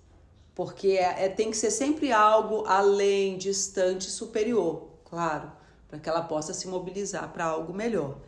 Porque 0.54 0.88
é, 0.88 1.24
é 1.24 1.28
tem 1.28 1.50
que 1.50 1.56
ser 1.56 1.70
sempre 1.70 2.12
algo 2.12 2.64
além, 2.66 3.36
distante, 3.36 4.08
superior, 4.10 4.88
claro, 5.04 5.50
para 5.88 5.98
que 5.98 6.08
ela 6.08 6.22
possa 6.22 6.54
se 6.54 6.68
mobilizar 6.68 7.32
para 7.32 7.44
algo 7.44 7.72
melhor. 7.72 8.18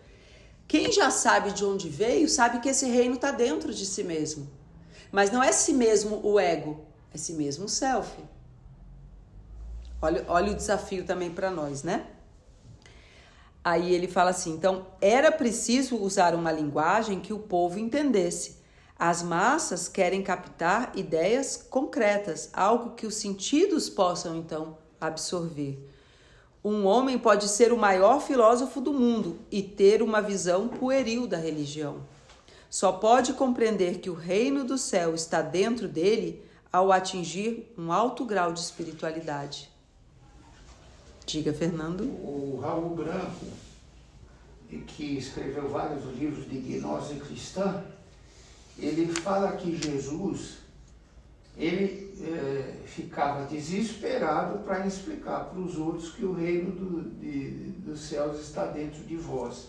Quem 0.68 0.90
já 0.90 1.10
sabe 1.10 1.52
de 1.52 1.64
onde 1.64 1.88
veio, 1.88 2.28
sabe 2.28 2.60
que 2.60 2.68
esse 2.68 2.86
reino 2.86 3.14
está 3.14 3.30
dentro 3.30 3.72
de 3.72 3.86
si 3.86 4.02
mesmo. 4.02 4.50
Mas 5.12 5.30
não 5.30 5.42
é 5.42 5.52
si 5.52 5.72
mesmo 5.72 6.20
o 6.24 6.38
ego, 6.40 6.84
é 7.14 7.18
si 7.18 7.32
mesmo 7.32 7.66
o 7.66 7.68
self. 7.68 8.10
Olha, 10.02 10.24
olha 10.28 10.52
o 10.52 10.54
desafio 10.54 11.04
também 11.04 11.30
para 11.30 11.50
nós, 11.50 11.82
né? 11.82 12.06
Aí 13.64 13.92
ele 13.92 14.06
fala 14.06 14.30
assim: 14.30 14.52
então 14.52 14.86
era 15.00 15.32
preciso 15.32 15.96
usar 15.96 16.34
uma 16.34 16.52
linguagem 16.52 17.20
que 17.20 17.32
o 17.32 17.38
povo 17.38 17.78
entendesse. 17.78 18.56
As 18.98 19.22
massas 19.22 19.88
querem 19.88 20.22
captar 20.22 20.92
ideias 20.94 21.56
concretas, 21.56 22.48
algo 22.52 22.94
que 22.94 23.06
os 23.06 23.14
sentidos 23.16 23.90
possam 23.90 24.36
então 24.36 24.78
absorver. 25.00 25.78
Um 26.68 26.84
homem 26.84 27.16
pode 27.16 27.46
ser 27.46 27.72
o 27.72 27.78
maior 27.78 28.20
filósofo 28.20 28.80
do 28.80 28.92
mundo 28.92 29.38
e 29.52 29.62
ter 29.62 30.02
uma 30.02 30.20
visão 30.20 30.66
pueril 30.66 31.24
da 31.24 31.36
religião. 31.36 31.98
Só 32.68 32.90
pode 32.90 33.34
compreender 33.34 34.00
que 34.00 34.10
o 34.10 34.14
reino 34.14 34.64
do 34.64 34.76
céu 34.76 35.14
está 35.14 35.40
dentro 35.40 35.86
dele 35.86 36.42
ao 36.72 36.90
atingir 36.90 37.72
um 37.78 37.92
alto 37.92 38.24
grau 38.24 38.52
de 38.52 38.58
espiritualidade. 38.58 39.70
Diga, 41.24 41.54
Fernando. 41.54 42.02
O 42.02 42.58
Raul 42.60 42.96
Branco, 42.96 43.46
que 44.88 45.18
escreveu 45.18 45.68
vários 45.68 46.04
livros 46.18 46.50
de 46.50 46.58
gnose 46.58 47.14
cristã, 47.14 47.84
ele 48.76 49.06
fala 49.06 49.52
que 49.52 49.76
Jesus 49.76 50.65
ele 51.56 52.14
é, 52.20 52.82
ficava 52.84 53.46
desesperado 53.46 54.58
para 54.58 54.86
explicar 54.86 55.46
para 55.46 55.58
os 55.58 55.78
outros 55.78 56.10
que 56.10 56.24
o 56.24 56.32
reino 56.32 56.70
do, 56.72 57.02
de, 57.18 57.50
dos 57.80 58.00
céus 58.00 58.40
está 58.40 58.66
dentro 58.66 59.02
de 59.04 59.16
vós. 59.16 59.68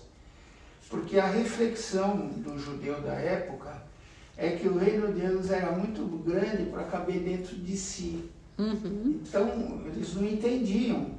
Porque 0.89 1.19
a 1.19 1.27
reflexão 1.27 2.17
do 2.17 2.57
judeu 2.57 3.01
da 3.01 3.13
época 3.13 3.83
é 4.37 4.51
que 4.51 4.67
o 4.67 4.77
reino 4.77 5.13
de 5.13 5.21
Deus 5.21 5.49
era 5.49 5.71
muito 5.71 6.05
grande 6.23 6.69
para 6.69 6.83
caber 6.83 7.19
dentro 7.19 7.55
de 7.55 7.75
si. 7.75 8.29
Uhum. 8.57 9.19
Então, 9.21 9.81
eles 9.85 10.13
não 10.13 10.25
entendiam 10.25 11.17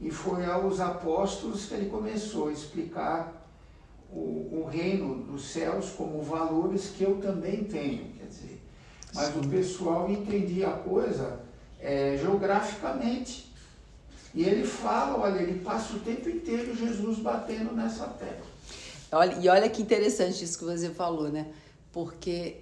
e 0.00 0.10
foi 0.10 0.44
aos 0.46 0.80
apóstolos 0.80 1.66
que 1.66 1.74
ele 1.74 1.90
começou 1.90 2.48
a 2.48 2.52
explicar 2.52 3.46
o, 4.10 4.62
o 4.62 4.68
reino 4.70 5.22
dos 5.24 5.44
céus 5.50 5.90
como 5.90 6.22
valores 6.22 6.88
que 6.88 7.04
eu 7.04 7.20
também 7.20 7.64
tenho. 7.64 8.09
Mas 9.14 9.32
Sim. 9.32 9.40
o 9.40 9.48
pessoal 9.48 10.10
entendia 10.10 10.68
a 10.68 10.72
coisa 10.72 11.40
é, 11.80 12.16
geograficamente. 12.20 13.50
E 14.34 14.44
ele 14.44 14.64
fala, 14.64 15.18
olha, 15.18 15.40
ele 15.40 15.60
passa 15.60 15.94
o 15.94 16.00
tempo 16.00 16.28
inteiro 16.28 16.74
Jesus 16.76 17.18
batendo 17.18 17.74
nessa 17.74 18.06
tecla. 18.06 18.46
Olha, 19.12 19.34
e 19.40 19.48
olha 19.48 19.68
que 19.68 19.82
interessante 19.82 20.44
isso 20.44 20.56
que 20.56 20.64
você 20.64 20.90
falou, 20.90 21.28
né? 21.28 21.46
Porque 21.90 22.58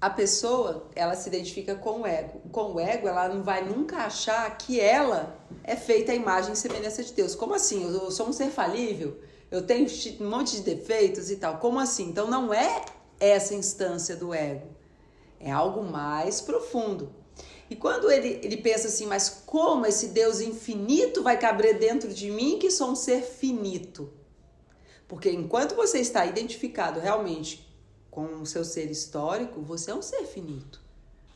a 0.00 0.08
pessoa, 0.08 0.86
ela 0.94 1.16
se 1.16 1.28
identifica 1.28 1.74
com 1.74 2.02
o 2.02 2.06
ego. 2.06 2.40
Com 2.52 2.74
o 2.74 2.80
ego, 2.80 3.08
ela 3.08 3.28
não 3.28 3.42
vai 3.42 3.64
nunca 3.64 3.96
achar 3.98 4.56
que 4.56 4.78
ela 4.78 5.36
é 5.64 5.74
feita 5.74 6.12
a 6.12 6.14
imagem 6.14 6.52
e 6.52 6.56
semelhança 6.56 7.02
de 7.02 7.12
Deus. 7.12 7.34
Como 7.34 7.54
assim? 7.54 7.82
Eu 7.82 8.10
sou 8.12 8.28
um 8.28 8.32
ser 8.32 8.50
falível? 8.50 9.18
Eu 9.50 9.62
tenho 9.62 9.88
um 10.20 10.30
monte 10.30 10.56
de 10.56 10.62
defeitos 10.62 11.30
e 11.32 11.36
tal. 11.36 11.56
Como 11.58 11.80
assim? 11.80 12.10
Então 12.10 12.30
não 12.30 12.54
é 12.54 12.84
essa 13.18 13.54
instância 13.54 14.14
do 14.14 14.32
ego. 14.32 14.68
É 15.40 15.50
algo 15.50 15.82
mais 15.82 16.40
profundo. 16.40 17.14
E 17.70 17.76
quando 17.76 18.10
ele, 18.10 18.40
ele 18.42 18.56
pensa 18.56 18.88
assim, 18.88 19.06
mas 19.06 19.42
como 19.44 19.84
esse 19.86 20.08
Deus 20.08 20.40
infinito 20.40 21.22
vai 21.22 21.38
caber 21.38 21.78
dentro 21.78 22.12
de 22.12 22.30
mim 22.30 22.58
que 22.58 22.70
sou 22.70 22.90
um 22.90 22.96
ser 22.96 23.22
finito? 23.22 24.10
Porque 25.06 25.30
enquanto 25.30 25.74
você 25.74 25.98
está 26.00 26.24
identificado 26.26 26.98
realmente 26.98 27.66
com 28.10 28.40
o 28.40 28.46
seu 28.46 28.64
ser 28.64 28.90
histórico, 28.90 29.60
você 29.60 29.90
é 29.90 29.94
um 29.94 30.02
ser 30.02 30.24
finito. 30.24 30.80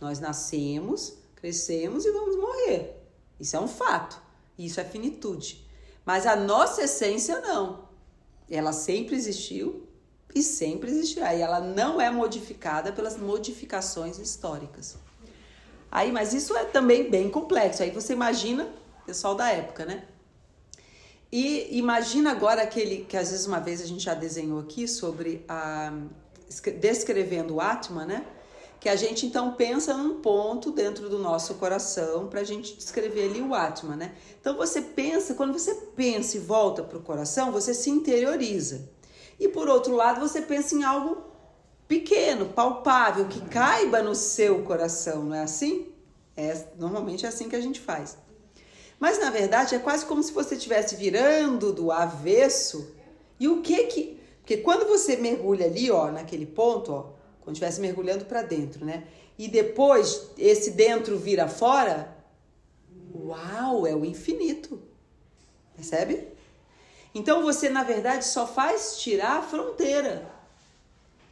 Nós 0.01 0.19
nascemos, 0.19 1.15
crescemos 1.37 2.05
e 2.05 2.13
vamos 2.13 2.37
morrer. 2.37 2.97
Isso 3.39 3.57
é 3.57 3.61
um 3.61 3.69
fato. 3.69 4.21
Isso 4.59 4.81
é 4.81 4.85
finitude. 4.85 5.67
Mas 6.05 6.27
a 6.27 6.35
nossa 6.35 6.83
essência 6.83 7.41
não. 7.41 7.89
Ela 8.51 8.73
sempre 8.73 9.17
existiu 9.17 9.87
e 10.35 10.43
sempre 10.43 10.91
existirá. 10.91 11.35
E 11.35 11.41
ela 11.41 11.61
não 11.61 12.01
é 12.01 12.11
modificada 12.11 12.93
pelas 12.93 13.17
modificações 13.17 14.19
históricas. 14.19 14.97
Aí, 15.91 16.11
mas 16.11 16.33
isso 16.33 16.57
é 16.57 16.65
também 16.65 17.11
bem 17.11 17.31
complexo. 17.31 17.83
Aí 17.83 17.91
você 17.91 18.13
imagina, 18.15 18.69
pessoal 19.05 19.35
da 19.35 19.51
época, 19.51 19.85
né? 19.85 20.05
E 21.31 21.79
imagina 21.79 22.31
agora 22.31 22.63
aquele 22.63 23.05
que 23.05 23.17
às 23.17 23.31
vezes 23.31 23.47
uma 23.47 23.59
vez 23.59 23.81
a 23.81 23.87
gente 23.87 24.05
já 24.05 24.15
desenhou 24.15 24.61
aqui 24.61 24.87
sobre 24.87 25.45
a 25.49 25.93
descrevendo 26.79 27.55
o 27.55 27.61
Atman, 27.61 28.05
né? 28.05 28.27
Que 28.79 28.89
a 28.89 28.97
gente 28.97 29.25
então 29.25 29.53
pensa 29.55 29.95
num 29.95 30.21
ponto 30.21 30.71
dentro 30.71 31.09
do 31.09 31.19
nosso 31.19 31.55
coração 31.55 32.27
para 32.27 32.41
a 32.41 32.45
gente 32.45 32.77
descrever 32.77 33.31
ali 33.31 33.41
o 33.41 33.55
Atman, 33.55 33.97
né? 33.97 34.15
Então 34.41 34.57
você 34.57 34.83
pensa, 34.83 35.35
quando 35.35 35.53
você 35.55 35.75
pensa 35.97 36.37
e 36.37 36.41
volta 36.41 36.83
para 36.83 36.99
o 36.99 37.03
coração, 37.03 37.51
você 37.51 37.73
se 37.73 37.89
interioriza. 37.89 38.91
E 39.43 39.49
por 39.49 39.69
outro 39.69 39.97
lado, 39.97 40.21
você 40.21 40.41
pensa 40.41 40.77
em 40.77 40.85
algo 40.85 41.25
pequeno, 41.89 42.47
palpável, 42.47 43.27
que 43.27 43.41
caiba 43.41 44.01
no 44.01 44.15
seu 44.15 44.63
coração, 44.63 45.25
não 45.25 45.35
é 45.35 45.43
assim? 45.43 45.93
É, 46.37 46.65
normalmente 46.79 47.27
é 47.27 47.29
assim 47.29 47.49
que 47.49 47.57
a 47.57 47.61
gente 47.61 47.81
faz. 47.81 48.17
Mas 49.01 49.19
na 49.19 49.31
verdade 49.31 49.75
é 49.75 49.81
quase 49.81 50.07
como 50.07 50.23
se 50.23 50.33
você 50.33 50.55
estivesse 50.55 50.95
virando 50.95 51.73
do 51.73 51.91
avesso. 51.91 52.95
E 53.41 53.49
o 53.49 53.61
que 53.63 53.85
que 53.87 54.23
porque 54.43 54.59
quando 54.59 54.87
você 54.87 55.17
mergulha 55.17 55.67
ali, 55.67 55.91
ó, 55.91 56.11
naquele 56.11 56.47
ponto, 56.47 56.93
ó, 56.93 57.13
quando 57.41 57.57
estivesse 57.57 57.81
mergulhando 57.81 58.25
para 58.25 58.43
dentro, 58.43 58.85
né? 58.85 59.05
E 59.39 59.49
depois 59.49 60.31
esse 60.39 60.71
dentro 60.73 61.19
vira 61.19 61.49
fora, 61.49 62.17
uau, 63.13 63.87
é 63.87 63.95
o 63.95 64.05
infinito. 64.05 64.81
Percebe? 65.75 66.32
Então 67.15 67.43
você, 67.43 67.69
na 67.69 67.83
verdade, 67.83 68.25
só 68.25 68.47
faz 68.47 68.99
tirar 68.99 69.39
a 69.39 69.43
fronteira. 69.43 70.31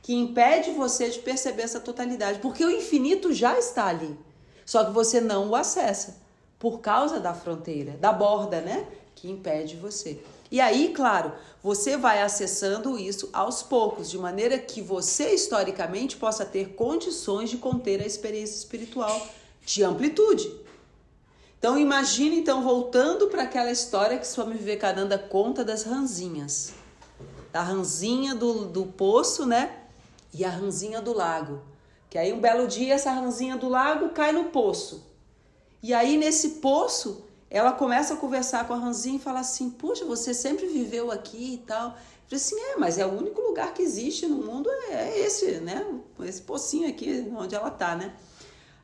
que 0.03 0.15
impede 0.15 0.71
você 0.73 1.11
de 1.11 1.19
perceber 1.19 1.63
essa 1.63 1.79
totalidade, 1.79 2.39
porque 2.39 2.65
o 2.65 2.71
infinito 2.71 3.33
já 3.33 3.59
está 3.59 3.87
ali. 3.87 4.19
Só 4.65 4.85
que 4.85 4.93
você 4.93 5.21
não 5.21 5.51
o 5.51 5.55
acessa 5.55 6.17
por 6.59 6.81
causa 6.81 7.21
da 7.21 7.35
fronteira, 7.35 7.93
da 7.93 8.13
borda, 8.13 8.61
né? 8.61 8.87
Que 9.15 9.31
impede 9.31 9.77
você. 9.77 10.19
E 10.51 10.61
aí, 10.61 10.93
claro, 10.95 11.33
você 11.63 11.97
vai 11.97 12.23
acessando 12.23 12.99
isso 12.99 13.29
aos 13.33 13.63
poucos, 13.63 14.11
de 14.11 14.19
maneira 14.19 14.59
que 14.59 14.83
você 14.83 15.35
historicamente 15.35 16.17
possa 16.17 16.45
ter 16.45 16.71
condições 16.71 17.51
de 17.51 17.59
conter 17.59 18.03
a 18.03 18.07
experiência 18.07 18.57
espiritual 18.57 19.29
de 19.65 19.85
amplitude. 19.85 20.53
Então 21.61 21.79
imagine 21.79 22.41
então 22.41 22.63
voltando 22.63 23.27
para 23.27 23.43
aquela 23.43 23.71
história 23.71 24.17
que 24.17 24.27
Swami 24.27 24.55
Vivekananda 24.55 25.19
conta 25.19 25.63
das 25.63 25.83
ranzinhas. 25.83 26.73
Da 27.53 27.63
ranzinha 27.63 28.35
do, 28.35 28.65
do 28.65 28.87
poço, 28.87 29.45
né? 29.45 29.71
E 30.33 30.43
a 30.43 30.49
ranzinha 30.49 31.03
do 31.03 31.13
lago. 31.13 31.61
Que 32.09 32.17
aí 32.17 32.33
um 32.33 32.41
belo 32.41 32.67
dia 32.67 32.95
essa 32.95 33.13
ranzinha 33.13 33.59
do 33.59 33.69
lago 33.69 34.09
cai 34.09 34.33
no 34.33 34.45
poço. 34.45 35.05
E 35.83 35.93
aí 35.93 36.17
nesse 36.17 36.49
poço 36.61 37.27
ela 37.51 37.73
começa 37.73 38.15
a 38.15 38.17
conversar 38.17 38.67
com 38.67 38.73
a 38.73 38.79
ranzinha 38.79 39.17
e 39.17 39.21
fala 39.21 39.41
assim: 39.41 39.69
Poxa, 39.69 40.07
você 40.07 40.33
sempre 40.33 40.67
viveu 40.67 41.11
aqui 41.11 41.57
e 41.57 41.59
tal. 41.59 41.95
Eu 42.31 42.37
assim: 42.37 42.59
É, 42.59 42.77
mas 42.79 42.97
é 42.97 43.05
o 43.05 43.13
único 43.13 43.39
lugar 43.43 43.75
que 43.75 43.83
existe 43.83 44.27
no 44.27 44.37
mundo 44.37 44.71
é, 44.89 45.11
é 45.11 45.27
esse, 45.27 45.61
né? 45.61 45.87
Esse 46.21 46.41
pocinho 46.41 46.89
aqui 46.89 47.31
onde 47.37 47.55
ela 47.55 47.71
tá, 47.71 47.95
né? 47.95 48.15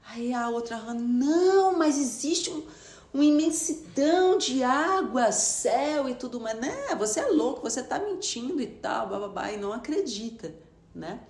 Aí 0.08 0.32
a 0.32 0.48
outra 0.48 0.78
Não, 0.94 1.76
mas 1.76 1.98
existe 1.98 2.50
um, 2.50 2.64
uma 3.12 3.24
imensidão 3.24 4.38
de 4.38 4.62
água, 4.62 5.32
céu 5.32 6.08
e 6.08 6.14
tudo 6.14 6.40
mais. 6.40 6.58
Né? 6.58 6.94
Você 6.96 7.20
é 7.20 7.26
louco, 7.26 7.62
você 7.62 7.82
tá 7.82 7.98
mentindo 7.98 8.60
e 8.60 8.66
tal, 8.66 9.08
bababá, 9.08 9.50
e 9.50 9.56
não 9.56 9.72
acredita, 9.72 10.54
né? 10.94 11.20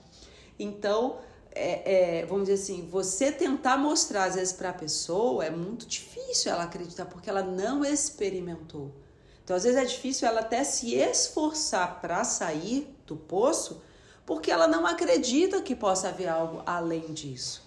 Então, 0.59 1.19
é, 1.53 2.21
é, 2.21 2.27
vamos 2.27 2.49
dizer 2.49 2.62
assim, 2.62 2.89
você 2.89 3.33
tentar 3.33 3.79
mostrar 3.79 4.25
às 4.25 4.35
vezes 4.35 4.53
para 4.53 4.71
a 4.71 4.75
pessoa 4.75 5.45
é 5.45 5.51
muito 5.51 5.87
difícil 5.87 6.53
ela 6.53 6.65
acreditar 6.65 7.07
porque 7.07 7.31
ela 7.31 7.43
não 7.43 7.85
experimentou. 7.85 8.93
Então, 9.43 9.57
às 9.57 9.65
vezes 9.65 9.79
é 9.79 9.85
difícil 9.85 10.29
ela 10.29 10.41
até 10.41 10.65
se 10.65 10.95
esforçar 10.95 12.01
para 12.01 12.25
sair 12.25 12.95
do 13.07 13.17
poço 13.17 13.83
porque 14.27 14.51
ela 14.51 14.67
não 14.67 14.87
acredita 14.87 15.62
que 15.62 15.75
possa 15.75 16.09
haver 16.09 16.29
algo 16.29 16.62
além 16.67 17.12
disso. 17.12 17.65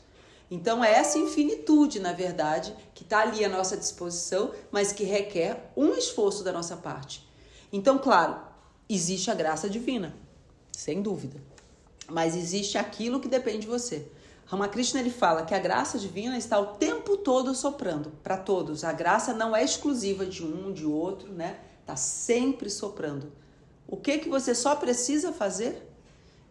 Então, 0.52 0.84
é 0.84 0.94
essa 0.94 1.18
infinitude, 1.18 2.00
na 2.00 2.14
verdade, 2.14 2.76
que 2.94 3.04
está 3.04 3.20
ali 3.20 3.46
à 3.46 3.50
nossa 3.50 3.78
disposição, 3.78 4.52
mas 4.72 4.92
que 4.92 5.04
requer 5.04 5.72
um 5.76 5.94
esforço 5.94 6.44
da 6.44 6.52
nossa 6.52 6.76
parte. 6.76 7.28
Então, 7.72 7.98
claro, 8.00 8.40
existe 8.88 9.30
a 9.30 9.36
graça 9.36 9.70
divina, 9.70 10.16
sem 10.72 11.02
dúvida 11.02 11.50
mas 12.10 12.36
existe 12.36 12.78
aquilo 12.78 13.20
que 13.20 13.28
depende 13.28 13.60
de 13.60 13.68
você. 13.68 14.08
Ramakrishna 14.46 15.00
ele 15.00 15.12
fala 15.12 15.46
que 15.46 15.54
a 15.54 15.60
graça 15.60 16.00
divina 16.00 16.38
está 16.38 16.60
o 16.60 16.68
tempo 16.78 17.18
todo 17.18 17.54
soprando 17.54 18.12
para 18.24 18.36
todos. 18.36 18.84
A 18.84 18.92
graça 18.92 19.34
não 19.34 19.56
é 19.56 19.64
exclusiva 19.64 20.26
de 20.26 20.44
um, 20.44 20.74
de 20.74 20.86
outro, 20.86 21.32
né? 21.32 21.60
Tá 21.86 21.96
sempre 21.96 22.70
soprando. 22.70 23.32
O 23.88 23.96
que 23.96 24.18
que 24.18 24.30
você 24.30 24.56
só 24.56 24.76
precisa 24.76 25.32
fazer? 25.32 25.88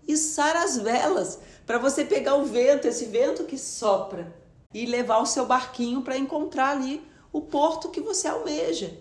Içar 0.09 0.57
as 0.57 0.79
velas 0.79 1.39
para 1.67 1.79
você 1.79 2.05
pegar 2.05 2.35
o 2.35 2.47
vento, 2.47 2.89
esse 2.89 3.05
vento 3.05 3.45
que 3.45 3.59
sopra 3.59 4.35
e 4.73 4.87
levar 4.87 5.19
o 5.19 5.27
seu 5.27 5.47
barquinho 5.47 6.03
para 6.03 6.17
encontrar 6.17 6.71
ali 6.71 7.07
o 7.33 7.43
porto 7.43 7.91
que 7.91 8.01
você 8.01 8.27
almeja, 8.27 8.99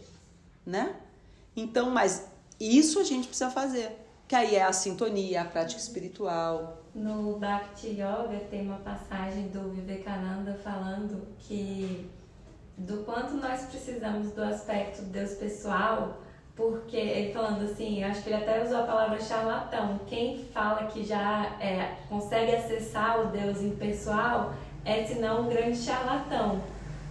né? 0.66 0.96
Então, 1.56 1.90
mas 1.90 2.28
isso 2.60 3.00
a 3.00 3.04
gente 3.04 3.28
precisa 3.28 3.50
fazer 3.50 3.98
que 4.28 4.36
aí 4.36 4.56
é 4.56 4.64
a 4.64 4.74
sintonia, 4.74 5.42
a 5.42 5.46
prática 5.46 5.80
espiritual. 5.80 6.84
No 6.94 7.38
Bhakti 7.38 7.92
Yoga 7.92 8.42
tem 8.50 8.68
uma 8.68 8.80
passagem 8.80 9.48
do 9.48 9.70
Vivekananda 9.72 10.60
falando 10.62 11.26
que 11.40 12.10
do 12.78 13.04
quanto 13.06 13.36
nós 13.36 13.62
precisamos 13.62 14.32
do 14.32 14.44
aspecto 14.44 15.02
de 15.04 15.10
Deus 15.10 15.32
pessoal, 15.36 16.22
porque 16.58 16.98
ele 16.98 17.32
falando 17.32 17.64
assim, 17.64 18.04
acho 18.04 18.24
que 18.24 18.30
ele 18.30 18.44
até 18.44 18.64
usou 18.64 18.80
a 18.80 18.84
palavra 18.84 19.22
charlatão. 19.22 20.00
Quem 20.08 20.44
fala 20.52 20.88
que 20.88 21.06
já 21.06 21.56
é, 21.62 21.94
consegue 22.10 22.56
acessar 22.56 23.22
o 23.22 23.28
Deus 23.28 23.62
impessoal 23.62 24.54
é 24.84 25.06
senão 25.06 25.44
um 25.44 25.50
grande 25.50 25.78
charlatão 25.78 26.60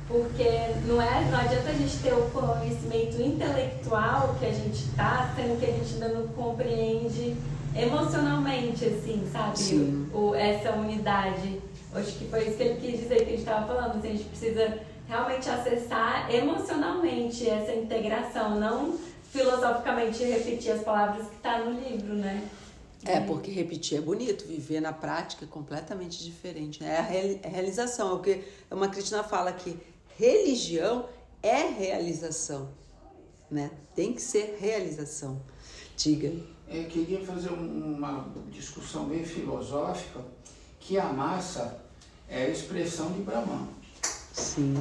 porque 0.08 0.48
não, 0.86 1.02
é, 1.02 1.24
não 1.30 1.38
adianta 1.38 1.70
a 1.70 1.72
gente 1.72 1.98
ter 1.98 2.12
o 2.12 2.30
conhecimento 2.30 3.20
intelectual 3.20 4.36
que 4.38 4.46
a 4.46 4.52
gente 4.52 4.88
tá, 4.94 5.32
sendo 5.34 5.58
que 5.58 5.66
a 5.66 5.72
gente 5.72 5.94
ainda 5.94 6.08
não 6.10 6.28
compreende 6.28 7.36
emocionalmente, 7.74 8.84
assim, 8.84 9.28
sabe? 9.32 9.58
Sim. 9.58 10.08
O, 10.14 10.34
essa 10.34 10.72
unidade. 10.72 11.60
Acho 11.92 12.12
que 12.12 12.26
foi 12.26 12.46
isso 12.46 12.56
que 12.56 12.62
ele 12.62 12.80
quis 12.80 13.00
dizer 13.00 13.16
que 13.16 13.22
a 13.22 13.26
gente 13.30 13.38
estava 13.38 13.66
falando. 13.66 13.96
Assim, 13.96 14.08
a 14.08 14.12
gente 14.12 14.24
precisa 14.24 14.78
realmente 15.08 15.48
acessar 15.48 16.32
emocionalmente 16.32 17.48
essa 17.48 17.72
integração, 17.72 18.60
não 18.60 18.94
filosoficamente 19.36 20.24
repetir 20.24 20.72
as 20.72 20.82
palavras 20.82 21.28
que 21.28 21.36
está 21.36 21.58
no 21.64 21.78
livro, 21.78 22.14
né? 22.14 22.48
É, 23.04 23.20
porque 23.20 23.50
repetir 23.50 23.98
é 23.98 24.00
bonito, 24.00 24.46
viver 24.46 24.80
na 24.80 24.92
prática 24.92 25.44
é 25.44 25.48
completamente 25.48 26.24
diferente. 26.24 26.82
Né? 26.82 26.94
É 26.94 27.46
a 27.46 27.48
realização, 27.48 28.10
é 28.10 28.12
o 28.14 28.18
que 28.18 28.44
uma 28.70 28.88
Cristina 28.88 29.22
fala 29.22 29.52
que 29.52 29.78
religião 30.18 31.08
é 31.42 31.68
realização, 31.68 32.70
né? 33.50 33.70
Tem 33.94 34.12
que 34.12 34.20
ser 34.20 34.56
realização. 34.58 35.40
Diga. 35.96 36.32
Eu 36.68 36.84
queria 36.86 37.24
fazer 37.24 37.50
uma 37.50 38.26
discussão 38.50 39.04
bem 39.04 39.24
filosófica 39.24 40.20
que 40.80 40.98
a 40.98 41.12
massa 41.12 41.80
é 42.28 42.46
a 42.46 42.48
expressão 42.48 43.12
de 43.12 43.20
Brahman. 43.20 43.68
Sim. 44.32 44.74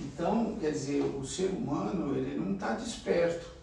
Então, 0.00 0.56
quer 0.60 0.72
dizer, 0.72 1.02
o 1.02 1.24
ser 1.24 1.50
humano 1.50 2.16
ele 2.16 2.36
não 2.36 2.54
está 2.54 2.74
desperto, 2.74 3.57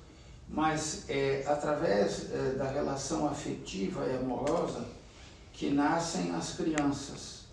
mas 0.47 1.09
é 1.09 1.43
através 1.47 2.31
é, 2.31 2.51
da 2.57 2.69
relação 2.69 3.27
afetiva 3.27 4.05
e 4.05 4.15
amorosa 4.15 4.85
que 5.53 5.69
nascem 5.69 6.35
as 6.35 6.53
crianças. 6.53 7.45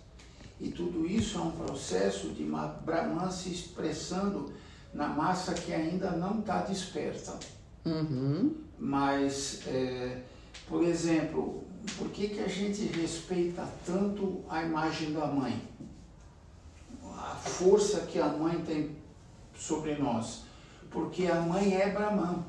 E 0.59 0.69
tudo 0.69 1.05
isso 1.05 1.37
é 1.37 1.41
um 1.41 1.51
processo 1.51 2.29
de 2.29 2.43
Brahman 2.43 3.31
se 3.31 3.49
expressando 3.49 4.53
na 4.93 5.07
massa 5.07 5.53
que 5.53 5.73
ainda 5.73 6.11
não 6.11 6.39
está 6.39 6.61
desperta. 6.61 7.37
Uhum. 7.85 8.55
Mas, 8.77 9.61
é, 9.67 10.21
por 10.67 10.83
exemplo, 10.83 11.63
por 11.97 12.09
que, 12.09 12.29
que 12.29 12.39
a 12.39 12.47
gente 12.47 12.83
respeita 12.85 13.67
tanto 13.85 14.43
a 14.49 14.63
imagem 14.63 15.11
da 15.13 15.25
mãe? 15.27 15.61
A 17.03 17.35
força 17.35 18.01
que 18.01 18.19
a 18.19 18.27
mãe 18.27 18.61
tem 18.61 18.95
sobre 19.55 19.95
nós. 19.95 20.43
Porque 20.91 21.27
a 21.27 21.41
mãe 21.41 21.75
é 21.75 21.89
Brahman. 21.89 22.43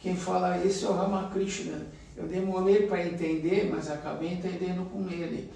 Quem 0.00 0.16
fala 0.16 0.58
isso 0.58 0.86
é 0.86 0.88
o 0.90 0.92
Ramakrishna. 0.92 1.86
Eu 2.16 2.26
demorei 2.26 2.86
para 2.86 3.06
entender, 3.06 3.68
mas 3.70 3.90
acabei 3.90 4.32
entendendo 4.32 4.88
com 4.90 5.08
ele 5.10 5.50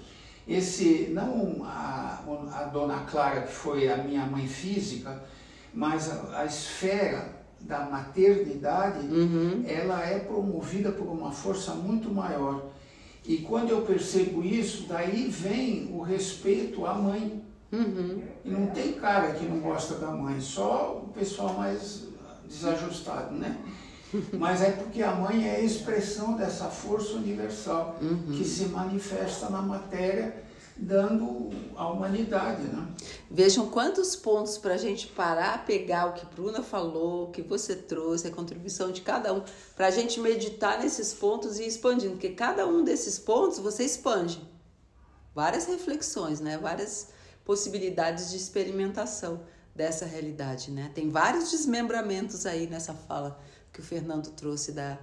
esse 0.47 1.09
não 1.11 1.63
a, 1.63 2.19
a 2.53 2.63
dona 2.65 3.01
Clara 3.01 3.41
que 3.41 3.53
foi 3.53 3.89
a 3.89 3.97
minha 3.97 4.25
mãe 4.25 4.47
física, 4.47 5.23
mas 5.73 6.09
a, 6.11 6.41
a 6.41 6.45
esfera 6.45 7.41
da 7.59 7.81
maternidade, 7.85 9.05
uhum. 9.05 9.63
ela 9.67 10.03
é 10.03 10.19
promovida 10.19 10.91
por 10.91 11.07
uma 11.07 11.31
força 11.31 11.73
muito 11.73 12.09
maior. 12.11 12.71
E 13.23 13.37
quando 13.37 13.69
eu 13.69 13.83
percebo 13.83 14.43
isso, 14.43 14.87
daí 14.87 15.27
vem 15.29 15.91
o 15.93 16.01
respeito 16.01 16.85
à 16.87 16.95
mãe. 16.95 17.41
Uhum. 17.71 18.23
E 18.43 18.49
não 18.49 18.67
tem 18.67 18.93
cara 18.93 19.33
que 19.33 19.45
não 19.45 19.59
gosta 19.59 19.95
da 19.95 20.07
mãe, 20.07 20.41
só 20.41 21.03
o 21.05 21.13
pessoal 21.13 21.53
mais 21.53 22.07
desajustado, 22.45 23.35
né? 23.35 23.57
Mas 24.33 24.61
é 24.61 24.71
porque 24.71 25.01
a 25.01 25.13
mãe 25.13 25.47
é 25.47 25.57
a 25.57 25.59
expressão 25.59 26.35
dessa 26.35 26.65
força 26.65 27.13
universal 27.13 27.97
uhum. 28.01 28.33
que 28.37 28.43
se 28.43 28.65
manifesta 28.65 29.49
na 29.49 29.61
matéria, 29.61 30.43
dando 30.75 31.49
à 31.75 31.87
humanidade. 31.89 32.63
Né? 32.63 32.87
Vejam 33.29 33.69
quantos 33.69 34.15
pontos 34.15 34.57
para 34.57 34.73
a 34.73 34.77
gente 34.77 35.07
parar, 35.07 35.65
pegar 35.65 36.07
o 36.07 36.13
que 36.13 36.25
Bruna 36.25 36.63
falou, 36.63 37.25
o 37.25 37.31
que 37.31 37.41
você 37.41 37.75
trouxe, 37.75 38.27
a 38.27 38.31
contribuição 38.31 38.91
de 38.91 39.01
cada 39.01 39.33
um, 39.33 39.43
para 39.75 39.87
a 39.87 39.91
gente 39.91 40.19
meditar 40.19 40.79
nesses 40.79 41.13
pontos 41.13 41.59
e 41.59 41.63
ir 41.63 41.67
expandindo, 41.67 42.13
porque 42.13 42.29
cada 42.29 42.65
um 42.67 42.83
desses 42.83 43.19
pontos 43.19 43.59
você 43.59 43.83
expande. 43.83 44.41
Várias 45.33 45.65
reflexões, 45.65 46.39
né? 46.39 46.57
várias 46.57 47.09
possibilidades 47.45 48.31
de 48.31 48.37
experimentação 48.37 49.41
dessa 49.75 50.05
realidade. 50.05 50.71
Né? 50.71 50.91
Tem 50.93 51.09
vários 51.09 51.51
desmembramentos 51.51 52.45
aí 52.45 52.67
nessa 52.67 52.93
fala 52.93 53.39
que 53.71 53.79
o 53.79 53.83
Fernando 53.83 54.31
trouxe 54.31 54.71
da, 54.71 54.97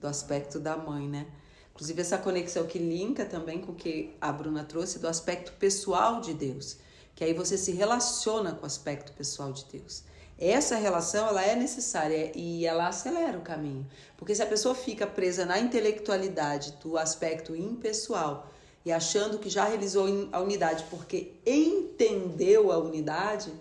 do 0.00 0.06
aspecto 0.06 0.58
da 0.58 0.76
mãe, 0.76 1.08
né? 1.08 1.26
Inclusive 1.74 2.00
essa 2.00 2.18
conexão 2.18 2.66
que 2.66 2.78
linka 2.78 3.24
também 3.24 3.60
com 3.60 3.72
o 3.72 3.74
que 3.74 4.14
a 4.20 4.30
Bruna 4.30 4.64
trouxe 4.64 4.98
do 4.98 5.08
aspecto 5.08 5.52
pessoal 5.52 6.20
de 6.20 6.34
Deus, 6.34 6.76
que 7.14 7.24
aí 7.24 7.32
você 7.32 7.56
se 7.56 7.72
relaciona 7.72 8.52
com 8.52 8.62
o 8.62 8.66
aspecto 8.66 9.12
pessoal 9.12 9.52
de 9.52 9.64
Deus. 9.64 10.04
Essa 10.38 10.76
relação 10.76 11.26
ela 11.28 11.42
é 11.42 11.54
necessária 11.54 12.32
e 12.34 12.66
ela 12.66 12.88
acelera 12.88 13.38
o 13.38 13.42
caminho, 13.42 13.86
porque 14.16 14.34
se 14.34 14.42
a 14.42 14.46
pessoa 14.46 14.74
fica 14.74 15.06
presa 15.06 15.44
na 15.44 15.58
intelectualidade 15.58 16.78
do 16.82 16.98
aspecto 16.98 17.54
impessoal, 17.54 18.50
e 18.84 18.90
achando 18.90 19.38
que 19.38 19.48
já 19.48 19.64
realizou 19.64 20.08
a 20.32 20.40
unidade 20.40 20.84
porque 20.90 21.34
entendeu 21.46 22.72
a 22.72 22.78
unidade, 22.78 23.52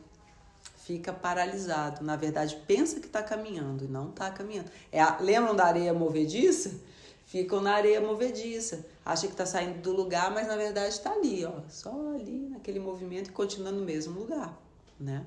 fica 0.92 1.14
paralisado. 1.14 2.04
Na 2.04 2.18
verdade, 2.18 2.58
pensa 2.68 3.00
que 3.00 3.08
está 3.08 3.24
caminhando 3.24 3.86
e 3.86 3.88
não 3.88 4.10
está 4.10 4.30
caminhando. 4.30 4.70
É 4.92 5.02
a, 5.02 5.18
lembram 5.20 5.56
da 5.56 5.66
areia 5.66 5.94
movediça? 5.94 6.80
Ficam 7.26 7.62
na 7.62 7.74
areia 7.76 8.02
movediça. 8.02 8.86
Acha 9.06 9.28
que 9.28 9.34
está 9.34 9.46
saindo 9.46 9.82
do 9.82 9.94
lugar, 9.94 10.32
mas 10.32 10.48
na 10.48 10.58
verdade 10.58 10.90
está 10.90 11.12
ali, 11.14 11.46
ó, 11.46 11.54
só 11.70 11.92
ali 12.14 12.50
naquele 12.50 12.80
movimento 12.80 13.30
e 13.30 13.32
continua 13.32 13.72
no 13.72 13.84
mesmo 13.84 14.20
lugar, 14.20 14.58
né? 15.00 15.26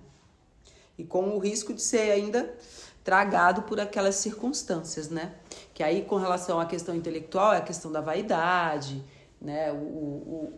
E 0.98 1.04
com 1.04 1.30
o 1.30 1.38
risco 1.38 1.72
de 1.72 1.80
ser 1.80 2.12
ainda 2.12 2.54
tragado 3.02 3.62
por 3.62 3.80
aquelas 3.80 4.16
circunstâncias, 4.16 5.08
né? 5.08 5.34
Que 5.72 5.82
aí, 5.82 6.04
com 6.04 6.16
relação 6.16 6.60
à 6.60 6.66
questão 6.66 6.94
intelectual, 6.94 7.54
é 7.54 7.56
a 7.56 7.62
questão 7.62 7.90
da 7.90 8.00
vaidade, 8.00 9.02
né? 9.40 9.72
O, 9.72 9.76
o 9.76 10.52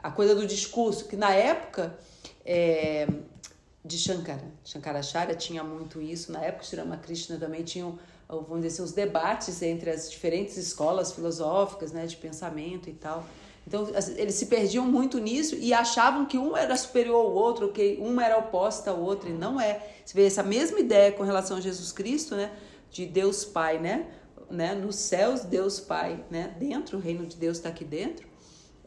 a 0.00 0.10
coisa 0.10 0.34
do 0.34 0.46
discurso, 0.46 1.08
que 1.08 1.16
na 1.16 1.32
época 1.32 1.98
é, 2.44 3.08
de 3.88 3.98
Shankara, 3.98 4.44
Shankaracharya 4.64 5.34
tinha 5.34 5.64
muito 5.64 6.00
isso, 6.00 6.30
na 6.30 6.44
época 6.44 6.64
de 6.66 6.76
Ramakrishna 6.76 7.38
também 7.38 7.64
tinham, 7.64 7.98
vamos 8.28 8.60
dizer 8.60 8.68
assim, 8.68 8.82
os 8.82 8.92
debates 8.92 9.62
entre 9.62 9.90
as 9.90 10.10
diferentes 10.10 10.56
escolas 10.58 11.12
filosóficas, 11.12 11.90
né, 11.90 12.06
de 12.06 12.16
pensamento 12.16 12.90
e 12.90 12.92
tal. 12.92 13.24
Então, 13.66 13.86
eles 14.16 14.34
se 14.34 14.46
perdiam 14.46 14.84
muito 14.84 15.18
nisso 15.18 15.54
e 15.54 15.72
achavam 15.72 16.26
que 16.26 16.38
um 16.38 16.56
era 16.56 16.76
superior 16.76 17.16
ao 17.16 17.32
outro, 17.32 17.72
que 17.72 17.98
um 18.00 18.20
era 18.20 18.38
oposto 18.38 18.88
ao 18.88 19.00
outro, 19.00 19.28
e 19.28 19.32
não 19.32 19.60
é. 19.60 19.82
Você 20.04 20.14
vê 20.14 20.26
essa 20.26 20.42
mesma 20.42 20.78
ideia 20.78 21.10
com 21.12 21.22
relação 21.22 21.56
a 21.56 21.60
Jesus 21.60 21.90
Cristo, 21.90 22.36
né, 22.36 22.52
de 22.90 23.06
Deus 23.06 23.44
Pai, 23.44 23.78
né, 23.78 24.06
né, 24.50 24.74
nos 24.74 24.96
céus 24.96 25.40
Deus 25.40 25.80
Pai, 25.80 26.22
né, 26.30 26.54
dentro, 26.58 26.98
o 26.98 27.00
reino 27.00 27.24
de 27.26 27.36
Deus 27.36 27.56
está 27.56 27.70
aqui 27.70 27.84
dentro. 27.84 28.27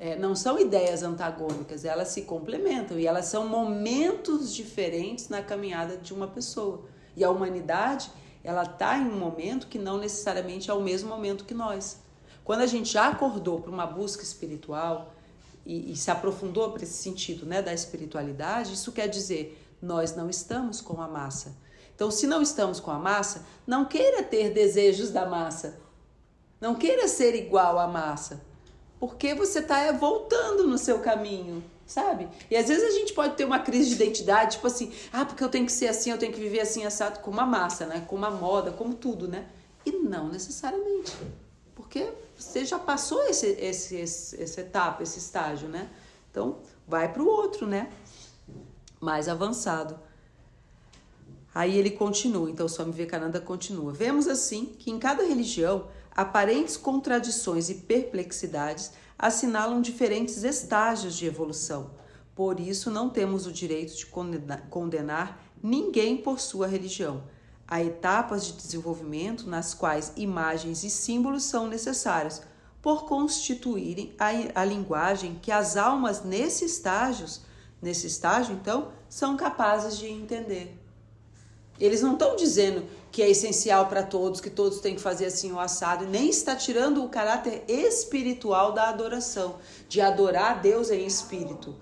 É, 0.04 0.16
não 0.16 0.36
são 0.36 0.58
ideias 0.58 1.04
antagônicas, 1.04 1.86
elas 1.86 2.08
se 2.08 2.24
complementam 2.24 2.98
e 2.98 3.06
elas 3.06 3.26
são 3.26 3.48
momentos 3.48 4.52
diferentes 4.52 5.30
na 5.30 5.44
caminhada 5.44 5.96
de 5.96 6.12
uma 6.12 6.28
pessoa. 6.28 6.86
E 7.16 7.24
a 7.24 7.30
humanidade, 7.30 8.10
ela 8.44 8.64
está 8.64 8.98
em 8.98 9.06
um 9.06 9.20
momento 9.20 9.68
que 9.68 9.78
não 9.78 10.00
necessariamente 10.00 10.72
é 10.72 10.74
o 10.74 10.82
mesmo 10.82 11.08
momento 11.08 11.46
que 11.46 11.54
nós. 11.54 12.00
Quando 12.44 12.62
a 12.62 12.66
gente 12.66 12.92
já 12.92 13.10
acordou 13.10 13.62
para 13.62 13.70
uma 13.70 13.86
busca 13.86 14.24
espiritual 14.24 15.14
e, 15.64 15.92
e 15.92 15.96
se 15.96 16.10
aprofundou 16.10 16.72
para 16.72 16.82
esse 16.82 16.98
sentido 16.98 17.46
né, 17.46 17.62
da 17.62 17.72
espiritualidade, 17.72 18.74
isso 18.74 18.92
quer 18.92 19.08
dizer 19.08 19.56
nós 19.80 20.16
não 20.16 20.32
estamos 20.32 20.82
com 20.82 21.00
a 21.00 21.08
massa. 21.08 21.56
Então, 21.94 22.10
se 22.10 22.26
não 22.26 22.42
estamos 22.42 22.80
com 22.80 22.90
a 22.90 22.98
massa, 22.98 23.46
não 23.68 23.86
queira 23.86 24.24
ter 24.24 24.50
desejos 24.50 25.12
da 25.12 25.28
massa. 25.28 25.80
Não 26.60 26.74
queira 26.74 27.08
ser 27.08 27.36
igual 27.36 27.78
à 27.78 27.86
massa, 27.86 28.42
porque 29.02 29.34
você 29.34 29.60
está 29.60 29.92
voltando 29.94 30.68
no 30.68 30.78
seu 30.78 31.00
caminho, 31.00 31.64
sabe? 31.88 32.30
E 32.52 32.56
às 32.56 32.68
vezes 32.68 32.84
a 32.84 32.92
gente 32.92 33.14
pode 33.14 33.36
ter 33.36 33.44
uma 33.44 33.58
crise 33.58 33.90
de 33.90 33.96
identidade, 33.96 34.58
tipo 34.58 34.68
assim, 34.68 34.94
ah, 35.12 35.26
porque 35.26 35.44
eu 35.44 35.50
tenho 35.50 35.66
que 35.66 35.72
ser 35.72 35.88
assim, 35.88 36.12
eu 36.12 36.20
tenho 36.20 36.32
que 36.32 36.40
viver 36.40 36.60
assim, 36.60 36.86
assado, 36.86 37.20
como 37.22 37.42
a 37.42 37.46
massa, 37.48 37.88
né? 37.88 38.06
Como 38.08 38.24
a 38.24 38.30
moda, 38.30 38.72
como 38.72 38.94
tudo, 38.94 39.28
né? 39.28 39.48
E 39.84 39.92
não 39.92 40.30
necessariamente. 40.30 41.18
Porque 41.74 42.12
você 42.38 42.64
já 42.64 42.78
passou 42.78 43.24
esse, 43.24 43.48
esse, 43.48 43.96
esse, 43.96 44.40
essa 44.40 44.62
etapa, 44.62 45.02
esse 45.02 45.18
estágio, 45.18 45.68
né? 45.68 45.90
Então, 46.30 46.60
vai 46.88 47.12
para 47.12 47.24
o 47.24 47.28
outro, 47.28 47.66
né? 47.66 47.92
Mais 49.00 49.28
avançado. 49.28 50.00
Aí 51.56 51.76
ele 51.76 51.90
continua, 51.90 52.52
então 52.52 52.68
Swami 52.68 52.92
Vivekananda 52.92 53.42
continua. 53.42 53.92
Vemos 53.92 54.28
assim 54.28 54.66
que 54.78 54.92
em 54.92 55.00
cada 55.00 55.24
religião 55.24 55.88
aparentes 56.16 56.78
contradições 56.78 57.70
e 57.70 57.76
perplexidades 57.76 58.92
assinalam 59.18 59.82
diferentes 59.82 60.44
estágios 60.44 61.16
de 61.16 61.26
evolução. 61.26 61.92
Por 62.36 62.60
isso 62.60 62.90
não 62.90 63.10
temos 63.10 63.46
o 63.46 63.52
direito 63.52 63.96
de 63.96 64.06
condenar 64.06 65.44
ninguém 65.62 66.18
por 66.18 66.40
sua 66.40 66.68
religião. 66.68 67.24
Há 67.68 67.82
etapas 67.82 68.46
de 68.46 68.54
desenvolvimento 68.54 69.48
nas 69.50 69.74
quais 69.74 70.12
imagens 70.18 70.84
e 70.84 70.90
símbolos 70.90 71.44
são 71.44 71.68
necessários 71.68 72.42
por 72.82 73.06
constituírem 73.06 74.14
a, 74.20 74.62
a 74.62 74.66
linguagem 74.66 75.40
que 75.42 75.52
as 75.52 75.78
almas 75.78 76.24
nesse 76.24 76.66
estágios, 76.66 77.42
nesse 77.82 78.08
estágio 78.08 78.56
então, 78.56 78.92
são 79.08 79.38
capazes 79.38 79.98
de 79.98 80.08
entender. 80.08 80.78
Eles 81.82 82.04
não 82.04 82.14
estão 82.14 82.36
dizendo 82.36 82.84
que 83.12 83.24
é 83.24 83.30
essencial 83.30 83.88
para 83.88 84.04
todos, 84.04 84.40
que 84.40 84.52
todos 84.52 84.80
têm 84.80 84.96
que 84.96 85.02
fazer 85.02 85.26
assim 85.26 85.52
o 85.52 85.60
assado, 85.60 86.06
nem 86.06 86.30
está 86.30 86.56
tirando 86.56 87.04
o 87.04 87.10
caráter 87.10 87.64
espiritual 87.68 88.72
da 88.72 88.88
adoração, 88.88 89.56
de 89.90 90.00
adorar 90.00 90.52
a 90.52 90.54
Deus 90.54 90.92
em 90.92 91.06
espírito. 91.06 91.76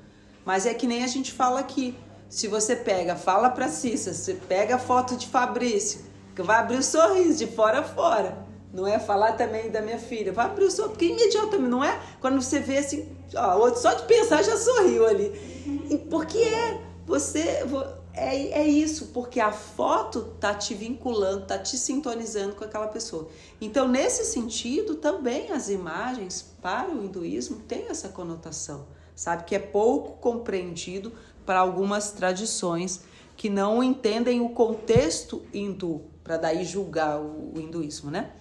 Mas 0.46 0.66
é 0.66 0.74
que 0.74 0.88
nem 0.88 1.04
a 1.04 1.08
gente 1.08 1.34
fala 1.34 1.60
aqui. 1.60 1.96
Se 2.30 2.48
você 2.48 2.78
pega, 2.78 3.16
fala 3.18 3.50
para 3.50 3.68
Cissa, 3.68 4.14
você 4.14 4.36
pega 4.36 4.76
a 4.76 4.80
foto 4.80 5.18
de 5.18 5.28
Fabrício, 5.28 6.02
que 6.34 6.42
vai 6.42 6.60
abrir 6.60 6.78
o 6.78 6.84
sorriso 6.84 7.38
de 7.38 7.48
fora 7.48 7.80
a 7.80 7.84
fora. 7.84 8.48
Não 8.72 8.88
é 8.88 9.00
falar 9.00 9.34
também 9.34 9.70
da 9.70 9.82
minha 9.82 10.00
filha, 10.00 10.32
vai 10.32 10.46
abrir 10.46 10.64
o 10.64 10.72
sorriso, 10.72 10.92
porque 10.92 11.06
imediatamente, 11.06 11.70
não 11.70 11.84
é? 11.84 12.00
Quando 12.22 12.42
você 12.42 12.60
vê 12.60 12.78
assim, 12.78 13.10
ó, 13.36 13.74
só 13.76 13.94
de 13.96 14.04
pensar 14.04 14.44
já 14.44 14.56
sorriu 14.56 15.06
ali. 15.06 16.00
Porque 16.10 16.38
é, 16.38 16.80
você 17.06 17.66
é, 18.14 18.62
é 18.62 18.68
isso, 18.68 19.08
porque 19.08 19.40
a 19.40 19.52
foto 19.52 20.34
tá 20.40 20.54
te 20.54 20.74
vinculando, 20.74 21.46
tá 21.46 21.58
te 21.58 21.78
sintonizando 21.78 22.56
com 22.56 22.64
aquela 22.64 22.88
pessoa. 22.88 23.30
Então, 23.62 23.88
nesse 23.88 24.26
sentido, 24.26 24.96
também 24.96 25.52
as 25.52 25.70
imagens 25.70 26.54
para 26.62 26.90
o 26.90 27.04
hinduísmo 27.04 27.58
têm 27.68 27.88
essa 27.88 28.10
conotação, 28.10 28.88
sabe? 29.16 29.44
Que 29.44 29.56
é 29.56 29.60
pouco 29.60 30.18
compreendido 30.20 31.14
para 31.46 31.60
algumas 31.60 32.12
tradições 32.12 33.02
que 33.38 33.50
não 33.50 33.82
entendem 33.82 34.42
o 34.42 34.50
contexto 34.50 35.42
hindu, 35.54 36.02
para 36.24 36.38
daí 36.38 36.66
julgar 36.66 37.20
o, 37.20 37.54
o 37.56 37.60
hinduísmo, 37.60 38.12
né? 38.12 38.32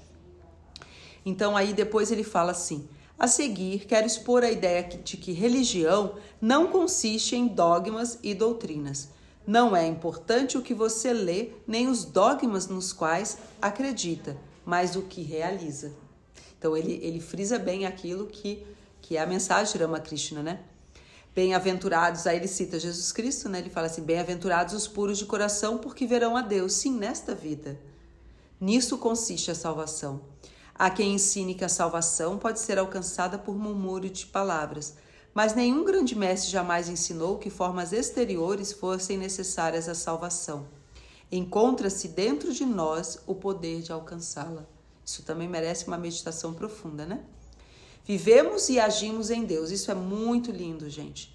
Então, 1.25 1.57
aí 1.57 1.73
depois 1.73 2.11
ele 2.11 2.25
fala 2.25 2.53
assim. 2.53 2.89
A 3.19 3.27
seguir, 3.27 3.81
quero 3.81 4.07
expor 4.07 4.45
a 4.45 4.51
ideia 4.51 4.83
de 4.83 5.17
que 5.17 5.33
religião 5.33 6.15
não 6.41 6.69
consiste 6.69 7.35
em 7.35 7.49
dogmas 7.49 8.19
e 8.23 8.33
doutrinas, 8.33 9.11
não 9.49 9.75
é 9.75 9.87
importante 9.87 10.59
o 10.59 10.63
que 10.63 10.75
você 10.75 11.11
lê, 11.11 11.53
nem 11.67 11.89
os 11.89 12.05
dogmas 12.05 12.67
nos 12.67 12.93
quais 12.93 13.39
acredita, 13.63 14.37
mas 14.63 14.95
o 14.95 15.01
que 15.01 15.23
realiza. 15.23 15.95
Então 16.59 16.77
ele, 16.77 17.01
ele 17.03 17.19
frisa 17.19 17.59
bem 17.59 17.87
aquilo 17.87 18.27
que, 18.27 18.63
que 19.01 19.17
é 19.17 19.23
a 19.23 19.27
mensagem 19.27 19.73
de 19.73 19.79
Ramakrishna, 19.79 20.43
né? 20.43 20.61
Bem-aventurados, 21.35 22.27
aí 22.27 22.37
ele 22.37 22.47
cita 22.47 22.79
Jesus 22.79 23.11
Cristo, 23.11 23.49
né? 23.49 23.61
Ele 23.61 23.71
fala 23.71 23.87
assim: 23.87 24.03
Bem-aventurados 24.03 24.75
os 24.75 24.87
puros 24.87 25.17
de 25.17 25.25
coração, 25.25 25.79
porque 25.79 26.07
verão 26.07 26.37
a 26.37 26.43
Deus, 26.43 26.75
sim, 26.75 26.93
nesta 26.93 27.35
vida. 27.35 27.81
Nisso 28.61 28.99
consiste 28.99 29.51
a 29.51 29.55
salvação. 29.55 30.21
Há 30.75 30.91
quem 30.91 31.15
ensine 31.15 31.55
que 31.55 31.65
a 31.65 31.71
salvação 31.71 32.37
pode 32.37 32.61
ser 32.61 32.79
alcançada 32.79 33.39
por 33.39 33.57
murmúrio 33.57 34.11
de 34.11 34.27
palavras, 34.27 34.97
mas 35.39 35.55
nenhum 35.55 35.85
grande 35.85 36.17
mestre 36.17 36.51
jamais 36.51 36.89
ensinou 36.89 37.39
que 37.39 37.49
formas 37.49 37.93
exteriores 37.93 38.73
fossem 38.73 39.17
necessárias 39.17 39.89
à 39.89 39.95
salvação. 39.95 40.67
Encontra-se 41.31 42.09
dentro 42.09 42.53
de 42.53 42.67
nós 42.67 43.21
o 43.25 43.37
poder 43.37 43.81
de 43.81 43.93
alcançá-la. 43.93 44.67
Isso 45.07 45.23
também 45.23 45.47
merece 45.47 45.87
uma 45.87 45.97
meditação 45.97 46.53
profunda, 46.53 47.07
né? 47.07 47.21
Vivemos 48.05 48.69
e 48.69 48.81
agimos 48.81 49.31
em 49.31 49.45
Deus. 49.45 49.71
Isso 49.71 49.93
é 49.93 49.95
muito 49.95 50.51
lindo, 50.51 50.91
gente. 50.91 51.33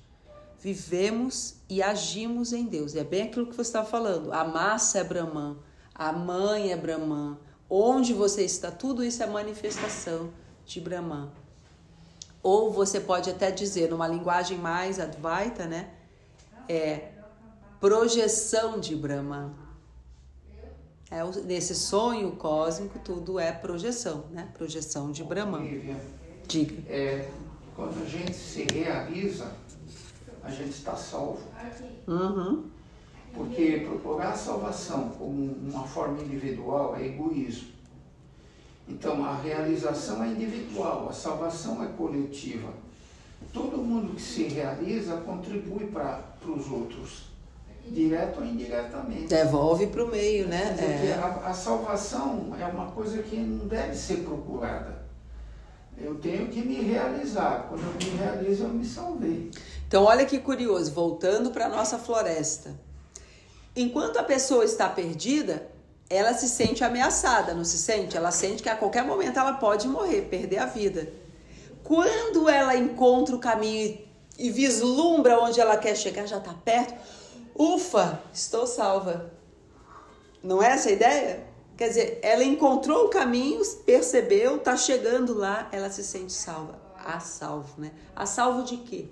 Vivemos 0.60 1.56
e 1.70 1.82
agimos 1.82 2.52
em 2.52 2.66
Deus. 2.66 2.98
É 2.98 3.06
bem 3.06 3.22
aquilo 3.22 3.48
que 3.48 3.56
você 3.56 3.70
estava 3.70 3.88
falando. 3.88 4.34
A 4.34 4.44
massa 4.44 5.00
é 5.00 5.04
Brahman, 5.06 5.56
a 5.96 6.12
mãe 6.12 6.74
é 6.74 6.76
Brahman. 6.76 7.38
Onde 7.70 8.14
você 8.14 8.44
está, 8.44 8.70
tudo 8.70 9.02
isso 9.02 9.24
é 9.24 9.28
manifestação 9.28 10.30
de 10.66 10.82
Brahman. 10.82 11.32
Ou 12.44 12.72
você 12.74 13.00
pode 13.00 13.30
até 13.30 13.50
dizer, 13.50 13.90
numa 13.90 14.06
linguagem 14.06 14.58
mais 14.58 15.00
advaita, 15.00 15.66
né? 15.66 15.90
É 16.68 17.14
projeção 17.80 18.82
de 18.82 18.96
Brahma. 18.96 19.54
É, 21.10 21.24
nesse 21.46 21.74
sonho 21.74 22.34
cósmico, 22.34 23.00
tudo 23.00 23.40
é 23.40 23.52
projeção, 23.52 24.26
né? 24.32 24.50
Projeção 24.58 25.12
de 25.12 25.24
Brahma. 25.24 25.62
Diga. 26.48 26.84
É, 26.92 27.30
quando 27.76 28.04
a 28.04 28.06
gente 28.06 28.34
se 28.34 28.64
realiza, 28.64 29.52
a 30.44 30.52
gente 30.52 30.72
está 30.72 30.96
salvo. 30.96 31.42
Uhum. 32.08 32.66
Porque 33.34 33.86
procurar 33.88 34.32
a 34.32 34.38
salvação 34.38 35.10
como 35.10 35.54
uma 35.54 35.84
forma 35.88 36.22
individual 36.22 36.96
é 36.96 37.06
egoísmo. 37.06 37.73
Então, 38.88 39.24
a 39.24 39.36
realização 39.36 40.24
é 40.24 40.28
individual, 40.28 41.08
a 41.10 41.14
salvação 41.14 41.84
é 41.84 41.88
coletiva. 41.98 42.70
Todo 43.52 43.78
mundo 43.78 44.16
que 44.16 44.22
se 44.22 44.44
realiza 44.44 45.18
contribui 45.18 45.88
para 45.88 46.22
os 46.46 46.70
outros, 46.70 47.26
direto 47.88 48.40
ou 48.40 48.46
indiretamente. 48.46 49.28
Devolve 49.28 49.88
para 49.88 50.04
o 50.04 50.08
meio, 50.08 50.48
né? 50.48 50.76
É. 50.80 51.14
A, 51.14 51.50
a, 51.50 51.54
salvação 51.54 52.56
é 52.60 52.66
uma 52.66 52.92
coisa 52.92 53.22
que 53.22 53.38
não 53.38 53.68
deve 53.68 53.96
ser 53.96 54.18
procurada. 54.18 55.04
Eu 55.98 56.16
tenho 56.16 56.48
que 56.48 56.62
me 56.62 56.82
realizar. 56.82 57.68
Quando 57.70 57.84
eu 57.84 57.94
me 57.94 58.18
realizo, 58.18 58.64
eu 58.64 58.70
me 58.70 58.86
salvei. 58.86 59.52
Então, 59.88 60.06
olha 60.06 60.26
que 60.26 60.40
curioso, 60.40 60.92
voltando 60.92 61.52
para 61.52 61.68
a 61.68 61.70
nossa 61.70 61.98
floresta. 61.98 62.72
Enquanto 63.76 64.18
a 64.18 64.24
pessoa 64.24 64.66
está 64.66 64.90
perdida, 64.90 65.68
ela 66.16 66.34
se 66.34 66.48
sente 66.50 66.84
ameaçada, 66.84 67.54
não 67.54 67.64
se 67.64 67.78
sente? 67.78 68.16
Ela 68.18 68.32
sente 68.32 68.62
que 68.62 68.70
a 68.70 68.76
qualquer 68.76 69.04
momento 69.04 69.40
ela 69.40 69.54
pode 69.54 69.88
morrer, 69.88 70.24
perder 70.24 70.60
a 70.60 70.66
vida. 70.66 71.12
Quando 71.84 72.50
ela 72.50 72.76
encontra 72.76 73.36
o 73.36 73.40
caminho 73.40 74.00
e 74.38 74.50
vislumbra 74.50 75.40
onde 75.40 75.60
ela 75.60 75.78
quer 75.78 75.96
chegar, 75.96 76.26
já 76.26 76.38
está 76.38 76.54
perto, 76.54 76.94
ufa, 77.56 78.22
estou 78.34 78.66
salva. 78.66 79.32
Não 80.42 80.62
é 80.62 80.72
essa 80.72 80.90
a 80.90 80.92
ideia? 80.92 81.48
Quer 81.76 81.88
dizer, 81.90 82.20
ela 82.22 82.44
encontrou 82.44 83.06
o 83.06 83.10
caminho, 83.10 83.62
percebeu, 83.86 84.58
está 84.58 84.78
chegando 84.78 85.34
lá, 85.34 85.68
ela 85.72 85.90
se 85.90 86.04
sente 86.04 86.34
salva. 86.34 86.82
A 86.98 87.20
salvo, 87.20 87.82
né? 87.82 87.92
A 88.16 88.26
salvo 88.26 88.64
de 88.64 88.78
quê? 88.78 89.08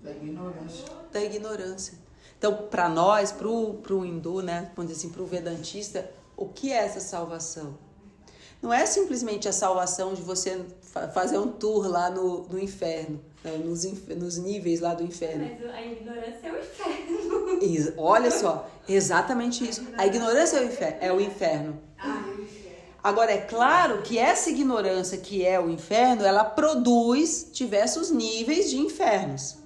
Da 0.00 0.10
ignorância. 0.10 0.84
Da 1.12 1.20
ignorância. 1.20 2.05
Então, 2.46 2.68
para 2.70 2.88
nós, 2.88 3.32
para 3.32 3.48
o 3.48 4.04
hindu, 4.06 4.40
né, 4.40 4.70
vamos 4.76 4.92
dizer 4.92 5.04
assim, 5.04 5.12
para 5.12 5.20
o 5.20 5.26
vedantista, 5.26 6.08
o 6.36 6.46
que 6.46 6.72
é 6.72 6.76
essa 6.76 7.00
salvação? 7.00 7.76
Não 8.62 8.72
é 8.72 8.86
simplesmente 8.86 9.48
a 9.48 9.52
salvação 9.52 10.14
de 10.14 10.22
você 10.22 10.64
fazer 11.12 11.38
um 11.38 11.48
tour 11.48 11.88
lá 11.88 12.08
no, 12.08 12.46
no 12.46 12.56
inferno, 12.56 13.20
né, 13.42 13.56
nos, 13.56 13.82
nos 13.82 14.38
níveis 14.38 14.78
lá 14.78 14.94
do 14.94 15.02
inferno. 15.02 15.44
Mas 15.60 15.74
a 15.74 15.82
ignorância 15.82 16.46
é 16.46 16.52
o 16.52 16.58
inferno. 16.60 17.94
Olha 17.98 18.30
só, 18.30 18.70
exatamente 18.88 19.68
isso. 19.68 19.84
A 19.98 20.06
ignorância 20.06 20.58
é 20.58 20.60
o 20.60 20.66
inferno. 20.66 20.98
É 21.00 21.12
o 21.12 21.20
inferno. 21.20 21.82
Agora, 23.02 23.32
é 23.32 23.38
claro 23.38 24.02
que 24.02 24.18
essa 24.18 24.50
ignorância 24.50 25.18
que 25.18 25.44
é 25.44 25.58
o 25.58 25.68
inferno, 25.68 26.24
ela 26.24 26.44
produz 26.44 27.50
diversos 27.52 28.12
níveis 28.12 28.70
de 28.70 28.78
infernos 28.78 29.65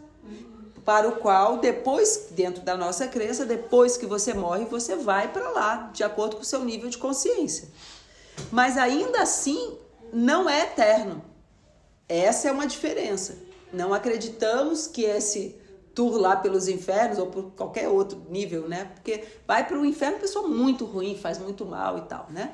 para 0.84 1.08
o 1.08 1.16
qual 1.16 1.58
depois, 1.58 2.28
dentro 2.30 2.62
da 2.62 2.76
nossa 2.76 3.06
crença, 3.06 3.44
depois 3.44 3.96
que 3.96 4.06
você 4.06 4.32
morre, 4.34 4.64
você 4.64 4.96
vai 4.96 5.32
para 5.32 5.48
lá, 5.50 5.90
de 5.92 6.02
acordo 6.02 6.36
com 6.36 6.42
o 6.42 6.44
seu 6.44 6.64
nível 6.64 6.88
de 6.88 6.98
consciência. 6.98 7.68
Mas 8.50 8.76
ainda 8.78 9.22
assim, 9.22 9.78
não 10.12 10.48
é 10.48 10.62
eterno. 10.62 11.22
Essa 12.08 12.48
é 12.48 12.52
uma 12.52 12.66
diferença. 12.66 13.38
Não 13.72 13.94
acreditamos 13.94 14.86
que 14.86 15.02
esse 15.02 15.60
tour 15.94 16.16
lá 16.16 16.36
pelos 16.36 16.68
infernos 16.68 17.18
ou 17.18 17.26
por 17.26 17.50
qualquer 17.52 17.88
outro 17.88 18.20
nível, 18.28 18.68
né? 18.68 18.90
Porque 18.94 19.24
vai 19.46 19.66
para 19.66 19.78
o 19.78 19.84
inferno 19.84 20.18
pessoa 20.18 20.48
muito 20.48 20.84
ruim, 20.84 21.16
faz 21.16 21.38
muito 21.38 21.64
mal 21.66 21.98
e 21.98 22.02
tal, 22.02 22.26
né? 22.30 22.52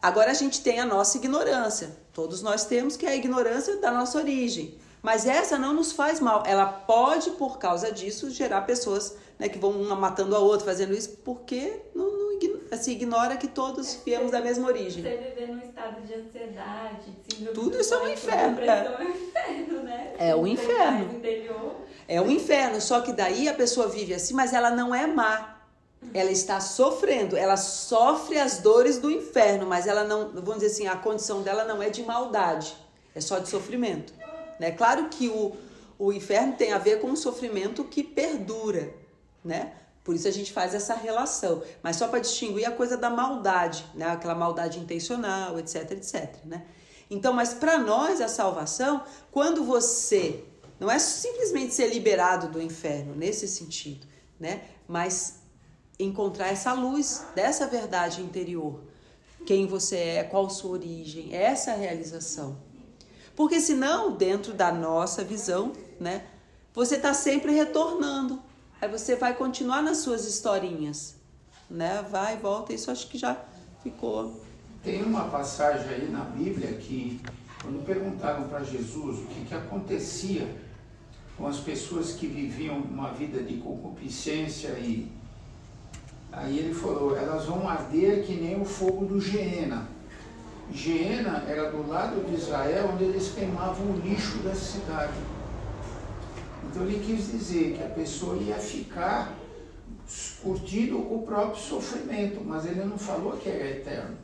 Agora 0.00 0.30
a 0.30 0.34
gente 0.34 0.60
tem 0.60 0.78
a 0.78 0.84
nossa 0.84 1.16
ignorância. 1.16 1.96
Todos 2.12 2.42
nós 2.42 2.64
temos 2.64 2.96
que 2.96 3.06
é 3.06 3.10
a 3.10 3.16
ignorância 3.16 3.76
da 3.76 3.90
nossa 3.90 4.18
origem. 4.18 4.78
Mas 5.06 5.24
essa 5.24 5.56
não 5.56 5.72
nos 5.72 5.92
faz 5.92 6.18
mal. 6.18 6.42
Ela 6.44 6.66
pode, 6.66 7.30
por 7.30 7.60
causa 7.60 7.92
disso, 7.92 8.28
gerar 8.28 8.62
pessoas 8.62 9.16
né, 9.38 9.48
que 9.48 9.56
vão 9.56 9.70
uma 9.70 9.94
matando 9.94 10.34
a 10.34 10.40
outra, 10.40 10.66
fazendo 10.66 10.92
isso, 10.92 11.18
porque 11.24 11.80
não, 11.94 12.10
não 12.10 12.36
assim, 12.72 12.90
ignora 12.90 13.36
que 13.36 13.46
todos 13.46 14.00
viemos 14.04 14.32
da 14.32 14.40
mesma 14.40 14.66
origem. 14.66 15.04
Você 15.04 15.16
viver 15.16 15.46
num 15.46 15.60
estado 15.60 16.00
de 16.02 16.12
ansiedade, 16.12 17.12
de 17.24 17.44
Tudo 17.50 17.80
isso 17.80 17.94
é 17.94 17.98
um 17.98 18.08
inferno. 18.08 18.60
É. 18.60 18.66
é 18.66 18.98
um 18.98 19.08
inferno, 19.08 19.82
né? 19.84 20.14
É 20.18 20.34
o 20.34 20.40
um 20.40 20.46
inferno. 20.48 21.22
É 22.08 22.20
um 22.20 22.28
inferno. 22.28 22.80
Só 22.80 23.00
que 23.00 23.12
daí 23.12 23.48
a 23.48 23.54
pessoa 23.54 23.86
vive 23.86 24.12
assim, 24.12 24.34
mas 24.34 24.52
ela 24.52 24.72
não 24.72 24.92
é 24.92 25.06
má. 25.06 25.60
Ela 26.12 26.32
está 26.32 26.58
sofrendo, 26.58 27.36
ela 27.36 27.56
sofre 27.56 28.40
as 28.40 28.58
dores 28.58 28.98
do 28.98 29.08
inferno, 29.08 29.66
mas 29.66 29.86
ela 29.86 30.02
não, 30.02 30.30
vamos 30.32 30.56
dizer 30.56 30.66
assim, 30.66 30.88
a 30.88 30.96
condição 30.96 31.42
dela 31.42 31.64
não 31.64 31.80
é 31.80 31.90
de 31.90 32.02
maldade, 32.02 32.74
é 33.14 33.20
só 33.20 33.38
de 33.38 33.48
sofrimento. 33.48 34.12
Né? 34.58 34.70
Claro 34.70 35.08
que 35.08 35.28
o, 35.28 35.56
o 35.98 36.12
inferno 36.12 36.54
tem 36.54 36.72
a 36.72 36.78
ver 36.78 37.00
com 37.00 37.08
um 37.08 37.16
sofrimento 37.16 37.84
que 37.84 38.02
perdura, 38.02 38.92
né? 39.44 39.72
Por 40.04 40.14
isso 40.14 40.28
a 40.28 40.30
gente 40.30 40.52
faz 40.52 40.72
essa 40.72 40.94
relação, 40.94 41.62
mas 41.82 41.96
só 41.96 42.06
para 42.06 42.20
distinguir 42.20 42.64
a 42.64 42.70
coisa 42.70 42.96
da 42.96 43.10
maldade, 43.10 43.84
né? 43.94 44.06
Aquela 44.06 44.34
maldade 44.34 44.78
intencional, 44.78 45.58
etc, 45.58 45.90
etc, 45.90 46.36
né? 46.44 46.64
Então, 47.10 47.32
mas 47.32 47.54
para 47.54 47.78
nós 47.78 48.20
a 48.20 48.28
salvação, 48.28 49.02
quando 49.30 49.64
você 49.64 50.44
não 50.78 50.90
é 50.90 50.98
simplesmente 50.98 51.74
ser 51.74 51.88
liberado 51.88 52.48
do 52.48 52.60
inferno 52.60 53.14
nesse 53.14 53.48
sentido, 53.48 54.06
né? 54.38 54.62
Mas 54.86 55.40
encontrar 55.98 56.48
essa 56.48 56.72
luz 56.72 57.24
dessa 57.34 57.66
verdade 57.66 58.20
interior, 58.20 58.80
quem 59.46 59.66
você 59.66 59.96
é, 59.96 60.24
qual 60.24 60.50
sua 60.50 60.72
origem, 60.72 61.34
essa 61.34 61.72
realização. 61.72 62.58
Porque 63.36 63.60
senão, 63.60 64.12
dentro 64.12 64.54
da 64.54 64.72
nossa 64.72 65.22
visão, 65.22 65.72
né, 66.00 66.24
você 66.74 66.96
está 66.96 67.12
sempre 67.12 67.52
retornando. 67.52 68.40
Aí 68.80 68.88
você 68.88 69.14
vai 69.14 69.34
continuar 69.34 69.82
nas 69.82 69.98
suas 69.98 70.26
historinhas, 70.26 71.16
né? 71.70 72.04
Vai 72.10 72.38
volta, 72.38 72.72
isso 72.72 72.90
acho 72.90 73.08
que 73.08 73.18
já 73.18 73.36
ficou. 73.82 74.40
Tem 74.82 75.02
uma 75.02 75.24
passagem 75.24 75.88
aí 75.88 76.08
na 76.10 76.20
Bíblia 76.20 76.72
que, 76.74 77.20
quando 77.60 77.84
perguntaram 77.84 78.48
para 78.48 78.64
Jesus 78.64 79.18
o 79.18 79.26
que, 79.26 79.44
que 79.44 79.54
acontecia 79.54 80.48
com 81.36 81.46
as 81.46 81.58
pessoas 81.58 82.12
que 82.12 82.26
viviam 82.26 82.78
uma 82.78 83.12
vida 83.12 83.42
de 83.42 83.58
concupiscência 83.58 84.68
e 84.78 85.10
aí 86.32 86.58
ele 86.58 86.74
falou, 86.74 87.16
elas 87.16 87.44
vão 87.44 87.68
arder 87.68 88.24
que 88.24 88.34
nem 88.34 88.60
o 88.60 88.64
fogo 88.64 89.04
do 89.04 89.20
Geena. 89.20 89.95
Geena 90.72 91.44
era 91.46 91.70
do 91.70 91.88
lado 91.88 92.24
de 92.26 92.34
Israel, 92.34 92.90
onde 92.92 93.04
eles 93.04 93.32
queimavam 93.32 93.86
o 93.90 94.00
lixo 94.00 94.38
da 94.38 94.54
cidade. 94.54 95.14
Então 96.64 96.82
ele 96.82 97.04
quis 97.04 97.30
dizer 97.30 97.76
que 97.76 97.82
a 97.82 97.88
pessoa 97.88 98.36
ia 98.36 98.56
ficar 98.56 99.32
curtindo 100.42 100.98
o 100.98 101.22
próprio 101.22 101.60
sofrimento, 101.60 102.40
mas 102.44 102.66
ele 102.66 102.84
não 102.84 102.98
falou 102.98 103.36
que 103.36 103.48
era 103.48 103.70
eterno. 103.70 104.16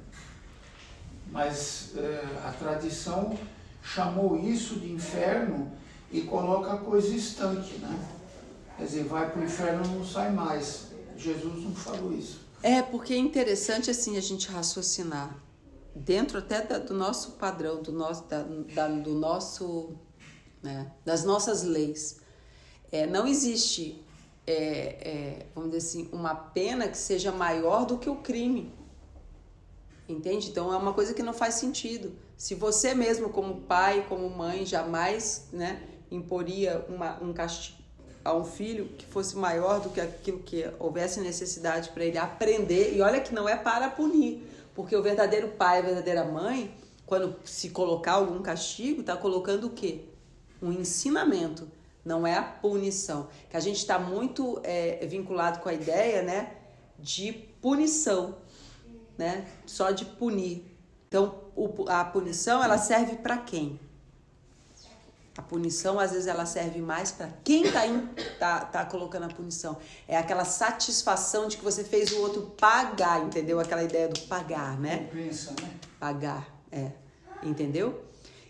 Mas 1.31 1.93
eh, 1.97 2.25
a 2.45 2.53
tradição 2.53 3.37
chamou 3.83 4.39
isso 4.39 4.77
de 4.77 4.93
inferno 4.93 5.73
e 6.11 6.21
coloca 6.23 6.75
a 6.75 6.77
coisa 6.77 7.15
estanque, 7.15 7.79
né? 7.79 7.99
Quer 8.77 8.85
dizer, 8.85 9.05
vai 9.05 9.31
para 9.31 9.41
o 9.41 9.45
inferno 9.45 9.87
não 9.87 10.05
sai 10.05 10.31
mais. 10.31 10.89
Jesus 11.17 11.65
não 11.65 11.75
falou 11.75 12.13
isso. 12.13 12.41
É, 12.63 12.83
porque 12.83 13.15
é 13.15 13.19
interessante 13.19 13.91
assim 13.91 14.17
a 14.17 14.21
gente 14.21 14.49
raciocinar 14.49 15.35
dentro 15.95 16.39
até 16.39 16.63
da, 16.63 16.79
do 16.79 16.95
nosso 16.95 17.33
padrão, 17.33 17.83
do 17.83 17.93
nosso, 17.93 18.25
da, 18.29 18.43
da, 18.75 18.89
do 18.89 19.15
nosso, 19.15 19.95
né, 20.63 20.91
das 21.05 21.25
nossas 21.25 21.63
leis. 21.63 22.21
É, 22.91 23.07
não 23.07 23.27
existe, 23.27 24.05
é, 24.47 24.55
é, 24.55 25.47
vamos 25.55 25.71
dizer 25.71 25.87
assim, 25.87 26.09
uma 26.13 26.35
pena 26.35 26.89
que 26.89 26.97
seja 26.97 27.33
maior 27.33 27.85
do 27.85 27.99
que 27.99 28.09
o 28.09 28.17
crime. 28.17 28.73
Entende? 30.09 30.51
Então 30.51 30.73
é 30.73 30.77
uma 30.77 30.93
coisa 30.93 31.15
que 31.15 31.23
não 31.23 31.33
faz 31.33 31.55
sentido. 31.55 32.13
Se 32.37 32.55
você 32.55 32.95
mesmo, 32.95 33.31
como 33.31 33.63
pai, 33.63 34.05
como 34.09 34.29
mãe, 34.29 34.67
jamais 34.67 35.49
né, 35.53 35.83
imporia 36.11 36.85
uma, 36.89 37.23
um 37.23 37.33
castigo 37.33 37.83
a 38.25 38.35
um 38.35 38.45
filho 38.45 38.89
que 38.97 39.05
fosse 39.07 39.37
maior 39.37 39.81
do 39.81 39.91
que 39.91 40.01
aquilo 40.01 40.39
que 40.41 40.69
houvesse 40.79 41.21
necessidade 41.21 41.91
para 41.91 42.05
ele 42.05 42.19
aprender, 42.19 42.95
e 42.95 43.01
olha 43.01 43.21
que 43.21 43.35
não 43.35 43.49
é 43.49 43.57
para 43.57 43.91
punir, 43.91 44.47
porque 44.75 44.97
o 44.97 45.03
verdadeiro 45.03 45.49
pai, 45.49 45.79
a 45.79 45.83
verdadeira 45.83 46.25
mãe, 46.25 46.75
quando 47.07 47.37
se 47.45 47.71
colocar 47.71 48.13
algum 48.13 48.41
castigo, 48.43 49.01
está 49.01 49.17
colocando 49.17 49.67
o 49.67 49.71
quê? 49.71 50.05
Um 50.61 50.73
ensinamento, 50.73 51.69
não 52.05 52.27
é 52.27 52.35
a 52.35 52.43
punição. 52.43 53.29
Que 53.51 53.57
a 53.57 53.61
gente 53.61 53.77
está 53.77 53.99
muito 53.99 54.61
é, 54.63 55.05
vinculado 55.07 55.61
com 55.61 55.69
a 55.69 55.75
ideia, 55.75 56.23
né, 56.23 56.55
de 56.99 57.33
punição, 57.33 58.37
né, 59.19 59.47
só 59.67 59.91
de 59.91 60.05
punir. 60.05 60.65
Então, 61.09 61.43
o, 61.55 61.85
a 61.89 62.05
punição 62.05 62.63
ela 62.63 62.79
serve 62.79 63.17
para 63.17 63.37
quem? 63.37 63.79
A 65.37 65.41
punição, 65.41 65.99
às 65.99 66.13
vezes, 66.13 66.27
ela 66.27 66.45
serve 66.45 66.81
mais 66.81 67.11
para 67.11 67.29
quem 67.43 67.65
está 67.65 67.81
tá, 68.39 68.61
tá 68.61 68.85
colocando 68.85 69.25
a 69.25 69.29
punição. 69.29 69.79
É 70.07 70.17
aquela 70.17 70.45
satisfação 70.45 71.49
de 71.49 71.57
que 71.57 71.65
você 71.65 71.83
fez 71.83 72.13
o 72.13 72.21
outro 72.21 72.53
pagar, 72.59 73.23
entendeu? 73.23 73.59
Aquela 73.59 73.83
ideia 73.83 74.09
do 74.09 74.21
pagar, 74.23 74.79
né? 74.79 75.05
Compensa, 75.05 75.55
né? 75.63 75.71
Pagar, 75.99 76.47
é. 76.71 76.93
Entendeu? 77.43 78.05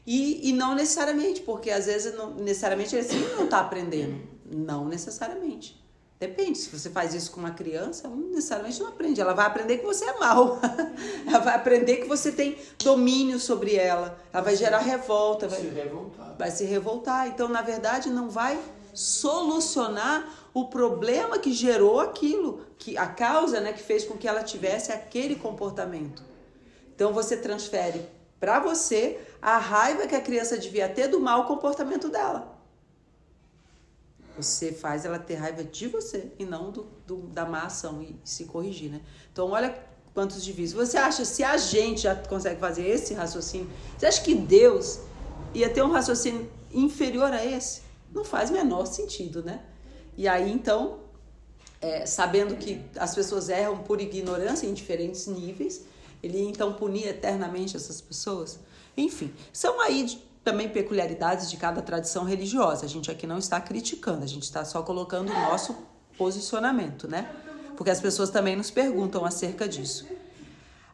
E, 0.06 0.48
e 0.48 0.52
não 0.52 0.74
necessariamente, 0.74 1.40
porque 1.42 1.70
às 1.70 1.86
vezes 1.86 2.14
não, 2.14 2.34
necessariamente 2.34 2.94
ele 2.94 3.06
assim, 3.06 3.20
não 3.36 3.44
está 3.44 3.60
aprendendo. 3.60 4.20
Não 4.44 4.88
necessariamente. 4.88 5.81
Depende, 6.22 6.56
se 6.56 6.70
você 6.70 6.88
faz 6.88 7.14
isso 7.14 7.32
com 7.32 7.40
uma 7.40 7.50
criança, 7.50 8.06
ela 8.06 8.14
necessariamente 8.14 8.80
não 8.80 8.90
aprende. 8.90 9.20
Ela 9.20 9.32
vai 9.32 9.44
aprender 9.44 9.78
que 9.78 9.84
você 9.84 10.04
é 10.04 10.20
mal. 10.20 10.56
ela 11.26 11.40
vai 11.40 11.56
aprender 11.56 11.96
que 11.96 12.06
você 12.06 12.30
tem 12.30 12.56
domínio 12.80 13.40
sobre 13.40 13.74
ela. 13.74 14.16
Ela 14.32 14.40
vai 14.40 14.54
gerar 14.54 14.78
revolta. 14.78 15.48
Vai 15.48 15.60
se 15.60 15.66
revoltar. 15.66 16.36
Vai 16.38 16.50
se 16.52 16.64
revoltar. 16.64 17.26
Então, 17.26 17.48
na 17.48 17.60
verdade, 17.60 18.08
não 18.08 18.30
vai 18.30 18.56
solucionar 18.94 20.32
o 20.54 20.66
problema 20.66 21.40
que 21.40 21.52
gerou 21.52 21.98
aquilo, 21.98 22.60
que 22.78 22.96
a 22.96 23.08
causa, 23.08 23.58
né, 23.58 23.72
que 23.72 23.82
fez 23.82 24.04
com 24.04 24.16
que 24.16 24.28
ela 24.28 24.44
tivesse 24.44 24.92
aquele 24.92 25.34
comportamento. 25.34 26.22
Então 26.94 27.12
você 27.12 27.36
transfere 27.36 28.06
para 28.38 28.60
você 28.60 29.18
a 29.40 29.58
raiva 29.58 30.06
que 30.06 30.14
a 30.14 30.20
criança 30.20 30.56
devia 30.56 30.88
ter 30.88 31.08
do 31.08 31.18
mau 31.18 31.46
comportamento 31.46 32.08
dela. 32.08 32.51
Você 34.36 34.72
faz 34.72 35.04
ela 35.04 35.18
ter 35.18 35.34
raiva 35.34 35.62
de 35.62 35.86
você 35.86 36.32
e 36.38 36.44
não 36.44 36.70
do, 36.70 36.86
do 37.06 37.16
da 37.28 37.44
má 37.44 37.62
ação 37.64 38.02
e 38.02 38.16
se 38.24 38.46
corrigir, 38.46 38.90
né? 38.90 39.00
Então, 39.30 39.50
olha 39.50 39.78
quantos 40.14 40.42
divisos. 40.42 40.74
Você 40.74 40.96
acha, 40.96 41.24
se 41.24 41.42
a 41.42 41.56
gente 41.56 42.02
já 42.02 42.14
consegue 42.14 42.60
fazer 42.60 42.86
esse 42.86 43.14
raciocínio, 43.14 43.70
você 43.96 44.06
acha 44.06 44.22
que 44.22 44.34
Deus 44.34 45.00
ia 45.54 45.68
ter 45.68 45.82
um 45.82 45.90
raciocínio 45.90 46.50
inferior 46.72 47.32
a 47.32 47.44
esse? 47.44 47.82
Não 48.12 48.24
faz 48.24 48.50
menor 48.50 48.86
sentido, 48.86 49.42
né? 49.42 49.62
E 50.16 50.28
aí, 50.28 50.50
então, 50.52 51.00
é, 51.80 52.06
sabendo 52.06 52.56
que 52.56 52.80
as 52.96 53.14
pessoas 53.14 53.48
erram 53.48 53.78
por 53.78 54.00
ignorância 54.00 54.66
em 54.66 54.74
diferentes 54.74 55.26
níveis, 55.26 55.84
ele 56.22 56.38
ia 56.38 56.48
então 56.48 56.72
punir 56.74 57.08
eternamente 57.08 57.76
essas 57.76 58.00
pessoas? 58.00 58.60
Enfim, 58.96 59.32
são 59.52 59.80
aí 59.80 60.20
também 60.44 60.68
peculiaridades 60.68 61.50
de 61.50 61.56
cada 61.56 61.80
tradição 61.80 62.24
religiosa. 62.24 62.84
A 62.84 62.88
gente 62.88 63.10
aqui 63.10 63.26
não 63.26 63.38
está 63.38 63.60
criticando, 63.60 64.24
a 64.24 64.26
gente 64.26 64.42
está 64.42 64.64
só 64.64 64.82
colocando 64.82 65.30
o 65.30 65.34
nosso 65.34 65.76
posicionamento, 66.16 67.08
né? 67.08 67.30
Porque 67.76 67.90
as 67.90 68.00
pessoas 68.00 68.30
também 68.30 68.56
nos 68.56 68.70
perguntam 68.70 69.24
acerca 69.24 69.68
disso. 69.68 70.06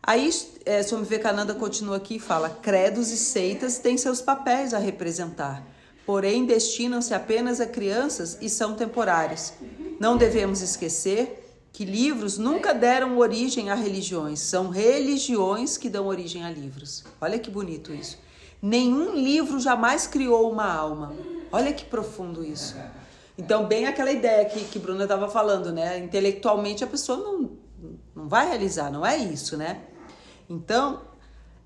Aí, 0.03 0.31
é, 0.65 0.83
Swami 0.83 1.05
Vivekananda 1.05 1.55
continua 1.55 1.97
aqui 1.97 2.17
e 2.17 2.21
fala: 2.21 2.51
credos 2.51 3.11
e 3.11 3.17
seitas 3.17 3.79
têm 3.79 3.99
seus 3.99 4.21
papéis 4.21 4.73
a 4.73 4.79
representar, 4.79 5.63
porém 6.07 6.47
destinam-se 6.47 7.13
apenas 7.13 7.61
a 7.61 7.67
crianças 7.67 8.39
e 8.41 8.49
são 8.49 8.75
temporários. 8.75 9.53
Não 10.01 10.17
devemos 10.17 10.63
esquecer 10.63 11.45
que 11.73 11.85
livros 11.85 12.39
nunca 12.39 12.73
deram 12.73 13.19
origem 13.19 13.71
a 13.71 13.75
religiões, 13.75 14.41
são 14.41 14.71
religiões 14.71 15.77
que 15.77 15.91
dão 15.91 16.07
origem 16.07 16.45
a 16.45 16.51
livros. 16.51 17.05
Olha 17.21 17.39
que 17.39 17.51
bonito 17.51 17.93
isso. 17.93 18.19
Nenhum 18.61 19.15
livro 19.15 19.61
jamais 19.61 20.07
criou 20.07 20.51
uma 20.51 20.73
alma. 20.73 21.15
Olha 21.53 21.73
que 21.73 21.85
profundo 21.85 22.45
isso. 22.45 22.77
Então, 23.37 23.67
bem 23.67 23.87
aquela 23.87 24.11
ideia 24.11 24.45
que, 24.45 24.65
que 24.65 24.79
Bruna 24.79 25.05
estava 25.05 25.29
falando, 25.29 25.73
né? 25.73 25.99
Intelectualmente 25.99 26.83
a 26.83 26.87
pessoa 26.87 27.19
não, 27.19 27.51
não 28.15 28.29
vai 28.29 28.49
realizar, 28.49 28.91
não 28.91 29.07
é 29.07 29.17
isso, 29.17 29.57
né? 29.57 29.81
Então, 30.51 31.03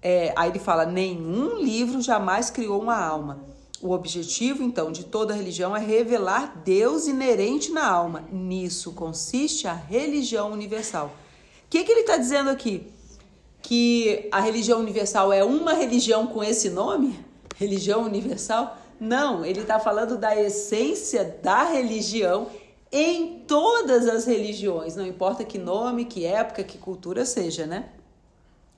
é, 0.03 0.35
aí 0.37 0.51
ele 0.51 0.59
fala: 0.59 0.85
nenhum 0.85 1.59
livro 1.59 2.03
jamais 2.03 2.51
criou 2.51 2.83
uma 2.83 2.99
alma. 2.99 3.45
O 3.81 3.91
objetivo, 3.91 4.63
então, 4.63 4.93
de 4.93 5.05
toda 5.05 5.35
religião 5.35 5.75
é 5.75 5.81
revelar 5.81 6.63
Deus 6.65 7.07
inerente 7.07 7.73
na 7.73 7.89
alma. 7.89 8.23
Nisso 8.31 8.93
consiste 8.93 9.67
a 9.67 9.73
religião 9.73 10.53
universal. 10.53 11.07
O 11.07 11.71
que, 11.71 11.83
que 11.83 11.91
ele 11.91 12.03
está 12.03 12.17
dizendo 12.17 12.51
aqui? 12.51 12.93
Que 13.63 14.29
a 14.33 14.41
religião 14.41 14.81
universal 14.81 15.33
é 15.33 15.45
uma 15.45 15.73
religião 15.73 16.27
com 16.27 16.43
esse 16.43 16.69
nome? 16.69 17.19
Religião 17.57 18.03
universal? 18.03 18.77
Não, 18.99 19.45
ele 19.45 19.61
está 19.61 19.79
falando 19.79 20.19
da 20.19 20.39
essência 20.39 21.39
da 21.43 21.65
religião 21.65 22.49
em 22.93 23.41
todas 23.47 24.07
as 24.07 24.27
religiões, 24.27 24.95
não 24.95 25.07
importa 25.07 25.45
que 25.45 25.57
nome, 25.57 26.05
que 26.05 26.27
época, 26.27 26.63
que 26.63 26.77
cultura 26.77 27.25
seja, 27.25 27.67
né? 27.67 27.89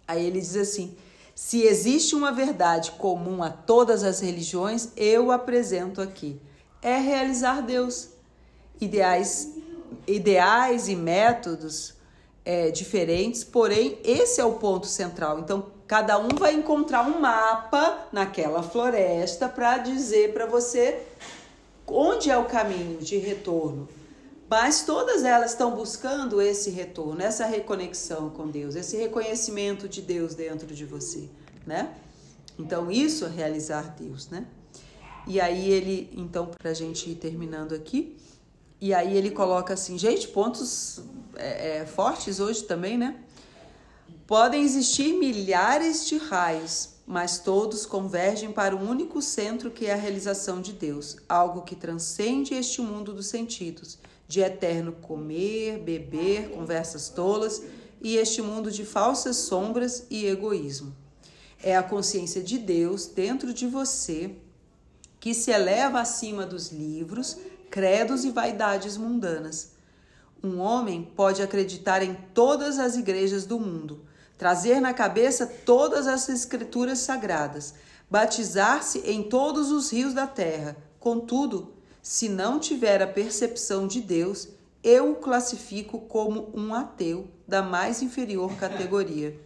Aí 0.07 0.25
ele 0.25 0.41
diz 0.41 0.57
assim: 0.57 0.97
se 1.35 1.63
existe 1.63 2.15
uma 2.15 2.31
verdade 2.31 2.93
comum 2.93 3.43
a 3.43 3.51
todas 3.51 4.05
as 4.05 4.21
religiões, 4.21 4.91
eu 4.97 5.33
apresento 5.33 6.01
aqui. 6.01 6.41
É 6.81 6.97
realizar 6.97 7.61
Deus. 7.61 8.11
Ideais, 8.81 9.53
ideais 10.07 10.89
e 10.89 10.95
métodos 10.95 11.95
é, 12.45 12.71
diferentes, 12.71 13.43
porém, 13.43 13.99
esse 14.05 14.41
é 14.41 14.45
o 14.45 14.55
ponto 14.55 14.87
central. 14.87 15.39
Então, 15.39 15.67
cada 15.87 16.19
um 16.19 16.29
vai 16.29 16.55
encontrar 16.55 17.07
um 17.07 17.21
mapa 17.21 18.09
naquela 18.13 18.63
floresta 18.63 19.49
para 19.49 19.79
dizer 19.79 20.33
para 20.33 20.47
você 20.47 21.01
onde 21.87 22.31
é 22.31 22.37
o 22.37 22.45
caminho 22.45 22.99
de 22.99 23.17
retorno. 23.17 23.89
Mas 24.49 24.83
todas 24.83 25.25
elas 25.25 25.53
estão 25.53 25.75
buscando 25.75 26.41
esse 26.41 26.71
retorno, 26.71 27.21
essa 27.23 27.47
reconexão 27.47 28.31
com 28.31 28.49
Deus, 28.49 28.75
esse 28.77 28.97
reconhecimento 28.97 29.89
de 29.89 30.03
Deus 30.03 30.35
dentro 30.35 30.67
de 30.75 30.85
você, 30.85 31.29
né? 31.67 31.95
Então 32.59 32.91
isso 32.91 33.25
é 33.25 33.29
realizar 33.29 33.95
Deus, 33.99 34.29
né? 34.29 34.47
E 35.27 35.41
aí 35.41 35.71
ele, 35.71 36.11
então, 36.15 36.47
para 36.47 36.71
a 36.71 36.75
gente 36.75 37.11
ir 37.11 37.15
terminando 37.15 37.75
aqui, 37.75 38.17
e 38.81 38.93
aí 38.93 39.17
ele 39.17 39.31
coloca 39.31 39.73
assim, 39.73 39.97
gente, 39.97 40.29
pontos 40.29 41.01
é, 41.37 41.79
é, 41.79 41.87
fortes 41.87 42.41
hoje 42.41 42.63
também, 42.65 42.97
né? 42.99 43.17
Podem 44.27 44.63
existir 44.63 45.13
milhares 45.15 46.07
de 46.07 46.17
raios, 46.17 46.91
mas 47.07 47.39
todos 47.39 47.85
convergem 47.85 48.53
para 48.53 48.75
um 48.75 48.89
único 48.89 49.21
centro 49.21 49.71
que 49.71 49.87
é 49.87 49.93
a 49.93 49.97
realização 49.97 50.61
de 50.61 50.73
Deus, 50.73 51.19
algo 51.29 51.63
que 51.63 51.77
transcende 51.77 52.55
este 52.55 52.81
mundo 52.81 53.13
dos 53.13 53.27
sentidos 53.27 53.99
de 54.27 54.41
eterno 54.41 54.93
comer, 54.93 55.79
beber, 55.79 56.51
conversas 56.51 57.09
tolas 57.09 57.63
e 58.01 58.17
este 58.17 58.43
mundo 58.43 58.71
de 58.71 58.85
falsas 58.85 59.37
sombras 59.37 60.07
e 60.11 60.27
egoísmo. 60.27 60.95
É 61.63 61.77
a 61.77 61.83
consciência 61.83 62.43
de 62.43 62.59
Deus 62.59 63.07
dentro 63.07 63.53
de 63.53 63.67
você 63.67 64.35
que 65.21 65.33
se 65.33 65.51
eleva 65.51 66.01
acima 66.01 66.45
dos 66.45 66.71
livros, 66.71 67.37
credos 67.71 68.25
e 68.25 68.31
vaidades 68.31 68.97
mundanas. 68.97 69.74
Um 70.45 70.61
homem 70.61 71.11
pode 71.17 71.41
acreditar 71.41 72.03
em 72.03 72.13
todas 72.35 72.79
as 72.79 72.97
igrejas 72.97 73.47
do 73.47 73.59
mundo, 73.59 74.05
trazer 74.37 74.79
na 74.79 74.93
cabeça 74.93 75.47
todas 75.47 76.07
as 76.07 76.29
escrituras 76.29 76.99
sagradas, 76.99 77.73
batizar-se 78.11 78.99
em 79.07 79.23
todos 79.23 79.71
os 79.71 79.91
rios 79.91 80.13
da 80.13 80.27
terra, 80.27 80.77
contudo, 81.01 81.73
se 82.03 82.29
não 82.29 82.61
tiver 82.61 83.01
a 83.01 83.07
percepção 83.07 83.87
de 83.89 84.03
Deus, 84.03 84.49
eu 84.83 85.13
o 85.13 85.15
classifico 85.15 85.99
como 86.01 86.51
um 86.53 86.75
ateu 86.75 87.27
da 87.49 87.63
mais 87.63 88.03
inferior 88.03 88.55
categoria. 88.57 89.41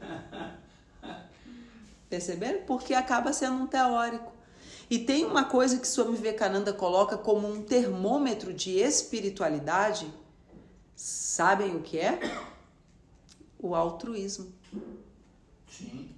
Perceberam? 2.10 2.62
Porque 2.66 2.92
acaba 2.92 3.32
sendo 3.32 3.54
um 3.54 3.66
teórico. 3.68 4.32
E 4.90 4.98
tem 4.98 5.24
uma 5.24 5.44
coisa 5.44 5.78
que 5.78 5.86
Swami 5.86 6.16
Vivekananda 6.16 6.72
coloca 6.72 7.16
como 7.16 7.46
um 7.46 7.62
termômetro 7.62 8.52
de 8.52 8.80
espiritualidade. 8.80 10.12
Sabem 10.98 11.76
o 11.76 11.80
que 11.80 11.96
é? 11.96 12.18
O 13.56 13.72
altruísmo. 13.76 14.52
Sim. 15.70 16.08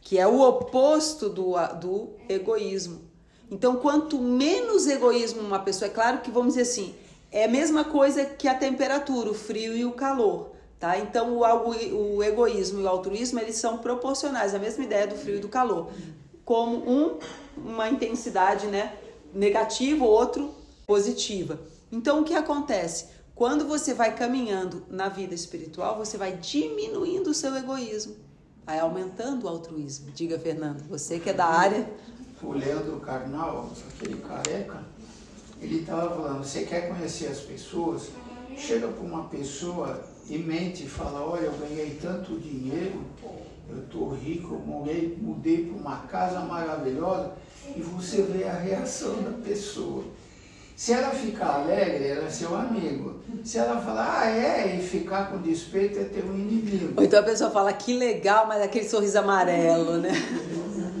Que 0.00 0.18
é 0.18 0.26
o 0.26 0.40
oposto 0.40 1.28
do, 1.28 1.52
do 1.78 2.10
egoísmo. 2.28 3.02
Então, 3.48 3.76
quanto 3.76 4.18
menos 4.18 4.88
egoísmo 4.88 5.42
uma 5.42 5.60
pessoa, 5.60 5.88
é 5.88 5.94
claro 5.94 6.22
que 6.22 6.32
vamos 6.32 6.54
dizer 6.54 6.62
assim, 6.62 6.92
é 7.30 7.44
a 7.44 7.48
mesma 7.48 7.84
coisa 7.84 8.24
que 8.24 8.48
a 8.48 8.54
temperatura, 8.56 9.30
o 9.30 9.34
frio 9.34 9.76
e 9.76 9.84
o 9.84 9.92
calor, 9.92 10.50
tá? 10.80 10.98
Então, 10.98 11.38
o, 11.38 12.16
o 12.16 12.24
egoísmo 12.24 12.80
e 12.80 12.82
o 12.82 12.88
altruísmo, 12.88 13.38
eles 13.38 13.54
são 13.54 13.78
proporcionais, 13.78 14.56
a 14.56 14.58
mesma 14.58 14.82
ideia 14.82 15.06
do 15.06 15.14
frio 15.14 15.36
e 15.36 15.40
do 15.40 15.48
calor. 15.48 15.92
Como 16.44 16.78
um, 16.78 17.18
uma 17.56 17.88
intensidade, 17.88 18.66
né, 18.66 18.96
negativa, 19.32 20.04
outro 20.04 20.52
positiva. 20.84 21.60
Então, 21.92 22.22
o 22.22 22.24
que 22.24 22.34
acontece? 22.34 23.14
Quando 23.36 23.66
você 23.66 23.92
vai 23.92 24.16
caminhando 24.16 24.82
na 24.88 25.10
vida 25.10 25.34
espiritual, 25.34 25.98
você 25.98 26.16
vai 26.16 26.38
diminuindo 26.38 27.30
o 27.30 27.34
seu 27.34 27.54
egoísmo, 27.54 28.16
vai 28.64 28.78
aumentando 28.80 29.44
o 29.44 29.48
altruísmo. 29.48 30.10
Diga, 30.10 30.38
Fernando, 30.38 30.82
você 30.88 31.20
que 31.20 31.28
é 31.28 31.34
da 31.34 31.44
área 31.44 31.86
o 32.42 32.52
Leandro 32.52 32.98
Carnal, 33.00 33.70
aquele 33.88 34.20
careca, 34.20 34.84
ele 35.60 35.80
estava 35.80 36.16
falando, 36.16 36.44
você 36.44 36.64
quer 36.64 36.88
conhecer 36.88 37.26
as 37.26 37.40
pessoas? 37.40 38.08
Chega 38.56 38.88
para 38.88 39.04
uma 39.04 39.24
pessoa 39.24 40.02
e 40.28 40.38
mente 40.38 40.84
e 40.84 40.88
fala, 40.88 41.20
olha, 41.20 41.46
eu 41.46 41.52
ganhei 41.58 41.98
tanto 42.00 42.38
dinheiro, 42.38 43.02
eu 43.68 43.80
estou 43.80 44.14
rico, 44.14 44.54
eu 44.54 44.60
mudei, 44.60 45.18
mudei 45.20 45.66
para 45.66 45.76
uma 45.76 45.96
casa 46.06 46.40
maravilhosa, 46.40 47.32
e 47.74 47.80
você 47.82 48.22
vê 48.22 48.44
a 48.44 48.54
reação 48.54 49.22
da 49.22 49.32
pessoa. 49.44 50.04
Se 50.76 50.92
ela 50.92 51.10
ficar 51.10 51.62
alegre, 51.62 52.06
ela 52.06 52.26
é 52.26 52.30
seu 52.30 52.54
amigo. 52.54 53.14
Se 53.42 53.56
ela 53.56 53.80
falar, 53.80 54.20
ah, 54.20 54.30
é, 54.30 54.76
e 54.76 54.86
ficar 54.86 55.30
com 55.30 55.38
despeito, 55.38 55.98
é 55.98 56.04
ter 56.04 56.22
um 56.22 56.34
inimigo. 56.34 56.92
Ou 56.98 57.02
então 57.02 57.18
a 57.18 57.22
pessoa 57.22 57.50
fala, 57.50 57.72
que 57.72 57.96
legal, 57.96 58.46
mas 58.46 58.62
aquele 58.62 58.86
sorriso 58.86 59.18
amarelo, 59.18 59.96
né? 59.96 60.10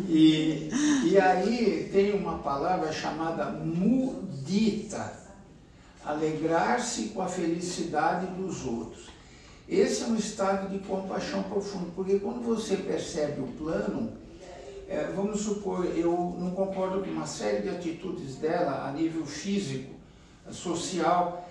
E, 0.08 0.70
e 1.04 1.18
aí 1.20 1.90
tem 1.92 2.14
uma 2.14 2.38
palavra 2.38 2.90
chamada 2.90 3.50
mudita, 3.50 5.12
alegrar-se 6.02 7.08
com 7.08 7.20
a 7.20 7.28
felicidade 7.28 8.26
dos 8.28 8.64
outros. 8.64 9.10
Esse 9.68 10.04
é 10.04 10.06
um 10.06 10.16
estado 10.16 10.70
de 10.70 10.78
compaixão 10.86 11.42
profundo, 11.42 11.92
porque 11.94 12.18
quando 12.18 12.40
você 12.40 12.76
percebe 12.76 13.42
o 13.42 13.48
plano, 13.48 14.12
é, 14.88 15.10
vamos 15.14 15.40
supor, 15.40 15.84
eu 15.96 16.36
não 16.38 16.52
concordo 16.52 17.00
com 17.00 17.10
uma 17.10 17.26
série 17.26 17.62
de 17.62 17.70
atitudes 17.70 18.36
dela 18.36 18.86
a 18.88 18.92
nível 18.92 19.26
físico, 19.26 19.94
social, 20.50 21.44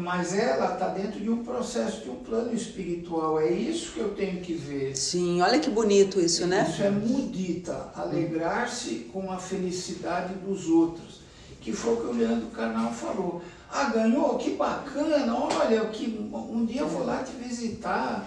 Mas 0.00 0.34
ela 0.34 0.72
está 0.72 0.88
dentro 0.88 1.20
de 1.20 1.28
um 1.28 1.44
processo, 1.44 2.02
de 2.02 2.10
um 2.10 2.16
plano 2.16 2.54
espiritual. 2.54 3.38
É 3.38 3.50
isso 3.50 3.92
que 3.92 4.00
eu 4.00 4.14
tenho 4.14 4.40
que 4.40 4.54
ver. 4.54 4.96
Sim, 4.96 5.42
olha 5.42 5.58
que 5.58 5.68
bonito 5.68 6.18
isso, 6.18 6.46
né? 6.46 6.66
Isso 6.68 6.82
é 6.82 6.90
mudita, 6.90 7.90
alegrar-se 7.94 9.10
com 9.12 9.30
a 9.30 9.36
felicidade 9.36 10.34
dos 10.34 10.68
outros. 10.68 11.20
Que 11.60 11.72
foi 11.72 11.94
o 11.94 11.96
que 11.96 12.06
o 12.06 12.12
Leandro 12.12 12.46
Carnal 12.48 12.92
falou. 12.92 13.42
Ah, 13.70 13.90
ganhou? 13.90 14.38
Que 14.38 14.50
bacana! 14.50 15.34
Olha, 15.34 15.84
que 15.86 16.06
um 16.32 16.64
dia 16.64 16.82
eu 16.82 16.88
vou 16.88 17.04
lá 17.04 17.22
te 17.22 17.32
visitar. 17.32 18.26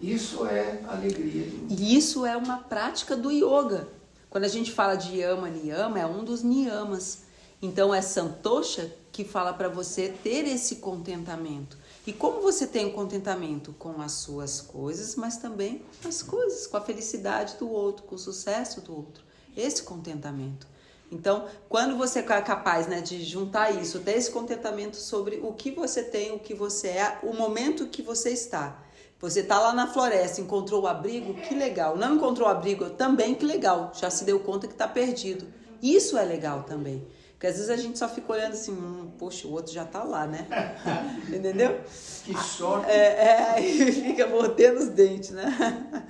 Isso 0.00 0.46
é 0.46 0.80
alegria. 0.88 1.46
E 1.68 1.96
isso 1.96 2.24
é 2.24 2.36
uma 2.36 2.58
prática 2.58 3.14
do 3.16 3.30
yoga. 3.30 3.86
Quando 4.30 4.44
a 4.44 4.48
gente 4.48 4.70
fala 4.72 4.94
de 4.94 5.18
yama, 5.18 5.48
niyama, 5.48 5.98
é 5.98 6.06
um 6.06 6.22
dos 6.22 6.42
niyamas. 6.42 7.22
Então 7.60 7.94
é 7.94 8.00
santosha 8.00 8.94
que 9.10 9.24
fala 9.24 9.52
para 9.52 9.68
você 9.68 10.08
ter 10.08 10.46
esse 10.46 10.76
contentamento. 10.76 11.76
E 12.06 12.12
como 12.12 12.40
você 12.40 12.66
tem 12.66 12.86
o 12.86 12.92
contentamento 12.92 13.74
com 13.78 14.00
as 14.00 14.12
suas 14.12 14.60
coisas, 14.60 15.16
mas 15.16 15.38
também 15.38 15.82
com 16.02 16.08
as 16.08 16.22
coisas, 16.22 16.66
com 16.66 16.76
a 16.76 16.80
felicidade 16.80 17.56
do 17.58 17.68
outro, 17.68 18.04
com 18.04 18.14
o 18.14 18.18
sucesso 18.18 18.80
do 18.80 18.94
outro. 18.94 19.24
Esse 19.56 19.82
contentamento. 19.82 20.66
Então, 21.10 21.46
quando 21.68 21.96
você 21.96 22.20
é 22.20 22.22
capaz 22.22 22.86
né, 22.86 23.00
de 23.00 23.24
juntar 23.24 23.70
isso, 23.70 24.00
ter 24.00 24.12
esse 24.12 24.30
contentamento 24.30 24.96
sobre 24.96 25.40
o 25.42 25.52
que 25.52 25.70
você 25.70 26.02
tem, 26.02 26.32
o 26.32 26.38
que 26.38 26.54
você 26.54 26.88
é, 26.88 27.18
o 27.22 27.32
momento 27.32 27.86
que 27.86 28.02
você 28.02 28.30
está. 28.30 28.82
Você 29.20 29.40
está 29.40 29.58
lá 29.58 29.72
na 29.72 29.88
floresta, 29.88 30.40
encontrou 30.40 30.82
o 30.82 30.86
abrigo, 30.86 31.34
que 31.34 31.54
legal. 31.54 31.96
Não 31.96 32.14
encontrou 32.14 32.46
o 32.46 32.50
abrigo, 32.50 32.90
também 32.90 33.34
que 33.34 33.44
legal. 33.44 33.90
Já 33.94 34.10
se 34.10 34.24
deu 34.24 34.38
conta 34.38 34.68
que 34.68 34.74
está 34.74 34.86
perdido. 34.86 35.46
Isso 35.82 36.16
é 36.16 36.24
legal 36.24 36.62
também. 36.62 37.04
Porque 37.32 37.46
às 37.46 37.54
vezes 37.54 37.70
a 37.70 37.76
gente 37.76 37.98
só 37.98 38.08
fica 38.08 38.32
olhando 38.32 38.52
assim, 38.52 38.72
hum, 38.72 39.12
poxa, 39.16 39.46
o 39.46 39.52
outro 39.52 39.72
já 39.72 39.84
está 39.84 40.02
lá, 40.02 40.26
né? 40.26 40.46
Entendeu? 41.28 41.80
Que 42.24 42.36
sorte. 42.36 42.90
É, 42.90 43.26
é, 43.26 43.50
aí 43.54 43.92
fica 43.92 44.26
mordendo 44.26 44.78
os 44.78 44.88
dentes, 44.88 45.30
né? 45.30 46.06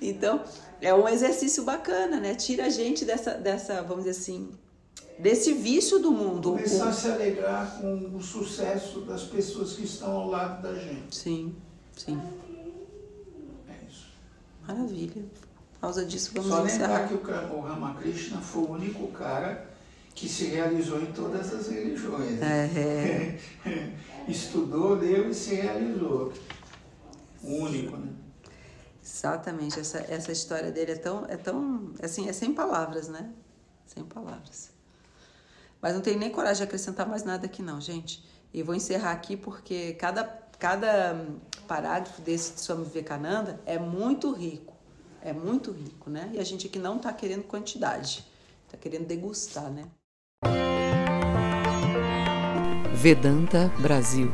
Então, 0.00 0.42
é 0.80 0.92
um 0.92 1.08
exercício 1.08 1.62
bacana, 1.62 2.18
né? 2.18 2.34
Tira 2.34 2.66
a 2.66 2.68
gente 2.68 3.04
dessa, 3.04 3.34
dessa 3.34 3.82
vamos 3.82 4.04
dizer 4.04 4.18
assim, 4.18 4.50
desse 5.18 5.52
vício 5.52 6.00
do 6.00 6.10
mundo. 6.10 6.52
Começar 6.52 6.88
a 6.88 6.92
se 6.92 7.08
alegrar 7.08 7.78
com 7.80 8.16
o 8.16 8.20
sucesso 8.20 9.02
das 9.02 9.22
pessoas 9.22 9.74
que 9.74 9.84
estão 9.84 10.10
ao 10.10 10.28
lado 10.28 10.62
da 10.62 10.74
gente. 10.74 11.14
Sim, 11.14 11.54
sim. 11.96 12.20
É. 14.72 14.76
Maravilha. 14.76 15.24
Por 15.74 15.80
causa 15.80 16.04
disso, 16.04 16.30
vamos 16.34 16.50
Só 16.50 16.64
encerrar. 16.64 17.08
lembrar 17.08 17.08
que 17.08 17.54
o 17.54 17.60
Ramakrishna 17.60 18.40
foi 18.40 18.62
o 18.62 18.70
único 18.72 19.08
cara 19.08 19.70
que 20.14 20.28
se 20.28 20.44
realizou 20.46 21.00
em 21.02 21.06
todas 21.12 21.52
as 21.52 21.68
religiões. 21.68 22.40
É, 22.40 23.38
Estudou, 24.28 24.94
leu 24.94 25.30
e 25.30 25.34
se 25.34 25.54
realizou. 25.54 26.32
O 27.42 27.54
único, 27.62 27.96
né? 27.96 28.12
Exatamente, 29.04 29.80
essa, 29.80 29.98
essa 30.08 30.30
história 30.30 30.70
dele 30.70 30.92
é 30.92 30.96
tão, 30.96 31.26
é 31.26 31.36
tão, 31.36 31.92
assim, 32.00 32.28
é 32.28 32.32
sem 32.32 32.54
palavras, 32.54 33.08
né? 33.08 33.32
Sem 33.84 34.04
palavras. 34.04 34.70
Mas 35.80 35.94
não 35.94 36.00
tenho 36.00 36.20
nem 36.20 36.30
coragem 36.30 36.58
de 36.58 36.62
acrescentar 36.62 37.08
mais 37.08 37.24
nada 37.24 37.46
aqui 37.46 37.60
não, 37.60 37.80
gente. 37.80 38.24
E 38.54 38.62
vou 38.62 38.74
encerrar 38.74 39.10
aqui 39.10 39.36
porque 39.36 39.94
cada, 39.94 40.22
cada 40.62 41.26
parágrafo 41.66 42.22
desse 42.22 42.54
de 42.54 42.60
Swami 42.60 42.84
Vivekananda 42.84 43.58
é 43.66 43.80
muito 43.80 44.32
rico. 44.32 44.72
É 45.20 45.32
muito 45.32 45.72
rico, 45.72 46.08
né? 46.08 46.30
E 46.32 46.38
a 46.38 46.44
gente 46.44 46.68
aqui 46.68 46.78
não 46.78 46.98
está 46.98 47.12
querendo 47.12 47.42
quantidade, 47.42 48.24
está 48.66 48.78
querendo 48.78 49.04
degustar, 49.04 49.68
né? 49.68 49.82
Vedanta 52.94 53.72
Brasil 53.80 54.30